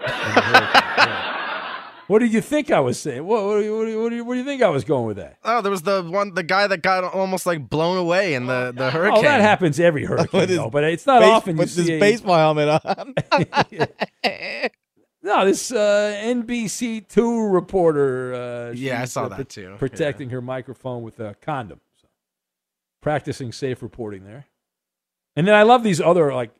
What 2.08 2.18
did 2.20 2.32
you 2.32 2.40
think 2.40 2.70
I 2.70 2.80
was 2.80 2.98
saying? 2.98 3.24
What, 3.24 3.44
what, 3.44 3.58
do 3.58 3.64
you- 3.64 3.76
what, 3.76 3.84
do 3.84 3.90
you- 3.90 4.02
what, 4.02 4.08
do 4.10 4.16
you, 4.16 4.24
what 4.24 4.34
do 4.34 4.38
you 4.40 4.44
think 4.44 4.62
I 4.62 4.68
was 4.70 4.82
going 4.84 5.06
with 5.06 5.18
that? 5.18 5.36
Oh, 5.44 5.60
there 5.62 5.70
was 5.70 5.82
the 5.82 6.02
one, 6.02 6.34
the 6.34 6.42
guy 6.42 6.66
that 6.66 6.82
got 6.82 7.04
almost 7.04 7.44
like 7.46 7.68
blown 7.68 7.96
away 7.98 8.34
in 8.34 8.46
the 8.46 8.72
the 8.74 8.90
hurricane. 8.90 9.18
Oh, 9.18 9.22
that 9.22 9.40
happens 9.40 9.78
every 9.78 10.04
hurricane, 10.10 10.48
though, 10.48 10.70
but 10.70 10.84
it's 10.84 11.06
not 11.06 11.20
Base- 11.20 11.30
often 11.30 11.56
you 11.56 11.60
with 11.60 11.70
see 11.70 11.80
his 11.82 11.90
a- 11.90 12.00
baseball 12.00 12.36
helmet 12.36 12.80
on. 12.84 13.14
No, 15.20 15.44
this 15.44 15.72
uh, 15.72 16.16
NBC 16.24 17.06
two 17.08 17.48
reporter. 17.48 18.34
Uh, 18.34 18.72
Yeah, 18.72 19.02
I 19.02 19.04
saw 19.04 19.24
uh, 19.24 19.28
that 19.36 19.48
too. 19.48 19.74
Protecting 19.76 20.30
her 20.30 20.40
microphone 20.40 21.02
with 21.02 21.18
a 21.18 21.34
condom, 21.42 21.80
so, 22.00 22.06
practicing 23.02 23.50
safe 23.52 23.82
reporting 23.82 24.24
there. 24.24 24.46
And 25.34 25.46
then 25.46 25.54
I 25.56 25.64
love 25.64 25.82
these 25.82 26.00
other 26.00 26.32
like 26.32 26.52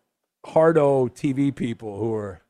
hardo 0.45 1.07
TV 1.07 1.55
people 1.55 1.99
who 1.99 2.13
are 2.15 2.43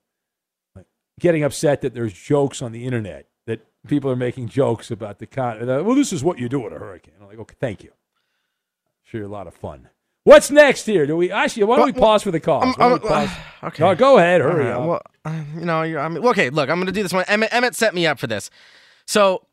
getting 1.18 1.42
upset 1.44 1.80
that 1.82 1.94
there's 1.94 2.12
jokes 2.12 2.62
on 2.62 2.72
the 2.72 2.84
internet 2.84 3.26
that 3.46 3.60
people 3.86 4.10
are 4.10 4.16
making 4.16 4.48
jokes 4.48 4.90
about 4.90 5.18
the 5.18 5.26
con. 5.26 5.68
uh, 5.68 5.82
Well, 5.82 5.94
this 5.96 6.12
is 6.12 6.22
what 6.22 6.38
you 6.38 6.48
do 6.48 6.66
at 6.66 6.72
a 6.72 6.78
hurricane. 6.78 7.14
I'm 7.20 7.26
like, 7.26 7.38
okay, 7.38 7.56
thank 7.60 7.82
you. 7.82 7.92
Sure, 9.04 9.22
a 9.22 9.28
lot 9.28 9.46
of 9.46 9.54
fun. 9.54 9.88
What's 10.24 10.50
next 10.50 10.84
here? 10.84 11.06
Do 11.06 11.16
we 11.16 11.30
actually? 11.30 11.64
Why 11.64 11.76
don't 11.76 11.86
we 11.86 11.92
pause 11.92 12.22
for 12.22 12.30
the 12.30 12.40
call? 12.40 12.62
I'm- 12.62 13.30
okay. 13.62 13.82
No, 13.82 13.94
go 13.94 14.18
ahead. 14.18 14.42
Hurry 14.42 14.66
right, 14.66 14.72
up. 14.72 14.86
Well, 14.86 15.02
uh, 15.24 15.42
you 15.54 15.64
know, 15.64 15.80
I 15.80 16.08
mean, 16.08 16.22
okay. 16.26 16.50
Look, 16.50 16.68
I'm 16.68 16.76
going 16.76 16.86
to 16.86 16.92
do 16.92 17.02
this 17.02 17.14
one. 17.14 17.24
Emmett, 17.28 17.52
Emmett 17.52 17.74
set 17.74 17.94
me 17.94 18.06
up 18.06 18.18
for 18.18 18.26
this. 18.26 18.50
So, 19.06 19.46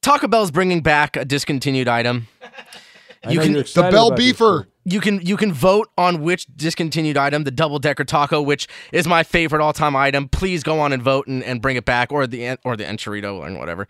Taco 0.00 0.28
Bell's 0.28 0.52
bringing 0.52 0.80
back 0.80 1.16
a 1.16 1.24
discontinued 1.24 1.88
item. 1.88 2.28
you 3.28 3.40
can 3.40 3.52
the 3.54 3.88
Bell 3.90 4.12
Beefer. 4.12 4.66
You 4.84 5.00
can 5.00 5.24
you 5.24 5.36
can 5.36 5.52
vote 5.52 5.88
on 5.96 6.22
which 6.22 6.46
discontinued 6.56 7.16
item, 7.16 7.44
the 7.44 7.50
double 7.50 7.78
decker 7.78 8.04
taco, 8.04 8.42
which 8.42 8.66
is 8.92 9.06
my 9.06 9.22
favorite 9.22 9.62
all 9.62 9.72
time 9.72 9.94
item. 9.94 10.28
Please 10.28 10.62
go 10.62 10.80
on 10.80 10.92
and 10.92 11.02
vote 11.02 11.28
and, 11.28 11.42
and 11.44 11.62
bring 11.62 11.76
it 11.76 11.84
back, 11.84 12.10
or 12.10 12.26
the 12.26 12.58
or 12.64 12.76
the 12.76 12.84
enchilito 12.84 13.38
or 13.38 13.58
whatever. 13.58 13.86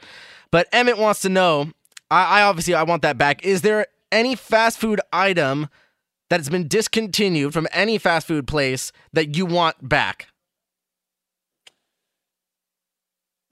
But 0.51 0.69
Emmett 0.73 0.99
wants 0.99 1.23
to 1.23 1.29
know. 1.29 1.73
I, 2.11 2.41
I 2.41 2.43
obviously 2.43 2.75
I 2.75 2.83
want 2.83 3.03
that 3.03 3.17
back. 3.17 3.45
Is 3.45 3.63
there 3.63 3.87
any 4.11 4.35
fast 4.35 4.79
food 4.79 5.01
item 5.13 5.69
that 6.29 6.41
has 6.41 6.51
been 6.51 6.69
discontinued 6.69 7.55
from 7.55 7.67
any 7.73 7.97
fast 7.97 8.27
food 8.27 8.47
place 8.47 8.93
that 9.13 9.35
you 9.35 9.47
want 9.47 9.89
back? 9.89 10.29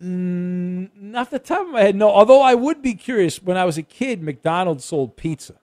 Mm, 0.02 1.30
the 1.30 1.38
top 1.38 1.66
of 1.66 1.72
my 1.72 1.82
head, 1.82 1.96
no. 1.96 2.10
Although 2.10 2.40
I 2.40 2.54
would 2.54 2.80
be 2.80 2.94
curious. 2.94 3.42
When 3.42 3.56
I 3.56 3.64
was 3.64 3.76
a 3.76 3.82
kid, 3.82 4.22
McDonald's 4.22 4.84
sold 4.84 5.16
pizza. 5.16 5.59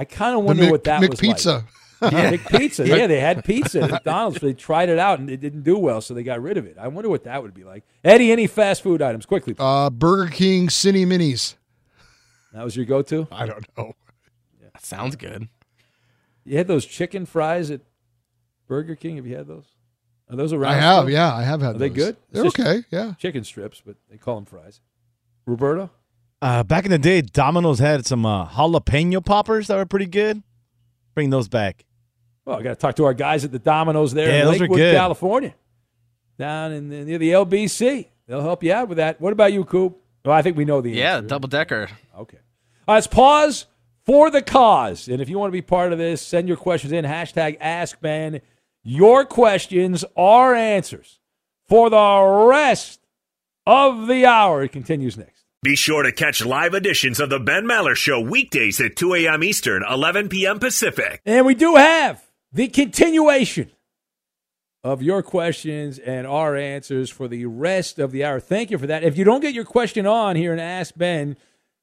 I 0.00 0.04
kind 0.06 0.34
of 0.34 0.44
wonder 0.44 0.62
Mc- 0.62 0.70
what 0.72 0.84
that 0.84 1.00
was 1.00 1.20
McPizza. 1.20 1.64
like. 2.00 2.12
Yeah, 2.12 2.32
McPizza. 2.32 2.86
Yeah, 2.86 3.06
they 3.06 3.20
had 3.20 3.44
pizza 3.44 3.82
at 3.82 3.90
McDonald's. 3.90 4.38
But 4.38 4.46
they 4.46 4.54
tried 4.54 4.88
it 4.88 4.98
out 4.98 5.18
and 5.18 5.28
it 5.28 5.40
didn't 5.40 5.60
do 5.60 5.76
well, 5.76 6.00
so 6.00 6.14
they 6.14 6.22
got 6.22 6.40
rid 6.40 6.56
of 6.56 6.64
it. 6.64 6.78
I 6.80 6.88
wonder 6.88 7.10
what 7.10 7.24
that 7.24 7.42
would 7.42 7.52
be 7.52 7.64
like. 7.64 7.84
Eddie, 8.02 8.32
any 8.32 8.46
fast 8.46 8.82
food 8.82 9.02
items 9.02 9.26
quickly? 9.26 9.52
please. 9.52 9.62
Uh, 9.62 9.90
Burger 9.90 10.30
King 10.30 10.68
Cini 10.68 11.04
Minis. 11.04 11.56
That 12.54 12.64
was 12.64 12.74
your 12.76 12.86
go-to. 12.86 13.28
I 13.30 13.44
don't 13.44 13.66
know. 13.76 13.92
That 14.62 14.82
sounds 14.82 15.16
good. 15.16 15.48
You 16.44 16.56
had 16.56 16.66
those 16.66 16.86
chicken 16.86 17.26
fries 17.26 17.70
at 17.70 17.82
Burger 18.66 18.94
King. 18.94 19.16
Have 19.16 19.26
you 19.26 19.36
had 19.36 19.48
those? 19.48 19.66
Are 20.30 20.36
those 20.36 20.54
around? 20.54 20.72
I 20.72 20.76
have, 20.76 21.04
still? 21.04 21.10
yeah, 21.10 21.34
I 21.34 21.42
have 21.42 21.60
had 21.60 21.76
Are 21.76 21.78
they 21.78 21.88
those. 21.90 21.96
good? 21.96 22.16
They're 22.30 22.44
okay, 22.46 22.84
yeah. 22.90 23.12
Chicken 23.18 23.44
strips, 23.44 23.82
but 23.84 23.96
they 24.10 24.16
call 24.16 24.36
them 24.36 24.46
fries. 24.46 24.80
Roberto. 25.44 25.90
Uh, 26.42 26.62
back 26.62 26.84
in 26.84 26.90
the 26.90 26.98
day, 26.98 27.20
Domino's 27.20 27.78
had 27.78 28.06
some 28.06 28.24
uh, 28.24 28.46
jalapeno 28.48 29.24
poppers 29.24 29.66
that 29.66 29.76
were 29.76 29.86
pretty 29.86 30.06
good. 30.06 30.42
Bring 31.14 31.30
those 31.30 31.48
back. 31.48 31.84
Well, 32.46 32.58
I 32.58 32.62
got 32.62 32.70
to 32.70 32.76
talk 32.76 32.96
to 32.96 33.04
our 33.04 33.12
guys 33.14 33.44
at 33.44 33.52
the 33.52 33.58
Domino's 33.58 34.12
there 34.14 34.28
Yeah, 34.30 34.40
in 34.40 34.44
those 34.46 34.56
are 34.56 34.60
Lakewood, 34.60 34.78
good. 34.78 34.94
California, 34.96 35.54
down 36.38 36.72
in 36.72 36.88
the, 36.88 37.04
near 37.04 37.18
the 37.18 37.30
LBC. 37.32 38.06
They'll 38.26 38.40
help 38.40 38.62
you 38.62 38.72
out 38.72 38.88
with 38.88 38.96
that. 38.96 39.20
What 39.20 39.32
about 39.32 39.52
you, 39.52 39.64
Coop? 39.64 39.98
Well, 40.24 40.34
I 40.34 40.40
think 40.42 40.56
we 40.56 40.64
know 40.64 40.80
the 40.80 40.90
Yeah, 40.92 41.16
answer. 41.16 41.28
double 41.28 41.48
decker. 41.48 41.88
Okay. 42.16 42.38
All 42.88 42.94
right, 42.94 42.94
let's 42.94 43.06
pause 43.06 43.66
for 44.06 44.30
the 44.30 44.40
cause. 44.40 45.08
And 45.08 45.20
if 45.20 45.28
you 45.28 45.38
want 45.38 45.48
to 45.50 45.52
be 45.52 45.62
part 45.62 45.92
of 45.92 45.98
this, 45.98 46.22
send 46.22 46.48
your 46.48 46.56
questions 46.56 46.92
in. 46.92 47.04
Hashtag 47.04 47.58
Ask 47.60 48.00
Ben. 48.00 48.40
Your 48.82 49.26
questions 49.26 50.04
are 50.16 50.54
answers 50.54 51.18
for 51.68 51.90
the 51.90 52.46
rest 52.48 53.00
of 53.66 54.06
the 54.06 54.24
hour. 54.24 54.62
It 54.62 54.72
continues 54.72 55.18
next. 55.18 55.39
Be 55.62 55.76
sure 55.76 56.02
to 56.04 56.10
catch 56.10 56.42
live 56.42 56.72
editions 56.72 57.20
of 57.20 57.28
The 57.28 57.38
Ben 57.38 57.66
Maller 57.66 57.94
Show 57.94 58.18
weekdays 58.18 58.80
at 58.80 58.96
2 58.96 59.14
a.m. 59.16 59.44
Eastern, 59.44 59.82
11 59.86 60.30
p.m. 60.30 60.58
Pacific. 60.58 61.20
And 61.26 61.44
we 61.44 61.54
do 61.54 61.74
have 61.74 62.24
the 62.50 62.66
continuation 62.68 63.70
of 64.82 65.02
your 65.02 65.22
questions 65.22 65.98
and 65.98 66.26
our 66.26 66.56
answers 66.56 67.10
for 67.10 67.28
the 67.28 67.44
rest 67.44 67.98
of 67.98 68.10
the 68.10 68.24
hour. 68.24 68.40
Thank 68.40 68.70
you 68.70 68.78
for 68.78 68.86
that. 68.86 69.04
If 69.04 69.18
you 69.18 69.24
don't 69.26 69.42
get 69.42 69.52
your 69.52 69.66
question 69.66 70.06
on 70.06 70.34
here 70.34 70.52
and 70.52 70.60
Ask 70.62 70.94
Ben, 70.96 71.36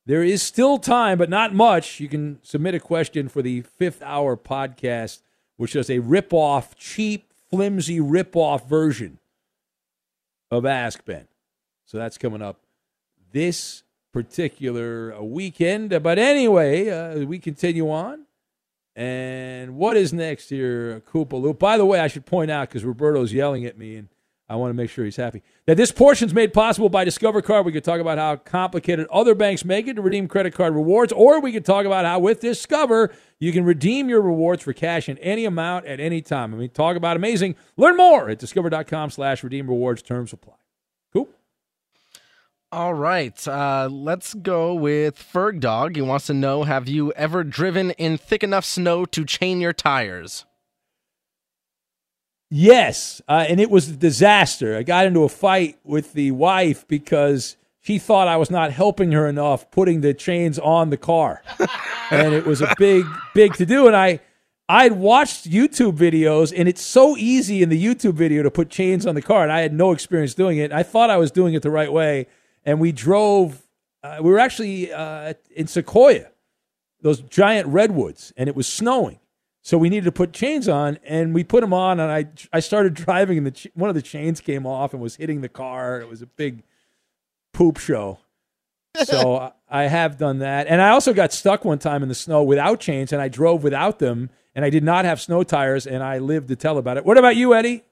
there 0.08 0.24
is 0.24 0.42
still 0.42 0.80
time, 0.80 1.20
but 1.20 1.30
not 1.30 1.54
much. 1.54 2.00
You 2.00 2.10
can 2.10 2.40
submit 2.42 2.74
a 2.74 2.80
question 2.80 3.30
for 3.30 3.44
the 3.44 3.62
fifth 3.62 4.02
hour 4.02 4.36
podcast, 4.36 5.22
which 5.58 5.76
is 5.76 5.92
a 5.92 6.00
rip-off, 6.00 6.76
cheap, 6.76 7.32
flimsy 7.52 8.00
rip-off 8.00 8.68
version 8.68 9.20
of 10.50 10.66
Ask 10.66 11.06
Ben. 11.06 11.28
So 11.86 12.00
that's 12.00 12.18
coming 12.18 12.42
up 12.42 12.60
this 13.32 13.84
particular 14.14 15.14
uh, 15.14 15.22
weekend. 15.22 16.02
But 16.02 16.20
anyway, 16.20 16.90
uh, 16.90 17.26
we 17.26 17.40
continue 17.40 17.90
on. 17.90 18.26
And 18.96 19.76
what 19.76 19.96
is 19.96 20.12
next 20.12 20.50
here, 20.50 21.04
Koopa 21.12 21.40
Loop? 21.40 21.60
By 21.60 21.78
the 21.78 21.86
way, 21.86 22.00
I 22.00 22.08
should 22.08 22.26
point 22.26 22.50
out 22.50 22.68
because 22.68 22.84
Roberto's 22.84 23.32
yelling 23.32 23.64
at 23.66 23.78
me, 23.78 23.96
and 23.96 24.08
I 24.50 24.56
want 24.56 24.72
to 24.72 24.74
make 24.74 24.90
sure 24.90 25.06
he's 25.06 25.18
happy. 25.18 25.44
That 25.68 25.78
this 25.78 25.92
portion's 25.92 26.34
made 26.34 26.52
possible 26.52 26.90
by 26.90 27.04
Discover 27.04 27.44
Card. 27.44 27.68
We 27.68 27.72
could 27.72 27.84
talk 27.84 28.00
about 28.00 28.18
how 28.18 28.38
complicated 28.38 29.06
other 29.12 29.36
banks 29.36 29.64
make 29.64 29.88
it 29.88 29.98
to 29.98 30.02
redeem 30.02 30.28
credit 30.28 30.56
card 30.56 30.74
rewards, 30.74 31.14
or 31.14 31.40
we 31.42 31.52
could 31.52 31.64
talk 31.66 31.86
about 31.86 32.06
how 32.06 32.18
with 32.18 32.40
Discover 32.40 33.14
you 33.40 33.52
can 33.52 33.66
redeem 33.66 34.10
your 34.10 34.22
rewards 34.22 34.64
for 34.64 34.74
cash 34.74 35.08
in 35.08 35.20
any 35.20 35.46
amount 35.46 35.86
at 35.86 36.00
any 36.00 36.22
time. 36.22 36.56
I 36.56 36.58
mean, 36.58 36.70
talk 36.70 36.96
about 36.96 37.18
amazing. 37.18 37.56
Learn 37.76 37.98
more 37.98 38.32
at 38.32 38.40
discover.com 38.40 39.12
slash 39.12 39.44
redeem 39.44 39.68
rewards. 39.68 40.02
Terms 40.02 40.34
apply. 40.34 40.56
All 42.70 42.93
right, 42.93 43.47
uh, 43.47 43.88
let's 43.89 44.34
go 44.34 44.74
with 44.74 45.15
Ferg 45.18 45.61
Dog. 45.61 45.95
He 45.95 46.01
wants 46.01 46.28
to 46.28 46.34
know 46.34 46.63
Have 46.63 46.89
you 46.89 47.13
ever 47.13 47.45
driven 47.45 47.91
in 47.91 48.18
thick 48.18 48.43
enough 48.43 48.65
snow 48.65 49.05
to 49.05 49.24
chain 49.24 49.61
your 49.61 49.72
tires? 49.72 50.43
Yes, 52.49 53.22
uh, 53.30 53.45
and 53.47 53.61
it 53.61 53.70
was 53.70 53.88
a 53.88 53.95
disaster. 53.95 54.76
I 54.76 54.84
got 54.84 55.05
into 55.05 55.24
a 55.24 55.30
fight 55.30 55.80
with 55.86 56.11
the 56.11 56.32
wife 56.32 56.86
because 56.89 57.55
she 57.80 57.99
thought 57.99 58.28
I 58.28 58.36
was 58.36 58.51
not 58.51 58.74
helping 58.74 59.13
her 59.13 59.28
enough 59.30 59.72
putting 59.72 60.01
the 60.01 60.13
chains 60.13 60.59
on 60.59 60.89
the 60.89 60.97
car, 60.97 61.43
and 62.11 62.34
it 62.34 62.45
was 62.45 62.61
a 62.61 62.74
big, 62.78 63.05
big 63.34 63.53
to 63.53 63.65
do. 63.65 63.88
And 63.88 63.95
I, 63.95 64.20
I'd 64.68 64.91
watched 64.91 65.49
YouTube 65.49 65.95
videos, 65.95 66.53
and 66.53 66.68
it's 66.68 66.82
so 66.82 67.15
easy 67.15 67.63
in 67.63 67.70
the 67.70 67.82
YouTube 67.82 68.15
video 68.15 68.43
to 68.43 68.51
put 68.51 68.70
chains 68.70 69.05
on 69.05 69.15
the 69.15 69.22
car, 69.22 69.43
and 69.43 69.53
I 69.53 69.61
had 69.61 69.72
no 69.72 69.93
experience 69.93 70.34
doing 70.34 70.57
it. 70.57 70.74
I 70.74 70.84
thought 70.84 71.09
I 71.09 71.15
was 71.15 71.32
doing 71.32 71.53
it 71.53 71.61
the 71.61 71.72
right 71.72 71.91
way, 71.91 72.28
and 72.68 72.80
we 72.80 72.91
drove. 72.91 73.63
Uh, 74.03 74.18
we 74.22 74.30
were 74.30 74.38
actually 74.38 74.93
uh, 74.93 75.34
in 75.55 75.65
Sequoia, 75.65 76.28
those 77.01 77.22
giant 77.22 77.68
redwoods, 77.68 78.32
and 78.38 78.47
it 78.47 78.55
was 78.55 78.68
snowing. 78.68 79.20
So 79.63 79.78
we 79.78 79.89
needed 79.89 80.05
to 80.05 80.11
put 80.11 80.32
chains 80.32 80.70
on, 80.70 80.99
and 81.03 81.34
we 81.34 81.43
put 81.43 81.61
them 81.61 81.74
on, 81.74 81.99
and 81.99 82.11
I 82.11 82.28
I 82.53 82.59
started 82.59 82.93
driving, 83.05 83.38
and 83.39 83.47
the 83.47 83.51
ch- 83.51 83.68
one 83.74 83.89
of 83.89 83.95
the 83.95 84.01
chains 84.03 84.39
came 84.39 84.65
off 84.68 84.93
and 84.93 85.01
was 85.01 85.15
hitting 85.15 85.41
the 85.41 85.49
car. 85.49 85.99
It 85.99 86.07
was 86.07 86.22
a 86.22 86.28
big 86.28 86.63
poop 87.53 87.78
show. 87.78 88.20
So 89.03 89.38
I- 89.39 89.51
I 89.70 89.84
have 89.88 90.18
done 90.18 90.39
that, 90.39 90.68
and 90.68 90.82
I 90.82 90.89
also 90.89 91.13
got 91.13 91.34
stuck 91.34 91.65
one 91.65 91.80
time 91.80 92.01
in 92.03 92.07
the 92.09 92.15
snow 92.15 92.41
without 92.43 92.80
chains, 92.80 93.11
and 93.11 93.22
I 93.22 93.28
drove 93.28 93.61
without 93.63 93.99
them, 93.99 94.30
and 94.55 94.63
I 94.63 94.70
did 94.70 94.84
not 94.84 95.03
have 95.03 95.20
snow 95.20 95.43
tires, 95.43 95.86
and 95.86 96.01
I 96.01 96.20
lived 96.20 96.47
to 96.47 96.55
tell 96.55 96.78
about 96.78 96.95
it. 96.95 97.03
What 97.05 97.18
about 97.18 97.36
you, 97.36 97.53
Eddie? 97.53 97.84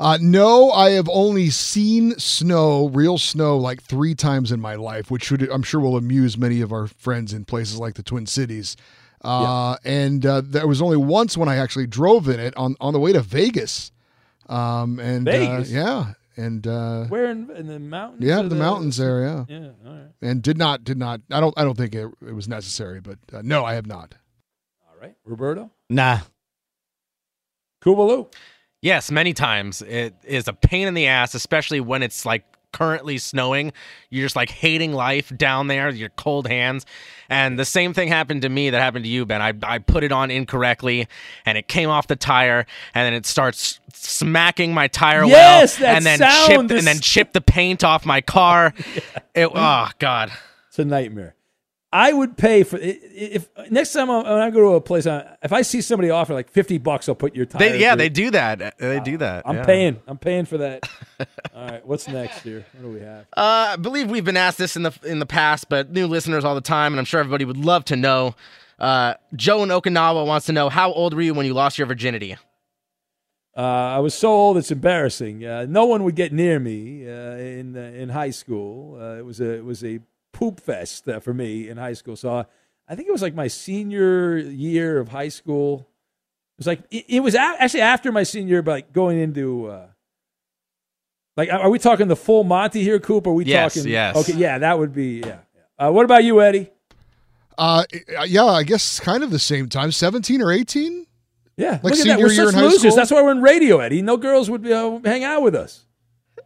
Uh, 0.00 0.16
no, 0.18 0.70
I 0.70 0.92
have 0.92 1.10
only 1.12 1.50
seen 1.50 2.18
snow, 2.18 2.88
real 2.88 3.18
snow, 3.18 3.58
like 3.58 3.82
three 3.82 4.14
times 4.14 4.50
in 4.50 4.58
my 4.58 4.74
life, 4.74 5.10
which 5.10 5.24
should, 5.24 5.42
I'm 5.50 5.62
sure 5.62 5.78
will 5.78 5.98
amuse 5.98 6.38
many 6.38 6.62
of 6.62 6.72
our 6.72 6.86
friends 6.86 7.34
in 7.34 7.44
places 7.44 7.78
like 7.78 7.94
the 7.94 8.02
Twin 8.02 8.24
Cities. 8.24 8.78
Uh, 9.22 9.76
And 9.84 10.24
uh, 10.24 10.40
there 10.42 10.66
was 10.66 10.80
only 10.80 10.96
once 10.96 11.36
when 11.36 11.50
I 11.50 11.56
actually 11.56 11.86
drove 11.86 12.28
in 12.30 12.40
it 12.40 12.56
on, 12.56 12.76
on 12.80 12.94
the 12.94 12.98
way 12.98 13.12
to 13.12 13.20
Vegas. 13.20 13.92
Um, 14.48 14.98
and 14.98 15.28
uh, 15.28 15.32
Vegas? 15.32 15.70
yeah, 15.70 16.14
and 16.34 16.66
uh, 16.66 17.04
Where 17.04 17.26
in, 17.30 17.50
in 17.50 17.66
the 17.66 17.78
mountains? 17.78 18.24
yeah, 18.24 18.40
or 18.40 18.48
the, 18.48 18.56
mountains 18.56 18.96
there, 18.96 19.22
yeah. 19.22 19.44
Yeah, 19.48 19.68
all 19.86 19.92
right. 19.92 20.08
And 20.22 20.42
did 20.42 20.56
not, 20.56 20.82
did 20.82 20.96
not. 20.96 21.20
I 21.30 21.40
don't, 21.40 21.52
I 21.58 21.62
don't 21.62 21.76
think 21.76 21.94
it, 21.94 22.10
it 22.26 22.34
was 22.34 22.48
necessary, 22.48 23.02
but 23.02 23.18
uh, 23.34 23.42
no, 23.44 23.66
I 23.66 23.74
have 23.74 23.86
not. 23.86 24.14
All 24.88 24.96
right, 24.98 25.14
Roberto. 25.26 25.70
Nah. 25.90 26.20
Kubaloo. 27.82 28.32
Yes, 28.82 29.10
many 29.10 29.32
times. 29.34 29.82
It 29.82 30.14
is 30.24 30.48
a 30.48 30.52
pain 30.52 30.88
in 30.88 30.94
the 30.94 31.06
ass, 31.06 31.34
especially 31.34 31.80
when 31.80 32.02
it's 32.02 32.24
like 32.24 32.44
currently 32.72 33.18
snowing. 33.18 33.72
You're 34.10 34.24
just 34.24 34.36
like 34.36 34.48
hating 34.48 34.92
life 34.92 35.36
down 35.36 35.66
there, 35.66 35.90
your 35.90 36.08
cold 36.10 36.46
hands. 36.46 36.86
And 37.28 37.58
the 37.58 37.64
same 37.64 37.92
thing 37.92 38.08
happened 38.08 38.42
to 38.42 38.48
me 38.48 38.70
that 38.70 38.80
happened 38.80 39.04
to 39.04 39.10
you, 39.10 39.26
Ben. 39.26 39.42
I, 39.42 39.52
I 39.62 39.78
put 39.78 40.02
it 40.04 40.12
on 40.12 40.30
incorrectly 40.30 41.08
and 41.44 41.58
it 41.58 41.68
came 41.68 41.90
off 41.90 42.06
the 42.06 42.16
tire 42.16 42.64
and 42.94 43.06
then 43.06 43.12
it 43.12 43.26
starts 43.26 43.80
smacking 43.92 44.72
my 44.72 44.88
tire 44.88 45.24
Yes, 45.24 45.78
well 45.80 45.94
and 45.96 46.06
then 46.06 46.18
chipped 46.46 46.70
is- 46.70 46.78
and 46.78 46.86
then 46.86 47.00
chipped 47.00 47.34
the 47.34 47.40
paint 47.40 47.84
off 47.84 48.06
my 48.06 48.20
car. 48.20 48.72
It 49.34 49.48
oh 49.54 49.88
god. 49.98 50.32
It's 50.68 50.78
a 50.78 50.84
nightmare. 50.84 51.34
I 51.92 52.12
would 52.12 52.36
pay 52.36 52.62
for 52.62 52.78
if 52.80 53.48
next 53.68 53.92
time 53.92 54.10
I- 54.10 54.22
when 54.22 54.40
I 54.40 54.50
go 54.50 54.60
to 54.60 54.76
a 54.76 54.80
place, 54.80 55.06
I- 55.06 55.36
if 55.42 55.52
I 55.52 55.62
see 55.62 55.80
somebody 55.80 56.08
offer 56.10 56.32
like 56.32 56.48
fifty 56.48 56.78
bucks, 56.78 57.08
I'll 57.08 57.16
put 57.16 57.34
your 57.34 57.46
tires. 57.46 57.72
They, 57.72 57.80
yeah, 57.80 57.92
in. 57.92 57.98
they 57.98 58.08
do 58.08 58.30
that. 58.30 58.78
They 58.78 59.00
do 59.00 59.16
that. 59.18 59.42
I'm 59.44 59.56
yeah. 59.56 59.64
paying. 59.64 60.00
I'm 60.06 60.18
paying 60.18 60.44
for 60.44 60.58
that. 60.58 60.88
All 61.54 61.66
right, 61.66 61.84
what's 61.84 62.06
next 62.06 62.42
here? 62.42 62.64
What 62.74 62.82
do 62.82 62.88
we 62.90 63.00
have? 63.00 63.26
Uh, 63.36 63.72
I 63.72 63.76
believe 63.76 64.08
we've 64.08 64.24
been 64.24 64.36
asked 64.36 64.58
this 64.58 64.76
in 64.76 64.84
the 64.84 64.92
in 65.04 65.18
the 65.18 65.26
past, 65.26 65.68
but 65.68 65.90
new 65.90 66.06
listeners 66.06 66.44
all 66.44 66.54
the 66.54 66.60
time, 66.60 66.92
and 66.92 67.00
I'm 67.00 67.04
sure 67.04 67.18
everybody 67.20 67.44
would 67.44 67.56
love 67.56 67.84
to 67.86 67.96
know. 67.96 68.34
Uh, 68.78 69.14
Joe 69.34 69.62
in 69.62 69.68
Okinawa 69.68 70.24
wants 70.26 70.46
to 70.46 70.52
know 70.52 70.68
how 70.68 70.92
old 70.92 71.12
were 71.12 71.20
you 71.22 71.34
when 71.34 71.44
you 71.44 71.54
lost 71.54 71.76
your 71.76 71.86
virginity? 71.86 72.36
Uh, 73.56 73.60
I 73.60 73.98
was 73.98 74.14
so 74.14 74.30
old 74.30 74.56
it's 74.58 74.70
embarrassing. 74.70 75.44
Uh, 75.44 75.66
no 75.68 75.84
one 75.84 76.04
would 76.04 76.14
get 76.14 76.32
near 76.32 76.60
me 76.60 77.06
uh, 77.06 77.34
in 77.36 77.76
uh, 77.76 77.80
in 77.80 78.10
high 78.10 78.30
school. 78.30 78.96
Uh, 78.98 79.18
it 79.18 79.24
was 79.24 79.40
a 79.40 79.50
it 79.56 79.64
was 79.64 79.84
a 79.84 79.98
poop 80.40 80.58
fest 80.60 81.06
uh, 81.08 81.20
for 81.20 81.32
me 81.34 81.68
in 81.68 81.76
high 81.76 81.92
school. 81.92 82.16
So 82.16 82.30
uh, 82.38 82.44
I 82.88 82.94
think 82.96 83.08
it 83.08 83.12
was 83.12 83.22
like 83.22 83.34
my 83.34 83.46
senior 83.46 84.36
year 84.38 84.98
of 84.98 85.08
high 85.10 85.28
school. 85.28 85.86
It 86.56 86.58
was 86.58 86.66
like 86.66 86.80
it, 86.90 87.04
it 87.08 87.20
was 87.20 87.34
a- 87.34 87.38
actually 87.62 87.82
after 87.82 88.10
my 88.10 88.22
senior 88.24 88.48
year, 88.50 88.62
but 88.62 88.72
like 88.72 88.92
going 88.92 89.18
into 89.18 89.66
uh, 89.66 89.86
like 91.36 91.50
are 91.50 91.70
we 91.70 91.78
talking 91.78 92.08
the 92.08 92.16
full 92.16 92.44
Monty 92.44 92.82
here, 92.82 92.98
Coop? 92.98 93.26
Are 93.26 93.32
we 93.32 93.44
Yes, 93.44 93.74
talking? 93.74 93.90
yes. 93.90 94.16
Okay, 94.16 94.34
yeah, 94.38 94.58
that 94.58 94.78
would 94.78 94.92
be 94.92 95.20
yeah. 95.20 95.38
yeah. 95.78 95.86
Uh, 95.88 95.92
what 95.92 96.04
about 96.04 96.24
you, 96.24 96.40
Eddie? 96.42 96.70
Uh, 97.56 97.84
yeah, 98.26 98.44
I 98.46 98.62
guess 98.62 98.98
kind 99.00 99.22
of 99.22 99.30
the 99.30 99.38
same 99.38 99.68
time, 99.68 99.92
17 99.92 100.40
or 100.40 100.50
18? 100.50 101.06
Yeah, 101.58 101.72
Like 101.72 101.82
look 101.82 101.92
at 101.92 101.98
that. 101.98 102.02
senior 102.04 102.16
We're 102.26 102.32
year 102.32 102.44
such 102.46 102.54
in 102.54 102.58
high 102.58 102.64
losers. 102.64 102.80
school? 102.80 102.96
That's 102.96 103.10
why 103.10 103.22
we're 103.22 103.32
in 103.32 103.42
radio, 103.42 103.80
Eddie. 103.80 104.00
No 104.00 104.16
girls 104.16 104.48
would 104.48 104.66
uh, 104.66 104.98
hang 105.04 105.24
out 105.24 105.42
with 105.42 105.54
us. 105.54 105.84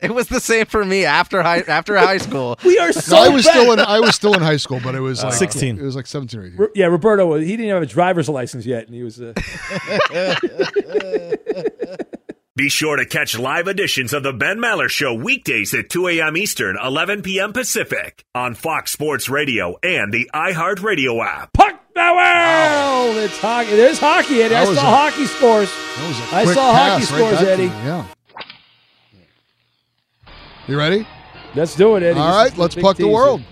It 0.02 0.14
was 0.14 0.28
the 0.28 0.40
same 0.40 0.66
for 0.66 0.84
me 0.84 1.04
after 1.04 1.42
high 1.42 1.60
after 1.60 1.96
high 1.96 2.18
school. 2.18 2.58
We 2.64 2.78
are 2.78 2.92
so. 2.92 3.16
No, 3.16 3.22
I 3.22 3.28
was 3.28 3.44
still 3.46 3.72
in 3.72 3.80
I 3.80 4.00
was 4.00 4.14
still 4.14 4.34
in 4.34 4.40
high 4.42 4.56
school, 4.56 4.80
but 4.82 4.94
it 4.94 5.00
was 5.00 5.22
like 5.22 5.32
16. 5.34 5.78
It 5.78 5.82
was 5.82 5.96
like 5.96 6.06
17 6.06 6.40
or 6.40 6.44
18. 6.46 6.56
Ro- 6.58 6.68
Yeah, 6.74 6.86
Roberto, 6.86 7.26
was- 7.26 7.44
he 7.46 7.56
didn't 7.56 7.70
have 7.72 7.82
a 7.82 7.86
driver's 7.86 8.28
license 8.28 8.66
yet, 8.66 8.86
and 8.86 8.94
he 8.94 9.02
was. 9.02 9.20
Uh, 9.20 9.32
Be 12.56 12.68
sure 12.68 12.94
to 12.96 13.04
catch 13.04 13.36
live 13.36 13.66
editions 13.66 14.12
of 14.12 14.22
the 14.22 14.32
Ben 14.32 14.58
Maller 14.58 14.88
Show 14.88 15.12
weekdays 15.12 15.74
at 15.74 15.90
2 15.90 16.06
a.m. 16.06 16.36
Eastern, 16.36 16.76
11 16.80 17.22
p.m. 17.22 17.52
Pacific 17.52 18.24
on 18.32 18.54
Fox 18.54 18.92
Sports 18.92 19.28
Radio 19.28 19.76
and 19.82 20.12
the 20.12 20.30
iHeartRadio 20.32 21.24
app. 21.26 21.52
Puck 21.52 21.80
Power! 21.96 23.18
It's 23.24 23.36
hockey. 23.40 23.70
There's 23.74 23.98
hockey, 23.98 24.40
Eddie. 24.40 24.54
I 24.54 24.64
saw 24.66 24.70
a- 24.72 24.76
hockey 24.76 25.26
scores. 25.26 25.68
That 25.96 26.06
was 26.08 26.20
a 26.20 26.36
I 26.36 26.44
quick 26.44 26.54
saw 26.54 26.72
hockey 26.72 27.00
pass 27.06 27.10
right 27.12 27.18
scores, 27.18 27.38
back 27.38 27.46
Eddie. 27.48 27.62
me, 27.66 27.68
Yeah. 27.84 28.04
You 30.66 30.78
ready? 30.78 31.06
Let's 31.54 31.74
do 31.76 31.96
it, 31.96 32.02
Eddie. 32.02 32.18
All 32.18 32.34
right, 32.34 32.56
let's 32.56 32.74
puck 32.74 32.96
the 32.96 33.08
world. 33.08 33.42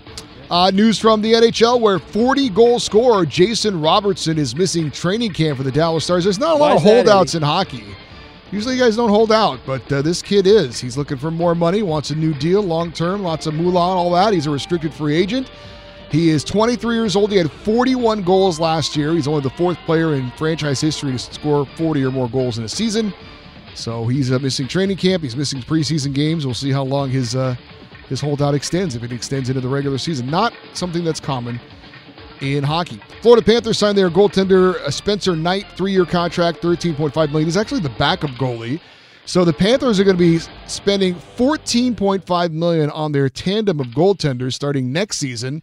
Uh, 0.49 0.69
news 0.71 0.99
from 0.99 1.21
the 1.21 1.33
NHL 1.33 1.79
where 1.79 1.99
40 1.99 2.49
goal 2.49 2.79
scorer 2.79 3.25
Jason 3.25 3.79
Robertson 3.79 4.37
is 4.37 4.55
missing 4.55 4.91
training 4.91 5.33
camp 5.33 5.57
for 5.57 5.63
the 5.63 5.71
Dallas 5.71 6.03
Stars. 6.03 6.25
There's 6.25 6.39
not 6.39 6.55
a 6.55 6.57
lot 6.57 6.71
Why 6.71 6.75
of 6.75 6.83
holdouts 6.83 7.33
in 7.35 7.41
hockey. 7.41 7.85
Usually, 8.51 8.75
you 8.75 8.81
guys 8.81 8.95
don't 8.95 9.09
hold 9.09 9.31
out, 9.31 9.59
but 9.65 9.91
uh, 9.91 10.03
this 10.03 10.21
kid 10.21 10.45
is. 10.45 10.79
He's 10.79 10.95
looking 10.95 11.17
for 11.17 11.31
more 11.31 11.55
money, 11.55 11.81
wants 11.81 12.11
a 12.11 12.15
new 12.15 12.35
deal, 12.35 12.61
long 12.61 12.91
term, 12.91 13.23
lots 13.23 13.47
of 13.47 13.55
moolah, 13.55 13.79
all 13.79 14.11
that. 14.11 14.31
He's 14.33 14.45
a 14.45 14.51
restricted 14.51 14.93
free 14.93 15.15
agent. 15.15 15.49
He 16.11 16.29
is 16.29 16.43
23 16.43 16.93
years 16.93 17.15
old. 17.15 17.31
He 17.31 17.37
had 17.37 17.51
41 17.51 18.21
goals 18.21 18.59
last 18.59 18.95
year. 18.95 19.13
He's 19.13 19.27
only 19.27 19.41
the 19.41 19.49
fourth 19.51 19.79
player 19.87 20.13
in 20.13 20.29
franchise 20.31 20.79
history 20.79 21.13
to 21.13 21.17
score 21.17 21.65
40 21.65 22.03
or 22.05 22.11
more 22.11 22.29
goals 22.29 22.59
in 22.59 22.63
a 22.63 22.69
season. 22.69 23.11
So 23.75 24.07
he's 24.07 24.31
uh, 24.31 24.39
missing 24.39 24.67
training 24.67 24.97
camp. 24.97 25.23
He's 25.23 25.35
missing 25.35 25.61
preseason 25.61 26.13
games. 26.13 26.45
We'll 26.45 26.53
see 26.55 26.71
how 26.71 26.83
long 26.83 27.09
his 27.09 27.35
uh, 27.35 27.55
his 28.09 28.21
holdout 28.21 28.53
extends 28.53 28.95
if 28.95 29.03
it 29.03 29.11
extends 29.11 29.49
into 29.49 29.61
the 29.61 29.67
regular 29.67 29.97
season. 29.97 30.29
Not 30.29 30.53
something 30.73 31.03
that's 31.03 31.19
common 31.19 31.59
in 32.41 32.63
hockey. 32.63 32.99
Florida 33.21 33.43
Panthers 33.43 33.77
signed 33.77 33.97
their 33.97 34.09
goaltender 34.09 34.75
uh, 34.75 34.91
Spencer 34.91 35.35
Knight 35.35 35.65
three-year 35.75 36.05
contract, 36.05 36.61
13.5 36.61 37.15
million. 37.29 37.45
He's 37.45 37.57
actually 37.57 37.81
the 37.81 37.89
backup 37.89 38.31
goalie. 38.31 38.79
So 39.25 39.45
the 39.45 39.53
Panthers 39.53 40.01
are 40.01 40.03
going 40.03 40.17
to 40.17 40.21
be 40.21 40.39
spending 40.67 41.15
14.5 41.15 42.51
million 42.51 42.89
on 42.89 43.13
their 43.13 43.29
tandem 43.29 43.79
of 43.79 43.87
goaltenders 43.87 44.51
starting 44.51 44.91
next 44.91 45.17
season, 45.17 45.61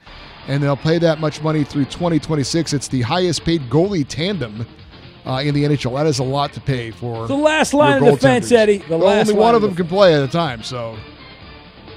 and 0.48 0.62
they'll 0.62 0.78
pay 0.78 0.96
that 0.98 1.20
much 1.20 1.42
money 1.42 1.62
through 1.62 1.84
2026. 1.84 2.72
It's 2.72 2.88
the 2.88 3.02
highest 3.02 3.44
paid 3.44 3.68
goalie 3.68 4.06
tandem 4.08 4.66
uh, 5.26 5.42
in 5.44 5.54
the 5.54 5.64
NHL. 5.64 5.94
That 5.96 6.06
is 6.06 6.18
a 6.18 6.24
lot 6.24 6.52
to 6.54 6.60
pay 6.60 6.90
for 6.90 7.26
The 7.26 7.34
last 7.34 7.74
line 7.74 8.02
of 8.02 8.14
defense. 8.14 8.50
Eddie. 8.52 8.78
The 8.78 8.96
Well, 8.98 9.08
last 9.08 9.28
only 9.28 9.40
one 9.40 9.54
of 9.54 9.62
them 9.62 9.74
can 9.74 9.86
play 9.86 10.14
at 10.14 10.22
a 10.22 10.28
time, 10.28 10.62
so 10.62 10.96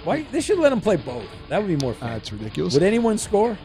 Why 0.03 0.24
they 0.32 0.41
should 0.41 0.59
let 0.59 0.69
them 0.69 0.82
play 0.82 0.97
both? 0.97 1.26
That 1.49 1.59
would 1.61 1.67
be 1.67 1.78
more 1.84 1.93
fun. 1.93 2.09
that's 2.09 2.32
ridiculous. 2.32 2.74
Would 2.74 2.84
anyone 2.84 3.17
score? 3.17 3.57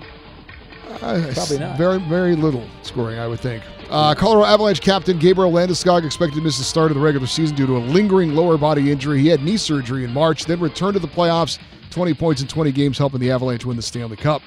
Uh, 1.02 1.30
Probably 1.34 1.58
not. 1.58 1.76
Very, 1.76 1.98
very 1.98 2.34
little 2.34 2.64
scoring, 2.82 3.18
I 3.18 3.26
would 3.26 3.40
think. 3.40 3.62
Uh, 3.90 4.14
Colorado 4.14 4.46
Avalanche 4.50 4.80
captain 4.80 5.18
Gabriel 5.18 5.52
Landeskog 5.52 6.04
expected 6.04 6.36
to 6.36 6.42
miss 6.42 6.58
the 6.58 6.64
start 6.64 6.90
of 6.90 6.96
the 6.96 7.02
regular 7.02 7.26
season 7.26 7.56
due 7.56 7.66
to 7.66 7.76
a 7.76 7.78
lingering 7.78 8.34
lower 8.34 8.56
body 8.56 8.90
injury. 8.90 9.20
He 9.20 9.28
had 9.28 9.42
knee 9.42 9.56
surgery 9.58 10.04
in 10.04 10.12
March, 10.12 10.44
then 10.46 10.60
returned 10.60 10.94
to 10.94 10.98
the 11.00 11.08
playoffs. 11.08 11.58
20 11.90 12.14
points 12.14 12.42
in 12.42 12.48
20 12.48 12.70
games, 12.72 12.98
helping 12.98 13.20
the 13.20 13.30
Avalanche 13.30 13.64
win 13.64 13.76
the 13.76 13.82
Stanley 13.82 14.16
Cup. 14.16 14.42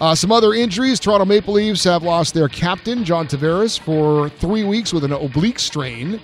Uh, 0.00 0.14
some 0.14 0.30
other 0.30 0.54
injuries. 0.54 1.00
Toronto 1.00 1.24
Maple 1.24 1.54
Leafs 1.54 1.82
have 1.84 2.04
lost 2.04 2.32
their 2.32 2.48
captain, 2.48 3.04
John 3.04 3.26
Tavares, 3.26 3.80
for 3.80 4.28
three 4.28 4.62
weeks 4.62 4.92
with 4.92 5.02
an 5.04 5.12
oblique 5.12 5.58
strain. 5.58 6.20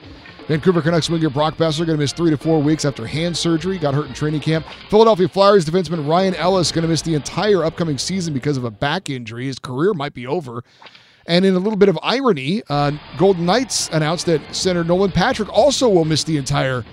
Vancouver 0.46 0.82
Canucks 0.82 1.08
winger 1.08 1.30
Brock 1.30 1.56
Boeser 1.56 1.78
going 1.78 1.96
to 1.96 1.96
miss 1.96 2.12
three 2.12 2.30
to 2.30 2.36
four 2.36 2.60
weeks 2.60 2.84
after 2.84 3.06
hand 3.06 3.36
surgery. 3.36 3.78
Got 3.78 3.94
hurt 3.94 4.06
in 4.06 4.12
training 4.12 4.42
camp. 4.42 4.66
Philadelphia 4.90 5.26
Flyers 5.26 5.64
defenseman 5.64 6.06
Ryan 6.06 6.34
Ellis 6.34 6.70
going 6.70 6.82
to 6.82 6.88
miss 6.88 7.02
the 7.02 7.14
entire 7.14 7.64
upcoming 7.64 7.98
season 7.98 8.34
because 8.34 8.56
of 8.56 8.64
a 8.64 8.70
back 8.70 9.08
injury. 9.08 9.46
His 9.46 9.58
career 9.58 9.94
might 9.94 10.12
be 10.12 10.26
over. 10.26 10.62
And 11.26 11.46
in 11.46 11.54
a 11.54 11.58
little 11.58 11.78
bit 11.78 11.88
of 11.88 11.98
irony, 12.02 12.62
uh, 12.68 12.92
Golden 13.16 13.46
Knights 13.46 13.88
announced 13.90 14.26
that 14.26 14.54
center 14.54 14.84
Nolan 14.84 15.10
Patrick 15.10 15.48
also 15.50 15.88
will 15.88 16.04
miss 16.04 16.22
the 16.24 16.36
entire 16.36 16.84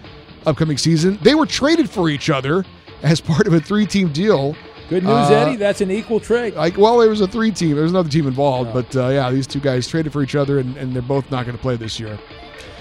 upcoming 0.45 0.77
season. 0.77 1.19
They 1.21 1.35
were 1.35 1.45
traded 1.45 1.89
for 1.89 2.09
each 2.09 2.29
other 2.29 2.63
as 3.03 3.19
part 3.19 3.47
of 3.47 3.53
a 3.53 3.59
three-team 3.59 4.13
deal. 4.13 4.55
Good 4.91 5.03
news, 5.03 5.29
Uh, 5.29 5.33
Eddie. 5.33 5.55
That's 5.55 5.79
an 5.79 5.89
equal 5.89 6.19
trade. 6.19 6.53
Like, 6.53 6.77
well, 6.77 6.97
there 6.99 7.09
was 7.09 7.21
a 7.21 7.27
three-team. 7.27 7.75
There 7.75 7.83
was 7.83 7.93
another 7.93 8.09
team 8.09 8.27
involved, 8.27 8.73
but 8.73 8.93
uh, 8.93 9.07
yeah, 9.07 9.31
these 9.31 9.47
two 9.47 9.61
guys 9.61 9.87
traded 9.87 10.11
for 10.11 10.21
each 10.21 10.35
other, 10.35 10.59
and, 10.59 10.75
and 10.75 10.93
they're 10.93 11.01
both 11.01 11.31
not 11.31 11.45
going 11.45 11.55
to 11.55 11.61
play 11.61 11.77
this 11.77 11.97
year. 11.97 12.19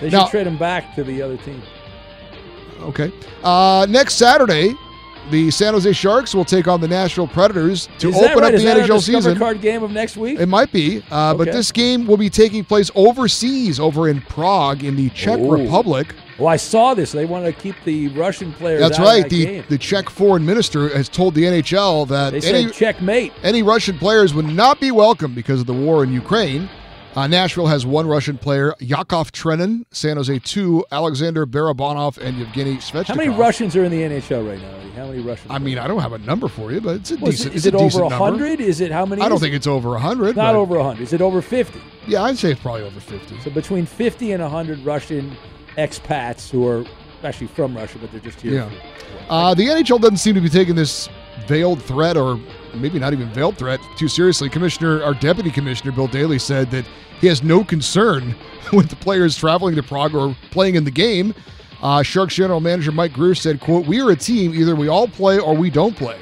They 0.01 0.11
should 0.11 0.17
Now- 0.17 0.27
trade 0.27 0.49
him 0.49 0.59
back 0.59 0.97
to 0.97 1.05
the 1.05 1.23
other 1.23 1.37
team. 1.37 1.63
Okay. 2.81 3.13
Uh, 3.45 3.87
next 3.89 4.15
Saturday, 4.15 4.75
the 5.31 5.51
San 5.53 5.75
Jose 5.75 5.93
Sharks 5.93 6.35
will 6.35 6.45
take 6.45 6.67
on 6.67 6.81
the 6.81 6.89
Nashville 6.89 7.29
Predators 7.29 7.89
to 7.99 8.09
Is 8.09 8.17
open 8.17 8.39
right? 8.39 8.49
up 8.49 8.53
Is 8.55 8.65
the 8.65 8.71
NHL 8.71 9.01
season. 9.01 9.39
card 9.39 9.61
game 9.61 9.83
of 9.85 9.93
next 9.93 10.17
week? 10.17 10.41
It 10.41 10.47
might 10.47 10.73
be, 10.73 11.05
uh, 11.13 11.35
but 11.35 11.45
this 11.53 11.71
game 11.71 12.07
will 12.07 12.17
be 12.17 12.29
taking 12.31 12.65
place 12.65 12.91
overseas, 12.97 13.79
over 13.79 14.09
in 14.09 14.21
Prague, 14.23 14.83
in 14.83 14.97
the 14.97 15.11
Czech 15.11 15.39
Ooh. 15.39 15.53
Republic. 15.53 16.15
Well, 16.41 16.49
I 16.49 16.57
saw 16.57 16.95
this. 16.95 17.13
They 17.13 17.27
want 17.27 17.45
to 17.45 17.53
keep 17.53 17.77
the 17.85 18.09
Russian 18.09 18.53
players. 18.55 18.81
That's 18.81 18.99
out 18.99 19.05
right. 19.07 19.19
Of 19.25 19.31
that 19.31 19.31
The 19.31 19.45
game. 19.45 19.65
the 19.69 19.79
Czech 19.79 20.09
foreign 20.11 20.45
minister 20.47 20.89
has 20.97 21.09
told 21.09 21.35
the 21.35 21.45
NHL 21.45 22.09
that 22.09 22.33
They 22.33 22.41
any 22.53 22.71
checkmate. 22.71 23.33
any 23.43 23.63
Russian 23.63 23.99
players 23.99 24.33
would 24.35 24.47
not 24.47 24.81
be 24.81 24.91
welcome 24.91 25.35
because 25.35 25.61
of 25.61 25.67
the 25.67 25.75
war 25.75 26.03
in 26.03 26.13
Ukraine. 26.13 26.69
Uh, 27.17 27.27
Nashville 27.27 27.67
has 27.67 27.85
one 27.85 28.07
Russian 28.07 28.39
player, 28.39 28.73
Yakov 28.79 29.33
Trenin. 29.33 29.85
San 29.91 30.17
Jose 30.17 30.39
two, 30.41 30.85
Alexander 30.93 31.45
Barabanov 31.45 32.19
and 32.19 32.39
Yevgeny 32.39 32.77
Svechnikov. 32.77 33.07
How 33.07 33.15
many 33.17 33.31
Russians 33.31 33.75
are 33.75 33.83
in 33.85 33.91
the 33.91 34.01
NHL 34.03 34.49
right 34.49 34.61
now? 34.63 34.69
Eddie? 34.77 34.91
How 34.93 35.07
many 35.09 35.19
Russians? 35.21 35.51
I 35.51 35.59
mean, 35.59 35.77
I 35.77 35.89
don't 35.89 36.01
have 36.01 36.13
a 36.13 36.19
number 36.19 36.47
for 36.47 36.71
you, 36.71 36.81
but 36.81 36.97
it's 36.97 37.11
a 37.11 37.17
Well, 37.17 37.31
is 37.31 37.39
decent. 37.39 37.53
it- 37.53 37.57
it's 37.57 37.67
is 37.67 37.67
it 37.67 37.75
over 37.75 38.09
hundred? 38.15 38.61
Is 38.61 38.81
it 38.81 38.93
how 38.93 39.05
many? 39.05 39.23
I 39.23 39.29
don't 39.29 39.41
think 39.41 39.55
it? 39.55 39.57
it's 39.57 39.67
over 39.67 39.99
hundred. 39.99 40.37
Not 40.37 40.55
over 40.55 40.81
hundred. 40.81 41.03
Is 41.03 41.13
it 41.13 41.21
over 41.21 41.43
fifty? 41.43 41.81
Yeah, 42.07 42.23
I'd 42.23 42.39
say 42.39 42.53
it's 42.53 42.61
probably 42.61 42.83
over 42.83 43.01
fifty. 43.01 43.35
So 43.41 43.51
between 43.51 43.87
fifty 43.87 44.31
and 44.31 44.41
hundred 44.41 44.79
Russian 44.85 45.37
expats 45.79 46.51
who 46.51 46.67
are 46.67 46.85
actually 47.23 47.47
from 47.49 47.77
Russia, 47.77 47.99
but 48.01 48.11
they're 48.11 48.21
just 48.21 48.41
here. 48.41 48.53
Yeah. 48.55 48.71
Uh, 49.29 49.55
the 49.55 49.67
NHL 49.67 50.01
doesn't 50.01 50.17
seem 50.19 50.35
to 50.35 50.41
be 50.41 50.49
taking 50.49 50.75
this 50.75 51.09
veiled 51.47 51.83
threat, 51.83 52.17
or 52.17 52.39
maybe 52.75 52.99
not 52.99 53.13
even 53.13 53.29
veiled 53.33 53.57
threat, 53.59 53.81
too 53.97 54.09
seriously. 54.09 54.49
Commissioner, 54.49 55.03
our 55.03 55.15
deputy 55.15 55.51
commissioner, 55.51 55.93
Bill 55.93 56.07
Daly, 56.07 56.39
said 56.39 56.71
that 56.71 56.85
he 57.21 57.27
has 57.27 57.43
no 57.43 57.63
concern 57.63 58.35
with 58.73 58.89
the 58.89 58.97
players 58.97 59.37
traveling 59.37 59.75
to 59.77 59.83
Prague 59.83 60.15
or 60.15 60.35
playing 60.51 60.75
in 60.77 60.85
the 60.85 60.91
game. 60.91 61.35
Uh, 61.83 62.03
Sharks 62.03 62.35
general 62.35 62.61
manager 62.61 62.93
Mike 62.93 63.13
Grier 63.15 63.35
said, 63.35 63.59
"quote 63.61 63.87
We 63.87 64.01
are 64.03 64.11
a 64.11 64.17
team. 64.17 64.53
Either 64.55 64.77
we 64.77 64.89
all 64.89 65.09
play 65.09 65.39
or 65.39 65.55
we 65.57 65.71
don't 65.71 65.97
play." 65.97 66.19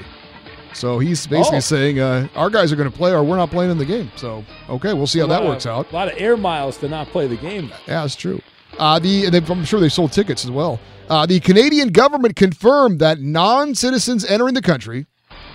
So 0.73 0.99
he's 1.01 1.27
basically 1.27 1.57
Oh. 1.59 1.61
saying 1.61 1.99
uh, 1.99 2.29
our 2.37 2.49
guys 2.51 2.71
are 2.71 2.77
going 2.77 2.89
to 2.91 2.97
play 2.97 3.11
or 3.11 3.25
we're 3.25 3.37
not 3.37 3.51
playing 3.51 3.73
in 3.73 3.79
the 3.79 3.85
game. 3.85 4.13
So 4.17 4.45
okay, 4.69 4.93
we'll 4.95 5.09
see 5.09 5.19
how 5.19 5.27
that 5.27 5.43
works 5.45 5.67
of- 5.67 5.73
out. 5.73 5.91
A 5.91 5.95
lot 5.95 6.07
of 6.13 6.15
air 6.17 6.37
miles 6.37 6.77
to 6.79 6.89
not 6.89 7.09
play 7.09 7.27
the 7.27 7.37
game. 7.37 7.71
Yeah, 7.89 8.03
that's 8.03 8.15
true. 8.15 8.41
Uh, 8.79 8.99
the 8.99 9.27
and 9.27 9.35
I'm 9.35 9.65
sure 9.65 9.81
they 9.81 9.89
sold 9.89 10.13
tickets 10.13 10.45
as 10.45 10.51
well. 10.51 10.81
Uh, 11.09 11.25
the 11.25 11.41
Canadian 11.41 11.89
government 11.89 12.37
confirmed 12.37 13.01
that 13.01 13.21
non-citizens 13.21 14.25
entering 14.27 14.55
the 14.55 14.61
country, 14.61 15.07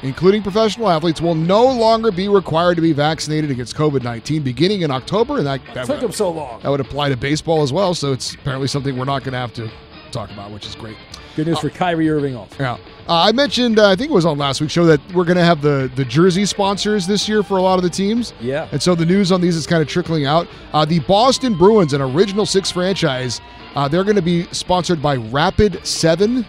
including 0.01 0.41
professional 0.41 0.89
athletes, 0.89 1.21
will 1.21 1.35
no 1.35 1.65
longer 1.65 2.11
be 2.11 2.27
required 2.27 2.75
to 2.75 2.81
be 2.81 2.91
vaccinated 2.91 3.51
against 3.51 3.75
COVID-19 3.75 4.43
beginning 4.43 4.81
in 4.81 4.89
October, 4.89 5.37
and 5.37 5.45
that, 5.45 5.61
that, 5.75 5.85
took 5.85 5.99
them 5.99 6.11
so 6.11 6.31
long. 6.31 6.61
that 6.61 6.69
would 6.69 6.79
apply 6.79 7.09
to 7.09 7.17
baseball 7.17 7.61
as 7.61 7.71
well. 7.71 7.93
So 7.93 8.13
it's 8.13 8.33
apparently 8.33 8.67
something 8.67 8.97
we're 8.97 9.05
not 9.05 9.23
going 9.23 9.33
to 9.33 9.39
have 9.39 9.53
to 9.53 9.69
talk 10.11 10.31
about, 10.31 10.51
which 10.51 10.65
is 10.65 10.73
great. 10.75 10.97
Good 11.35 11.47
news 11.47 11.59
for 11.59 11.69
Kyrie 11.69 12.09
Irving 12.09 12.35
also. 12.35 12.55
Yeah. 12.59 12.73
Uh, 13.09 13.23
I 13.23 13.31
mentioned, 13.31 13.79
uh, 13.79 13.89
I 13.89 13.95
think 13.95 14.11
it 14.11 14.13
was 14.13 14.25
on 14.25 14.37
last 14.37 14.61
week's 14.61 14.73
show, 14.73 14.85
that 14.85 15.01
we're 15.13 15.25
going 15.25 15.37
to 15.37 15.43
have 15.43 15.61
the, 15.61 15.91
the 15.95 16.05
jersey 16.05 16.45
sponsors 16.45 17.07
this 17.07 17.27
year 17.27 17.41
for 17.41 17.57
a 17.57 17.61
lot 17.61 17.77
of 17.77 17.83
the 17.83 17.89
teams. 17.89 18.33
Yeah. 18.39 18.69
And 18.71 18.81
so 18.81 18.93
the 18.93 19.05
news 19.05 19.31
on 19.31 19.41
these 19.41 19.55
is 19.55 19.65
kind 19.65 19.81
of 19.81 19.87
trickling 19.87 20.25
out. 20.25 20.47
Uh, 20.73 20.85
the 20.85 20.99
Boston 21.01 21.57
Bruins, 21.57 21.93
an 21.93 22.01
original 22.01 22.45
six 22.45 22.71
franchise, 22.71 23.41
uh, 23.75 23.87
they're 23.87 24.03
going 24.03 24.15
to 24.15 24.21
be 24.21 24.45
sponsored 24.51 25.01
by 25.01 25.15
Rapid 25.15 25.85
7. 25.85 26.45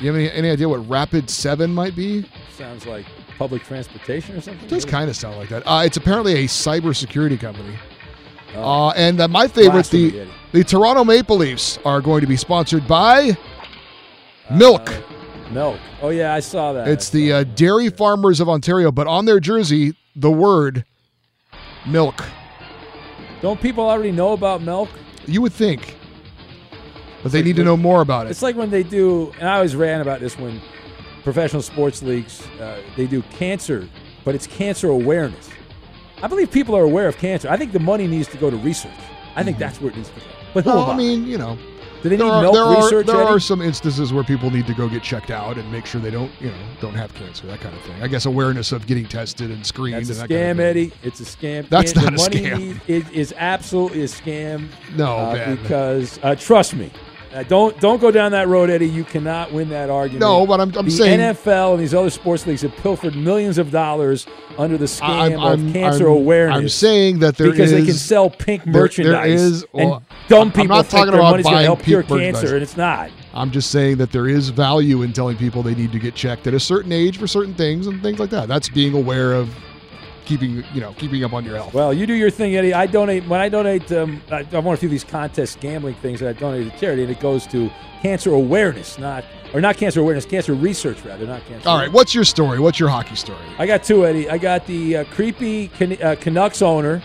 You 0.00 0.06
have 0.06 0.16
any, 0.16 0.30
any 0.32 0.50
idea 0.50 0.68
what 0.68 0.88
Rapid 0.88 1.30
7 1.30 1.72
might 1.72 1.94
be? 1.94 2.28
Sounds 2.56 2.86
like 2.86 3.06
public 3.38 3.62
transportation 3.62 4.36
or 4.36 4.40
something. 4.40 4.64
It 4.64 4.68
does 4.68 4.84
kind 4.84 5.08
of 5.08 5.16
sound 5.16 5.36
like 5.36 5.48
that. 5.50 5.62
Uh, 5.64 5.84
it's 5.84 5.96
apparently 5.96 6.44
a 6.44 6.44
cybersecurity 6.44 7.38
company. 7.38 7.78
Oh. 8.56 8.88
Uh, 8.88 8.90
and 8.96 9.20
uh, 9.20 9.28
my 9.28 9.46
favorite, 9.46 9.86
the, 9.86 10.26
the 10.52 10.64
Toronto 10.64 11.04
Maple 11.04 11.36
Leafs 11.36 11.78
are 11.84 12.00
going 12.00 12.20
to 12.20 12.26
be 12.26 12.36
sponsored 12.36 12.86
by 12.88 13.38
Milk. 14.50 14.92
Milk. 15.50 15.78
Oh 16.02 16.10
yeah, 16.10 16.34
I 16.34 16.40
saw 16.40 16.72
that. 16.72 16.88
It's 16.88 17.08
the 17.10 17.32
uh, 17.32 17.44
Dairy 17.44 17.88
Farmers 17.90 18.40
of 18.40 18.48
Ontario, 18.48 18.92
but 18.92 19.06
on 19.06 19.24
their 19.24 19.40
jersey, 19.40 19.94
the 20.14 20.30
word 20.30 20.84
milk. 21.86 22.22
Don't 23.42 23.60
people 23.60 23.88
already 23.88 24.12
know 24.12 24.32
about 24.32 24.62
milk? 24.62 24.88
You 25.26 25.42
would 25.42 25.52
think, 25.52 25.96
but 27.22 27.32
they 27.32 27.42
need 27.42 27.56
to 27.56 27.64
know 27.64 27.76
more 27.76 28.00
about 28.00 28.26
it. 28.26 28.30
It's 28.30 28.42
like 28.42 28.56
when 28.56 28.70
they 28.70 28.82
do, 28.82 29.32
and 29.38 29.48
I 29.48 29.56
always 29.56 29.74
ran 29.74 30.00
about 30.00 30.20
this 30.20 30.38
when 30.38 30.60
professional 31.22 31.62
sports 31.62 32.02
leagues 32.02 32.46
uh, 32.60 32.80
they 32.96 33.06
do 33.06 33.22
cancer, 33.22 33.88
but 34.24 34.34
it's 34.34 34.46
cancer 34.46 34.88
awareness. 34.88 35.48
I 36.22 36.26
believe 36.26 36.50
people 36.50 36.76
are 36.76 36.84
aware 36.84 37.08
of 37.08 37.16
cancer. 37.16 37.48
I 37.48 37.56
think 37.56 37.72
the 37.72 37.80
money 37.80 38.06
needs 38.06 38.28
to 38.28 38.36
go 38.36 38.50
to 38.50 38.56
research. 38.56 38.92
I 39.36 39.42
think 39.42 39.58
that's 39.58 39.80
where 39.80 39.90
it 39.90 39.96
needs 39.96 40.10
to 40.10 40.20
go. 40.20 40.26
But 40.52 40.64
who 40.64 40.70
Well, 40.70 40.90
am 40.90 40.90
I 40.90 40.96
mean, 40.98 41.26
you 41.26 41.38
know, 41.38 41.56
do 42.02 42.08
they 42.08 42.16
need 42.16 42.22
there 42.22 42.30
are, 42.32 42.42
milk 42.42 42.54
there 42.54 42.62
are, 42.62 42.76
research? 42.84 43.06
there 43.06 43.16
Eddie? 43.22 43.30
are 43.30 43.40
some 43.40 43.60
instances 43.60 44.12
where 44.12 44.24
people 44.24 44.50
need 44.50 44.66
to 44.66 44.74
go 44.74 44.88
get 44.88 45.02
checked 45.02 45.30
out 45.30 45.58
and 45.58 45.70
make 45.70 45.86
sure 45.86 46.00
they 46.00 46.10
don't, 46.10 46.30
you 46.40 46.48
know, 46.50 46.56
don't 46.80 46.94
have 46.94 47.12
cancer, 47.14 47.46
that 47.46 47.60
kind 47.60 47.74
of 47.74 47.82
thing. 47.82 48.02
I 48.02 48.08
guess 48.08 48.26
awareness 48.26 48.72
of 48.72 48.86
getting 48.86 49.06
tested 49.06 49.50
and 49.50 49.64
screened 49.66 50.06
That's 50.06 50.18
a 50.18 50.22
and 50.22 50.30
that 50.30 50.34
kind 50.34 50.50
of 50.50 50.56
scam, 50.56 50.58
thing. 50.58 50.66
Eddie. 50.66 50.92
It's 51.02 51.20
a 51.20 51.24
scam. 51.24 51.68
That's 51.68 51.92
Can- 51.92 52.04
not 52.04 52.14
the 52.16 52.38
a 52.38 52.52
money 52.56 52.74
scam. 52.74 52.80
It 52.88 53.10
is 53.12 53.34
absolutely 53.36 54.02
a 54.02 54.06
scam. 54.06 54.68
No, 54.96 55.16
uh, 55.16 55.56
because 55.56 56.18
uh, 56.22 56.34
trust 56.36 56.74
me, 56.74 56.90
uh, 57.32 57.42
don't 57.44 57.78
don't 57.80 58.00
go 58.00 58.10
down 58.10 58.32
that 58.32 58.48
road, 58.48 58.70
Eddie. 58.70 58.88
You 58.88 59.04
cannot 59.04 59.52
win 59.52 59.68
that 59.70 59.88
argument. 59.90 60.20
No, 60.20 60.46
but 60.46 60.58
I'm- 60.60 60.72
I'm 60.76 60.84
the 60.86 60.90
saying- 60.90 61.20
NFL 61.20 61.74
and 61.74 61.80
these 61.82 61.94
other 61.94 62.10
sports 62.10 62.46
leagues 62.46 62.62
have 62.62 62.74
pilfered 62.76 63.14
millions 63.14 63.56
of 63.58 63.70
dollars 63.70 64.26
under 64.58 64.76
the 64.76 64.86
scam 64.86 65.08
I'm- 65.08 65.32
of 65.34 65.40
I'm- 65.42 65.72
cancer 65.72 66.08
I'm- 66.08 66.16
awareness. 66.18 66.58
I'm 66.58 66.68
saying 66.68 67.18
that 67.20 67.36
there 67.36 67.50
because 67.50 67.70
they 67.70 67.84
can 67.84 67.94
sell 67.94 68.30
pink 68.30 68.64
there- 68.64 68.72
there 68.72 68.82
merchandise 68.82 69.40
is- 69.40 69.64
well, 69.72 69.94
and 69.94 70.04
dumb 70.28 70.48
people 70.50 70.62
I'm 70.62 70.68
not 70.68 70.86
think 70.86 70.90
talking 70.90 71.12
their 71.12 71.20
about 71.20 71.30
money's 71.30 71.44
going 71.44 71.52
to 71.52 71.56
buying 71.58 71.66
help 71.66 71.82
cure 71.82 72.02
cancer, 72.02 72.54
and 72.54 72.62
it's 72.62 72.76
not. 72.76 73.10
I'm 73.32 73.52
just 73.52 73.70
saying 73.70 73.98
that 73.98 74.10
there 74.10 74.28
is 74.28 74.48
value 74.48 75.02
in 75.02 75.12
telling 75.12 75.36
people 75.36 75.62
they 75.62 75.74
need 75.76 75.92
to 75.92 76.00
get 76.00 76.16
checked 76.16 76.48
at 76.48 76.54
a 76.54 76.58
certain 76.60 76.90
age 76.90 77.16
for 77.16 77.28
certain 77.28 77.54
things 77.54 77.86
and 77.86 78.02
things 78.02 78.18
like 78.18 78.30
that. 78.30 78.48
That's 78.48 78.68
being 78.68 78.92
aware 78.94 79.32
of 79.34 79.50
keeping, 80.30 80.64
you 80.72 80.80
know, 80.80 80.92
keeping 80.92 81.24
up 81.24 81.32
on 81.32 81.44
your 81.44 81.56
health. 81.56 81.74
Well, 81.74 81.92
you 81.92 82.06
do 82.06 82.14
your 82.14 82.30
thing, 82.30 82.54
Eddie. 82.54 82.72
I 82.72 82.86
donate 82.86 83.26
when 83.26 83.40
I 83.40 83.48
donate. 83.48 83.90
Um, 83.90 84.22
I, 84.30 84.46
I 84.52 84.58
want 84.60 84.78
to 84.78 84.86
do 84.86 84.88
these 84.88 85.02
contest 85.02 85.58
gambling 85.58 85.94
things, 85.96 86.22
and 86.22 86.30
I 86.30 86.32
donate 86.32 86.72
to 86.72 86.78
charity, 86.78 87.02
and 87.02 87.10
it 87.10 87.18
goes 87.18 87.46
to 87.48 87.68
cancer 88.00 88.32
awareness, 88.32 88.96
not 88.96 89.24
or 89.52 89.60
not 89.60 89.76
cancer 89.76 90.00
awareness, 90.00 90.24
cancer 90.24 90.54
research 90.54 91.04
rather, 91.04 91.26
not 91.26 91.44
cancer. 91.46 91.68
All 91.68 91.76
right, 91.76 91.90
what's 91.92 92.14
your 92.14 92.22
story? 92.22 92.60
What's 92.60 92.78
your 92.78 92.88
hockey 92.88 93.16
story? 93.16 93.40
I 93.58 93.66
got 93.66 93.82
two, 93.82 94.06
Eddie. 94.06 94.30
I 94.30 94.38
got 94.38 94.66
the 94.66 94.98
uh, 94.98 95.04
creepy 95.06 95.66
Can- 95.68 96.00
uh, 96.00 96.14
Canucks 96.20 96.62
owner. 96.62 97.02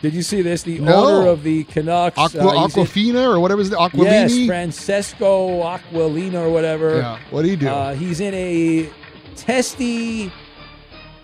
Did 0.00 0.14
you 0.14 0.22
see 0.22 0.40
this? 0.42 0.62
The 0.62 0.78
No. 0.78 0.94
owner 0.94 1.28
of 1.28 1.42
the 1.42 1.64
Canucks, 1.64 2.16
Aqua, 2.16 2.40
uh, 2.40 2.68
Aquafina 2.68 3.24
or 3.34 3.40
whatever 3.40 3.60
is 3.60 3.70
the 3.70 3.76
Aquilini? 3.76 4.04
Yes, 4.04 4.46
Francesco 4.46 5.62
Aquilina 5.62 6.40
or 6.40 6.50
whatever. 6.50 6.98
Yeah, 6.98 7.18
what 7.30 7.42
do 7.42 7.48
you 7.48 7.56
do? 7.56 7.68
Uh, 7.68 7.94
he's 7.94 8.20
in 8.20 8.34
a 8.34 8.88
testy 9.36 10.30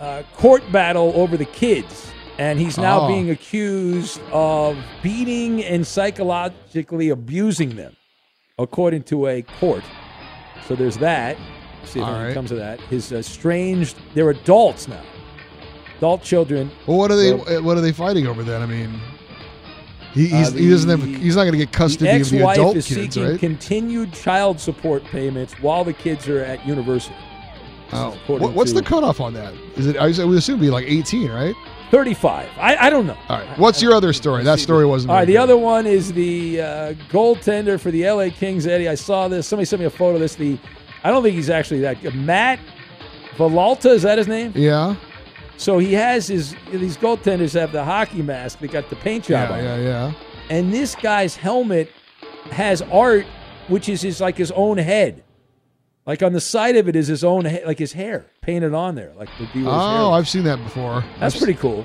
uh, 0.01 0.23
court 0.37 0.63
battle 0.73 1.13
over 1.17 1.37
the 1.37 1.45
kids, 1.45 2.11
and 2.39 2.59
he's 2.59 2.79
now 2.79 3.01
Oh. 3.03 3.09
being 3.09 3.31
accused 3.31 4.21
of 4.33 4.77
beating 5.03 5.65
and 5.65 5.87
psychologically 5.87 7.09
abusing 7.11 7.77
them, 7.77 7.97
according 8.59 9.03
to 9.05 9.27
a 9.27 9.43
court. 9.43 9.85
So 10.67 10.75
there's 10.75 10.99
that. 10.99 11.37
See 11.85 11.99
if 12.01 12.05
All 12.05 12.11
anything 12.11 12.27
right. 12.27 12.35
comes 12.35 12.53
of 12.53 12.59
that. 12.59 12.81
His 12.83 13.11
estranged, 13.13 13.97
they're 14.15 14.31
adults 14.31 14.89
now, 14.89 15.03
adult 15.97 16.23
children. 16.23 16.71
well, 16.87 16.99
what 16.99 17.11
are 17.11 17.17
they? 17.17 17.61
What 17.61 17.77
are 17.79 17.81
they 17.81 17.93
fighting 17.93 18.27
over 18.27 18.43
then? 18.43 18.61
I 18.63 18.67
mean, 18.67 19.01
he, 20.13 20.31
Uh, 20.33 20.37
he's, 20.39 20.53
he 20.53 20.69
doesn't 20.71 20.91
have, 20.91 21.03
he's 21.03 21.35
not 21.37 21.43
going 21.43 21.53
to 21.53 21.59
get 21.59 21.73
custody 21.73 22.11
the 22.11 22.21
of 22.21 22.29
the 22.31 22.47
adult 22.47 22.77
is 22.77 22.87
kids, 22.87 23.15
seeking 23.15 23.31
right? 23.31 23.41
continued 23.41 24.13
child 24.13 24.61
support 24.61 25.03
payments 25.05 25.55
while 25.61 25.83
the 25.85 25.93
kids 25.95 26.29
are 26.29 26.41
at 26.45 26.65
university. 26.67 27.15
Oh. 27.93 28.19
What, 28.27 28.53
what's 28.53 28.73
to- 28.73 28.81
the 28.81 28.87
cutoff 28.87 29.21
on 29.21 29.33
that? 29.35 29.55
Is 29.77 29.87
it? 29.87 29.97
I 29.97 30.07
would 30.25 30.37
assume 30.39 30.55
it'd 30.57 30.61
be 30.61 30.71
like 30.71 30.87
18, 30.87 31.31
right? 31.31 31.55
35. 31.91 32.49
I, 32.59 32.77
I 32.77 32.91
don't 32.91 33.07
know. 33.07 33.17
All 33.31 33.39
right. 33.39 33.59
What's 33.59 33.81
your 33.81 33.95
other 33.95 34.13
story? 34.13 34.45
That 34.45 34.59
story 34.59 34.85
wasn't. 34.85 35.11
All 35.11 35.17
right, 35.17 35.25
very 35.25 35.37
the 35.37 35.43
other 35.43 35.57
one 35.57 35.87
is 35.87 36.13
the 36.13 36.61
uh, 36.61 36.67
goaltender 37.09 37.81
for 37.81 37.91
the 37.91 38.07
LA 38.11 38.29
Kings, 38.29 38.67
Eddie. 38.67 38.89
I 38.91 38.95
saw 38.95 39.27
this. 39.29 39.47
Somebody 39.47 39.65
sent 39.65 39.81
me 39.81 39.87
a 39.87 39.91
photo 39.91 40.15
of 40.17 40.21
this. 40.21 40.35
The 40.35 40.59
I 41.03 41.11
don't 41.11 41.23
think 41.23 41.35
he's 41.35 41.49
actually 41.49 41.81
that 41.81 42.03
good. 42.03 42.15
Matt 42.15 42.59
Villalta, 43.37 43.87
is 43.91 44.03
that 44.03 44.19
his 44.19 44.29
name? 44.29 44.53
Yeah. 44.55 44.97
So 45.57 45.79
he 45.79 45.95
has 45.95 46.27
his 46.29 46.55
these 46.71 46.97
goaltenders 46.99 47.59
have 47.59 47.73
the 47.73 47.85
hockey 47.85 48.21
mask. 48.23 48.59
They 48.59 48.67
got 48.69 48.91
the 48.91 48.97
paint 48.97 49.25
job 49.25 49.49
Yeah, 49.49 49.57
on. 49.57 49.65
yeah, 49.65 49.77
yeah. 49.79 50.13
And 50.51 50.73
this 50.73 50.95
guy's 50.95 51.37
helmet 51.37 51.91
has 52.51 52.83
art, 52.83 53.25
which 53.69 53.89
is 53.89 54.03
his 54.03 54.21
like 54.21 54.37
his 54.37 54.51
own 54.53 54.77
head. 54.79 55.25
Like 56.09 56.23
on 56.23 56.33
the 56.33 56.41
side 56.41 56.75
of 56.77 56.89
it 56.89 56.97
is 56.97 57.07
his 57.07 57.23
own, 57.23 57.45
like 57.67 57.79
his 57.79 57.93
hair 57.93 58.25
painted 58.41 58.73
on 58.75 58.95
there, 58.97 59.13
like 59.17 59.29
the 59.39 59.47
dealer's 59.53 59.75
Oh, 59.77 60.11
hair. 60.11 60.19
I've 60.19 60.29
seen 60.29 60.43
that 60.45 60.57
before. 60.65 61.05
That's 61.21 61.37
I've- 61.37 61.45
pretty 61.45 61.59
cool. 61.61 61.85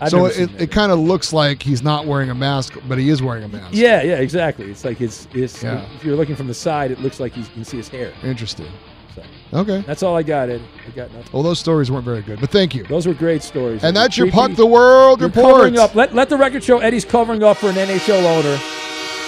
I've 0.00 0.10
so 0.10 0.26
it, 0.26 0.50
it, 0.60 0.72
kind 0.72 0.90
of 0.90 0.98
looks 0.98 1.32
like 1.32 1.62
he's 1.62 1.80
not 1.80 2.06
wearing 2.06 2.28
a 2.28 2.34
mask, 2.34 2.74
but 2.88 2.98
he 2.98 3.08
is 3.08 3.22
wearing 3.22 3.44
a 3.44 3.48
mask. 3.48 3.68
Yeah, 3.72 4.02
yeah, 4.02 4.16
exactly. 4.16 4.68
It's 4.68 4.84
like 4.84 5.00
it's, 5.00 5.28
it's 5.32 5.62
Yeah. 5.62 5.86
if 5.94 6.04
you're 6.04 6.16
looking 6.16 6.34
from 6.34 6.48
the 6.48 6.54
side, 6.54 6.90
it 6.90 6.98
looks 6.98 7.20
like 7.20 7.36
you 7.36 7.44
can 7.54 7.64
see 7.64 7.76
his 7.76 7.88
hair. 7.88 8.12
Interesting. 8.24 8.66
So 9.14 9.22
Okay. 9.60 9.84
that's 9.86 10.02
all 10.02 10.16
I 10.16 10.24
got, 10.24 10.48
Ed. 10.50 10.60
I 10.84 10.90
got 10.90 11.12
nothing. 11.12 11.30
Well, 11.32 11.44
those 11.44 11.60
stories 11.60 11.88
weren't 11.88 12.04
very 12.04 12.22
good, 12.22 12.40
but 12.40 12.50
thank 12.50 12.74
you. 12.74 12.82
Those 12.82 13.06
were 13.06 13.14
great 13.14 13.44
stories. 13.44 13.84
And 13.84 13.94
that's 13.96 14.16
your 14.18 14.26
creepy. 14.26 14.36
Puck 14.38 14.56
the 14.56 14.66
World 14.66 15.20
You're 15.20 15.28
report. 15.28 15.54
covering 15.54 15.78
up. 15.78 15.94
Let, 15.94 16.12
let 16.16 16.28
the 16.28 16.36
record 16.36 16.64
show 16.64 16.78
Eddie's 16.80 17.04
covering 17.04 17.44
up 17.44 17.58
for 17.58 17.68
an 17.68 17.76
NHL 17.76 18.24
owner 18.24 18.58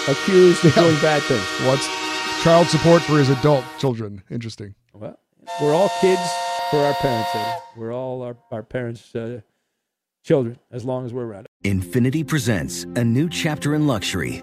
accused 0.08 0.64
of 0.64 0.74
doing 0.74 0.96
bad 1.00 1.22
things. 1.22 1.46
What's 1.68 1.86
child 2.44 2.66
support 2.66 3.00
for 3.00 3.16
his 3.16 3.30
adult 3.30 3.64
children? 3.78 4.22
Interesting. 4.30 4.74
Well, 4.92 5.18
we're 5.62 5.72
all 5.72 5.88
kids 6.02 6.20
for 6.70 6.76
our 6.76 6.92
parents, 6.92 7.30
Eddie. 7.34 7.60
We're 7.74 7.94
all 7.94 8.20
our, 8.20 8.36
our 8.52 8.62
parents' 8.62 9.14
uh, 9.14 9.40
children 10.22 10.58
as 10.70 10.84
long 10.84 11.06
as 11.06 11.14
we're 11.14 11.24
around. 11.24 11.46
Infinity 11.62 12.22
presents 12.22 12.84
a 12.96 13.02
new 13.02 13.30
chapter 13.30 13.74
in 13.74 13.86
luxury, 13.86 14.42